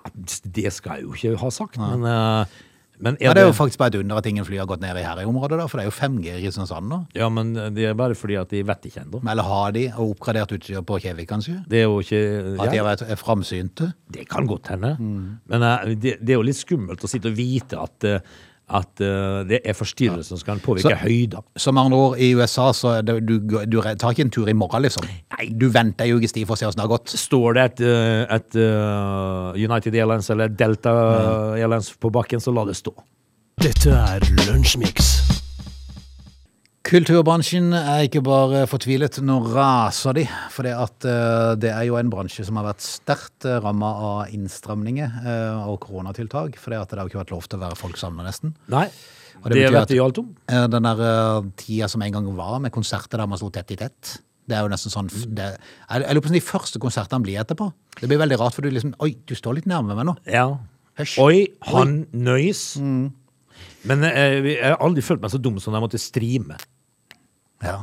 det 0.55 0.71
skal 0.75 1.01
jeg 1.01 1.07
jo 1.07 1.13
ikke 1.15 1.41
ha 1.43 1.51
sagt, 1.53 1.77
men, 1.79 2.07
eh, 2.07 2.63
men 2.97 3.17
er 3.19 3.29
men 3.29 3.37
det 3.37 3.43
er 3.43 3.49
jo 3.49 3.55
faktisk 3.57 3.81
bare 3.81 3.93
et 3.93 3.99
under 4.01 4.19
at 4.19 4.29
ingen 4.29 4.45
fly 4.47 4.57
har 4.61 4.69
gått 4.69 4.81
ned 4.81 4.97
i 4.97 5.05
her 5.05 5.21
i 5.21 5.27
området, 5.29 5.59
da, 5.59 5.67
for 5.69 5.79
det 5.79 5.85
er 5.85 5.91
jo 5.91 5.95
5G 5.97 6.31
i 6.33 6.41
Kristiansand 6.45 6.89
nå. 6.89 6.99
Ja, 7.17 7.29
men 7.33 7.53
det 7.75 7.85
er 7.85 7.97
bare 7.97 8.17
fordi 8.17 8.39
at 8.41 8.49
de 8.53 8.63
vet 8.65 8.89
ikke 8.89 9.03
ennå. 9.03 9.21
Eller 9.21 9.45
har 9.45 9.75
de 9.75 9.85
og 9.93 10.15
oppgradert 10.15 10.55
utstyr 10.57 10.81
på 10.87 10.99
Kjevik, 11.03 11.29
kanskje? 11.29 11.59
Det 11.69 11.83
er 11.83 11.87
jo 11.87 12.01
ikke 12.01 12.21
At 12.57 12.73
de 12.73 12.79
har 12.79 12.87
vært 12.87 13.05
er 13.05 13.19
framsynte? 13.21 13.91
Det 14.13 14.25
kan 14.31 14.49
godt 14.49 14.71
hende. 14.73 14.95
Mm. 14.97 15.23
Men 15.51 15.67
eh, 15.69 15.93
det, 15.95 16.17
det 16.21 16.33
er 16.33 16.39
jo 16.39 16.47
litt 16.47 16.59
skummelt 16.59 17.05
å 17.05 17.11
sitte 17.11 17.29
og 17.31 17.37
vite 17.37 17.79
at, 17.81 18.07
eh, 18.07 18.37
at 18.67 18.99
uh, 18.99 19.43
det 19.47 19.61
er 19.63 19.75
forstyrrelser 19.77 20.35
som 20.35 20.45
kan 20.45 20.59
påvirke 20.59 20.91
Så- 20.91 20.99
høyder. 21.05 21.43
Som 21.55 21.77
med 21.77 21.85
andre 21.87 21.97
ord, 21.97 22.17
i 22.19 22.33
USA 22.35 22.71
så 22.75 22.97
det, 23.01 23.15
du, 23.27 23.37
du 23.39 23.77
tar 23.81 24.11
ikke 24.11 24.25
en 24.27 24.33
tur 24.33 24.49
i 24.51 24.55
morgen, 24.57 24.83
liksom. 24.83 25.07
Nei. 25.37 25.47
Du 25.55 25.69
venter 25.71 26.03
ei 26.07 26.11
ukes 26.17 26.35
tid 26.35 26.47
for 26.49 26.57
å 26.57 26.59
se 26.59 26.67
åssen 26.67 26.81
det 26.81 26.87
har 26.87 26.91
gått. 26.97 27.13
Står 27.15 27.55
det 27.55 27.63
et, 27.71 27.85
eh, 27.87 28.35
et 28.35 28.59
uh, 28.59 29.55
United 29.55 29.95
Airlines 29.95 30.29
eller 30.35 30.51
Delta 30.51 30.93
Airlines 31.55 31.93
på 31.95 32.11
bakken, 32.11 32.43
så 32.43 32.51
la 32.55 32.67
det 32.67 32.75
stå. 32.75 32.91
Dette 33.63 33.89
er 33.95 34.27
Lunsjmix. 34.45 35.26
Kulturbransjen 36.87 37.73
er 37.75 38.05
ikke 38.05 38.21
bare 38.23 38.61
fortvilet, 38.69 39.17
nå 39.19 39.41
raser 39.51 40.15
de. 40.15 40.21
For 40.53 40.63
det, 40.63 40.71
eh, 40.71 41.49
det 41.59 41.71
er 41.73 41.83
jo 41.89 41.97
en 41.99 42.07
bransje 42.07 42.45
som 42.47 42.55
har 42.55 42.69
vært 42.69 42.85
sterkt 42.85 43.43
ramma 43.65 43.89
av 44.07 44.31
innstramninger 44.31 45.17
eh, 45.19 45.67
og 45.67 45.81
koronatiltak. 45.83 46.55
For 46.55 46.71
det, 46.71 46.79
har 46.79 47.01
jo 47.03 47.11
ikke 47.11 47.19
vært 47.19 47.33
lov 47.35 47.43
til 47.43 47.59
å 47.59 47.63
være 47.65 47.79
folk 47.79 47.99
sammen, 47.99 48.23
nesten. 48.23 48.55
Nei, 48.71 48.85
Og 49.43 49.49
det 49.51 49.65
det, 49.65 49.73
vet 49.75 49.91
vi 49.91 49.99
alt 49.99 50.21
om. 50.23 50.29
Eh, 50.47 50.67
Den 50.71 50.87
der 50.87 51.03
eh, 51.09 51.49
tida 51.59 51.89
som 51.91 52.05
en 52.07 52.15
gang 52.15 52.31
var 52.39 52.55
med 52.63 52.71
konserter 52.71 53.19
der 53.19 53.27
man 53.27 53.41
sto 53.41 53.51
tett 53.51 53.75
i 53.75 53.79
tett. 53.83 54.13
Det 54.47 54.55
er 54.55 54.63
jo 54.63 54.71
nesten 54.71 54.93
sånn 54.93 55.11
det, 55.35 55.49
Jeg 55.91 56.07
lurer 56.07 56.23
på 56.23 56.31
om 56.31 56.39
de 56.39 56.45
første 56.53 56.79
konsertene 56.79 57.27
blir 57.27 57.43
etterpå. 57.43 57.67
Det 57.99 58.07
blir 58.07 58.23
veldig 58.23 58.39
rart, 58.39 58.55
for 58.55 58.63
du 58.63 58.71
liksom 58.71 58.95
Oi, 59.03 59.11
du 59.27 59.35
står 59.35 59.59
litt 59.59 59.67
nærme 59.67 59.91
meg 59.91 60.07
nå. 60.07 60.15
Ja. 60.23 60.47
Hysj. 60.95 61.19
Oi, 61.19 61.43
han 61.67 62.05
nøys. 62.15 62.77
Mm. 62.79 63.11
Men 63.91 64.07
jeg, 64.07 64.41
jeg 64.55 64.63
har 64.63 64.79
aldri 64.79 65.03
følt 65.03 65.19
meg 65.19 65.35
så 65.35 65.41
dum 65.41 65.59
som 65.59 65.75
da 65.75 65.81
jeg 65.81 65.87
måtte 65.89 65.99
streame. 65.99 66.55
Ja. 67.63 67.77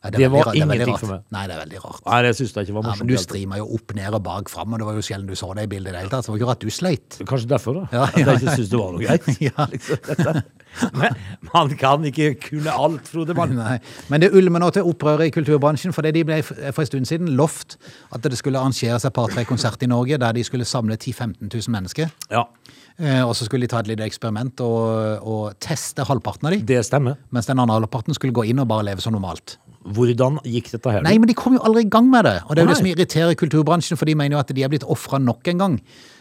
Nei, 0.00 0.10
Det 0.14 0.18
det 0.22 0.28
var 0.32 0.46
rart. 0.46 0.56
Ingenting 0.56 0.94
det 0.94 1.00
for 1.00 1.10
meg. 1.12 1.24
Nei, 1.28 1.40
det 1.44 1.54
er 1.54 1.60
veldig 1.60 1.80
rart. 1.84 2.00
Nei, 2.06 2.18
det 2.24 2.30
synes 2.38 2.54
jeg 2.56 2.64
ikke 2.64 2.74
var 2.78 2.86
Ja, 2.88 2.94
men 2.96 3.08
du 3.10 3.16
streama 3.20 3.58
jo 3.60 3.66
opp, 3.76 3.92
ned 3.94 4.14
og 4.16 4.22
bak 4.24 4.48
fram, 4.48 4.72
og 4.72 4.80
det 4.80 4.86
var 4.88 4.94
jo 4.96 5.02
sjelden 5.04 5.28
du 5.28 5.36
så 5.36 5.50
det 5.58 5.66
i 5.66 5.68
bildet 5.68 5.90
i 5.90 5.92
det 5.92 6.00
hele 6.00 6.12
tatt. 6.14 6.24
Så 6.24 6.32
det 6.32 6.32
var 6.32 6.40
ikke 6.40 6.48
rart 6.48 6.64
du 6.64 6.70
sleit. 6.72 7.18
Kanskje 7.28 7.50
derfor, 7.50 7.76
da. 7.76 7.82
Ja, 7.92 8.06
At 8.06 8.16
jeg 8.16 8.24
ja, 8.26 8.32
ikke 8.38 8.54
syntes 8.56 8.70
det 8.72 8.80
var 8.80 8.96
noe 8.96 9.04
greit. 9.04 9.28
Ja. 9.50 9.66
Liksom. 9.68 10.40
Men 11.02 11.20
man 11.52 11.76
kan 11.76 12.04
ikke 12.08 12.32
kunne 12.46 12.72
alt, 12.72 13.12
Frode 13.12 13.36
Mann. 13.36 13.52
Nei. 13.58 13.76
Men 14.08 14.24
det 14.24 14.32
ulmer 14.32 14.64
nå 14.64 14.70
til 14.72 14.88
opprøret 14.88 15.28
i 15.28 15.34
kulturbransjen, 15.36 15.92
fordi 15.92 16.14
de 16.16 16.24
ble 16.24 16.40
for 16.46 16.80
en 16.80 16.88
stund 16.88 17.10
siden 17.10 17.34
lovt 17.36 17.76
at 18.14 18.24
det 18.24 18.38
skulle 18.40 18.56
arrangeres 18.56 19.04
et 19.04 19.12
par-tre 19.12 19.44
konserter 19.44 19.84
i 19.84 19.92
Norge 19.92 20.16
der 20.22 20.32
de 20.32 20.44
skulle 20.48 20.64
samle 20.64 20.96
10 20.96 21.12
000-15 21.12 21.50
000 21.52 21.76
mennesker. 21.76 22.08
Ja, 22.32 22.46
Eh, 22.48 22.79
Og 23.00 23.32
så 23.36 23.46
skulle 23.46 23.64
de 23.64 23.70
ta 23.72 23.78
et 23.80 23.88
lite 23.88 24.04
eksperiment 24.04 24.60
og, 24.60 25.24
og 25.24 25.54
teste 25.62 26.04
halvparten 26.04 26.46
av 26.50 26.52
de, 26.52 26.58
det 26.68 26.82
stemmer. 26.84 27.16
mens 27.32 27.46
den 27.48 27.58
andre 27.62 27.78
halvparten 27.78 28.12
skulle 28.16 28.34
gå 28.36 28.44
inn 28.50 28.60
og 28.60 28.68
bare 28.68 28.84
leve 28.90 29.00
som 29.00 29.14
normalt. 29.16 29.54
Hvordan 29.80 30.36
gikk 30.44 30.66
dette 30.74 30.92
her? 30.92 31.00
Nei, 31.06 31.14
men 31.16 31.30
de 31.30 31.32
kom 31.38 31.54
jo 31.56 31.62
aldri 31.64 31.86
i 31.86 31.88
gang 31.88 32.10
med 32.12 32.26
det. 32.28 32.34
Og 32.44 32.52
det 32.52 32.60
er 32.60 32.66
jo 32.66 32.68
Nei. 32.68 32.74
det 32.74 32.80
som 32.82 32.88
irriterer 32.90 33.38
kulturbransjen, 33.40 33.96
for 33.96 34.04
de 34.10 34.14
mener 34.20 34.36
jo 34.36 34.40
at 34.42 34.52
de 34.52 34.62
er 34.66 34.68
blitt 34.68 34.84
ofra 34.84 35.16
nok 35.22 35.48
en 35.54 35.62
gang. 35.62 35.78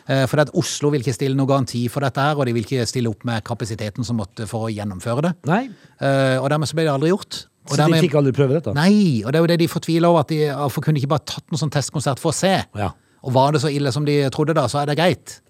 For 0.07 0.31
For 0.31 0.41
at 0.45 0.53
Oslo 0.57 0.89
vil 0.93 1.03
ikke 1.03 1.13
stille 1.17 1.35
noen 1.37 1.49
garanti 1.51 1.83
for 1.91 2.01
dette 2.07 2.23
her, 2.23 2.39
og 2.39 2.47
de 2.47 2.53
vil 2.55 2.63
ikke 2.63 2.87
stille 2.87 3.11
opp 3.11 3.25
med 3.27 3.43
kapasiteten 3.45 4.07
som 4.07 4.15
måtte 4.17 4.47
for 4.49 4.69
å 4.69 4.71
gjennomføre 4.73 5.21
det. 5.27 5.33
Nei, 5.51 5.65
Eh, 5.99 6.39
Og 6.39 6.47
dermed 6.49 6.71
så 6.71 6.79
ble 6.79 6.85
det 6.87 6.93
aldri 6.95 7.11
gjort. 7.11 7.41
Og 7.69 7.75
Så 7.75 7.83
de 7.91 7.99
fikk 8.07 8.15
aldri 8.15 8.31
prøve 8.33 8.55
dette? 8.55 8.73
Nei, 8.73 9.21
og 9.25 9.33
det 9.33 9.35
er 9.37 9.43
jo 9.43 9.51
det 9.51 9.59
de 9.59 9.67
fortviler 9.67 10.07
over, 10.07 10.21
at 10.23 10.31
de 10.31 10.39
hvorfor 10.47 10.81
kunne 10.81 10.95
de 10.95 11.03
ikke 11.03 11.11
bare 11.11 11.27
tatt 11.27 11.43
noen 11.51 11.59
sånn 11.59 11.69
testkonsert 11.75 12.17
for 12.23 12.31
å 12.31 12.33
se? 12.39 12.55
Ja. 12.79 12.93
Og 13.27 13.33
var 13.35 13.51
det 13.51 13.59
så 13.61 13.67
ille 13.69 13.91
som 13.91 14.05
de 14.07 14.15
trodde 14.31 14.55
da, 14.55 14.63
så 14.71 14.79
er 14.81 14.85
det 14.87 14.95
greit. 14.97 15.41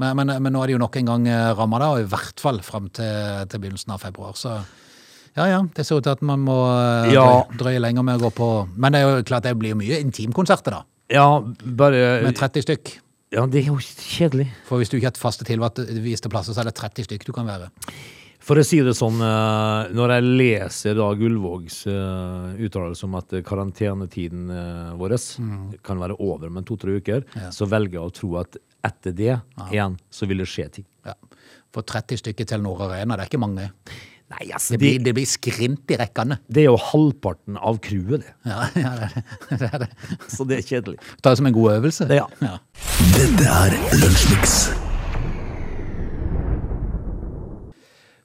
Men, 0.00 0.16
men, 0.18 0.32
men 0.42 0.52
nå 0.52 0.62
er 0.64 0.66
de 0.72 0.74
jo 0.74 0.80
nok 0.82 0.96
en 0.98 1.06
gang 1.12 1.26
ramma 1.58 1.78
da, 1.78 1.92
og 1.94 2.00
i 2.02 2.08
hvert 2.10 2.40
fall 2.42 2.58
fram 2.66 2.88
til, 2.90 3.44
til 3.50 3.60
begynnelsen 3.62 3.92
av 3.94 4.02
februar. 4.02 4.34
Så 4.38 4.56
ja 5.34 5.46
ja, 5.50 5.60
det 5.74 5.82
ser 5.86 5.98
ut 5.98 6.04
til 6.06 6.14
at 6.14 6.22
man 6.22 6.42
må 6.46 6.56
eh, 6.70 7.12
Ja. 7.14 7.26
drøye 7.58 7.80
lenger 7.82 8.04
med 8.06 8.20
å 8.20 8.28
gå 8.28 8.32
på 8.36 8.48
Men 8.78 8.94
det 8.94 9.00
er 9.02 9.16
jo 9.16 9.24
klart 9.26 9.42
det 9.46 9.54
blir 9.58 9.74
mye 9.78 9.98
intimkonserter, 10.02 10.76
da. 10.76 10.84
Ja, 11.10 11.26
bare 11.42 12.22
Med 12.24 12.36
30 12.38 12.62
stykk. 12.66 12.92
Ja, 13.34 13.42
det 13.50 13.64
er 13.64 13.72
jo 13.72 13.78
kjedelig. 13.82 14.46
For 14.68 14.78
hvis 14.78 14.92
du 14.92 14.96
ikke 14.96 15.10
har 15.10 15.18
faste 15.18 15.42
tilviste 15.46 16.30
plasser, 16.30 16.54
så 16.54 16.62
er 16.62 16.70
det 16.70 16.76
30 16.78 17.08
stykk 17.08 17.26
du 17.26 17.32
kan 17.34 17.48
være. 17.50 17.66
For 18.44 18.60
å 18.60 18.64
si 18.66 18.80
det 18.84 18.92
sånn, 18.96 19.22
eh, 19.24 19.92
når 19.96 20.14
jeg 20.16 20.24
leser 20.28 20.96
da 20.98 21.08
Gullvågs 21.16 21.78
uh, 21.88 22.52
uttalelse 22.60 23.06
om 23.06 23.16
at 23.16 23.32
eh, 23.32 23.44
karantenetiden 23.46 24.50
vår 25.00 25.16
mm. 25.16 25.60
kan 25.84 26.02
være 26.02 26.18
over 26.20 26.50
om 26.50 26.60
en 26.60 26.66
to-tre 26.68 26.98
uker, 27.00 27.24
så 27.54 27.68
velger 27.70 27.98
jeg 27.98 28.04
å 28.04 28.14
tro 28.20 28.34
at 28.42 28.58
etter 28.84 29.16
det 29.16 29.32
igjen, 29.70 29.96
så 30.12 30.28
vil 30.28 30.44
det 30.44 30.50
skje 30.50 30.68
ting. 30.76 30.88
Ja. 31.08 31.16
For 31.72 31.86
30 31.88 32.20
stykker 32.20 32.50
til 32.50 32.60
Nord 32.64 32.84
Arena, 32.84 33.16
det 33.16 33.24
er 33.24 33.32
ikke 33.32 33.40
mange. 33.40 33.70
Nei, 34.34 34.46
altså, 34.50 34.74
Det 34.74 34.80
blir, 34.82 35.00
det 35.04 35.16
blir 35.16 35.28
skrint 35.28 35.90
i 35.92 35.98
rekkene. 36.00 36.40
Det 36.44 36.64
er 36.64 36.70
jo 36.70 36.78
halvparten 36.80 37.56
av 37.56 37.80
crewet, 37.84 38.24
det. 38.24 38.36
Ja, 38.50 38.68
ja 38.84 38.94
det, 39.00 39.08
er 39.08 39.18
det. 39.18 39.58
det 39.60 39.70
er 39.70 39.84
det. 39.86 39.92
Så 40.28 40.48
det 40.48 40.60
er 40.60 40.66
kjedelig. 40.68 41.00
Ta 41.20 41.32
det 41.32 41.40
som 41.40 41.48
en 41.48 41.60
god 41.60 41.78
øvelse. 41.78 42.08
Ja. 42.12 42.28
ja. 42.44 42.58
Dette 43.16 43.60
er 43.64 43.78
Lunsjmix. 44.00 44.83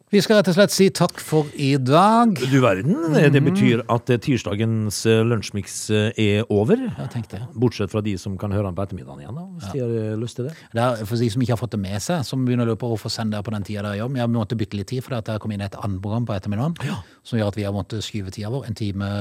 Vi 0.09 0.17
skal 0.25 0.39
rett 0.39 0.47
og 0.49 0.55
slett 0.55 0.73
si 0.73 0.87
takk 0.89 1.19
for 1.21 1.51
i 1.53 1.75
dag. 1.77 2.31
Du 2.49 2.55
verden, 2.63 3.13
det 3.13 3.41
betyr 3.45 3.83
at 3.93 4.09
eh, 4.09 4.17
tirsdagens 4.17 5.03
eh, 5.05 5.19
lunsjmix 5.21 5.75
eh, 5.93 6.17
er 6.17 6.49
over. 6.49 6.81
Ja, 6.97 7.05
tenk 7.13 7.27
det. 7.29 7.43
Bortsett 7.53 7.93
fra 7.93 8.01
de 8.01 8.15
som 8.17 8.33
kan 8.41 8.49
høre 8.55 8.65
den 8.65 8.79
på 8.79 8.87
ettermiddagen 8.87 9.21
igjen, 9.21 9.37
da, 9.37 9.45
hvis 9.59 9.69
de 9.75 9.83
har 9.83 10.17
lyst 10.17 10.39
til 10.41 10.49
det. 10.49 10.55
Det 10.73 10.81
er 10.81 11.05
for 11.05 11.21
de 11.21 11.29
som 11.29 11.45
ikke 11.45 11.53
har 11.53 11.61
fått 11.61 11.77
det 11.77 11.81
med 11.85 12.01
seg, 12.01 12.25
som 12.25 12.41
begynner 12.47 12.65
å 12.65 12.71
lure 12.71 12.81
på 12.81 12.89
hvorfor 12.89 13.13
sende 13.13 13.37
det 13.37 13.45
på 13.45 13.53
den 13.53 13.69
tida 13.69 13.85
dere 13.85 14.01
jobb. 14.01 14.17
Jeg 14.17 14.33
måtte 14.33 14.57
bytte 14.57 14.81
litt 14.81 14.89
tid, 14.95 15.05
for 15.05 15.13
det 15.13 15.35
har 15.35 15.45
kommet 15.45 15.59
inn 15.59 15.67
et 15.69 15.77
annet 15.77 16.01
program 16.01 16.25
på 16.25 16.39
ettermiddagen. 16.39 16.97
Som 17.21 17.37
gjør 17.37 17.53
at 17.53 17.61
vi 17.61 17.69
har 17.69 17.77
måttet 17.77 18.09
skyve 18.09 18.33
tida 18.33 18.49
vår 18.49 18.65
en 18.65 18.81
time 18.81 19.15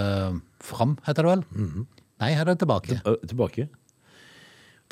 fram, 0.73 0.97
heter 1.05 1.29
det 1.29 1.37
vel? 1.37 1.49
Nei, 2.25 2.33
her 2.33 2.47
er 2.47 2.55
det 2.55 2.63
tilbake. 2.65 3.03
T 3.05 3.19
tilbake. 3.29 3.69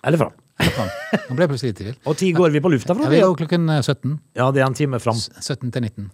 Eller 0.04 0.20
fram. 0.20 0.36
Nå 0.60 1.34
ble 1.36 1.44
jeg 1.44 1.50
plutselig 1.52 1.70
litt 1.72 1.80
i 1.80 1.84
tvil. 1.86 1.96
Og 2.08 2.16
ti 2.20 2.30
går 2.36 2.52
vi 2.54 2.62
på 2.64 2.70
lufta 2.72 2.94
fra 2.96 3.04
Ja, 3.06 3.10
det. 3.10 3.18
vi 3.18 3.24
går 3.26 3.36
klokken 3.42 3.66
17. 3.82 4.14
Ja, 4.38 4.46
det 4.54 4.62
er 4.62 4.66
en 4.66 4.76
time 4.78 5.00
fram. 5.02 5.18
17 5.20 5.70
til 5.74 5.82
19. 5.84 6.06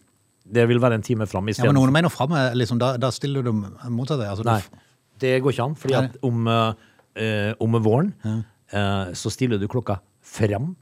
Det 0.53 0.65
vil 0.69 0.81
være 0.83 0.99
en 0.99 1.05
time 1.07 1.27
fram 1.31 1.47
Ja, 1.49 1.65
men 1.69 1.77
noen 1.79 1.93
mener 1.95 2.11
fram, 2.13 2.33
er 2.37 2.57
liksom, 2.59 2.81
da, 2.83 2.97
da 3.01 3.13
stiller 3.15 3.45
du 3.47 3.53
motsatt. 3.55 4.21
Altså, 4.27 4.45
Nei, 4.45 4.61
det 5.23 5.37
går 5.45 5.55
ikke 5.55 5.67
an. 5.71 5.77
Fordi 5.79 5.95
at 6.01 6.17
om, 6.27 6.49
eh, 6.51 7.53
om 7.63 7.79
våren 7.85 8.13
eh, 8.27 9.13
så 9.17 9.31
stiller 9.33 9.59
du 9.63 9.69
klokka 9.71 10.01
fram, 10.23 10.73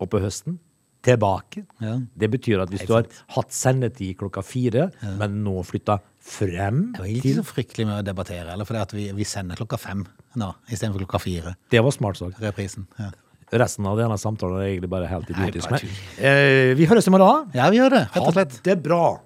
og 0.00 0.08
på 0.10 0.20
høsten 0.22 0.58
tilbake. 1.02 1.64
Ja. 1.82 1.96
Det 2.16 2.28
betyr 2.30 2.60
at 2.62 2.70
hvis 2.70 2.86
du 2.86 2.92
har 2.94 3.06
hatt 3.36 3.52
sendetid 3.54 4.16
klokka 4.20 4.42
fire, 4.46 4.88
men 5.18 5.40
nå 5.44 5.60
flytta 5.66 5.98
frem 6.22 6.92
Det 6.94 7.00
var 7.02 7.08
ikke 7.10 7.34
så 7.40 7.44
fryktelig 7.44 7.86
med 7.88 7.98
å 7.98 8.04
debattere, 8.06 8.52
eller 8.52 8.64
fordi 8.68 8.80
at 8.82 8.92
vi, 8.94 9.08
vi 9.16 9.24
sender 9.26 9.58
klokka 9.58 9.78
fem 9.80 10.04
nå, 10.38 10.52
istedenfor 10.70 11.02
klokka 11.04 11.18
fire. 11.20 11.56
Det 11.70 11.82
var 11.82 11.90
smart 11.94 12.16
sagt. 12.20 12.38
Reprisen. 12.40 12.86
Ja. 12.98 13.10
Resten 13.52 13.84
av 13.86 13.98
denne 14.00 14.16
samtalen 14.16 14.62
er 14.62 14.70
egentlig 14.70 14.88
bare 14.88 15.10
helt 15.10 15.28
idiotisk. 15.28 15.68
bare 15.68 15.82
Men, 15.82 16.24
eh, 16.24 16.74
vi 16.78 16.86
høres 16.88 17.06
i 17.06 17.10
morgen. 17.12 17.50
ja, 17.54 17.68
vi 17.70 17.76
gjør 17.82 17.90
det, 17.98 18.06
rett 18.14 18.16
og 18.22 18.30
Ha 18.30 18.32
slett. 18.38 18.62
det 18.64 18.78
bra. 18.82 19.20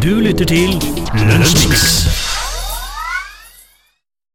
Du 0.00 0.12
lytter 0.20 0.44
til 0.44 0.76
Lunsjmix. 1.14 2.15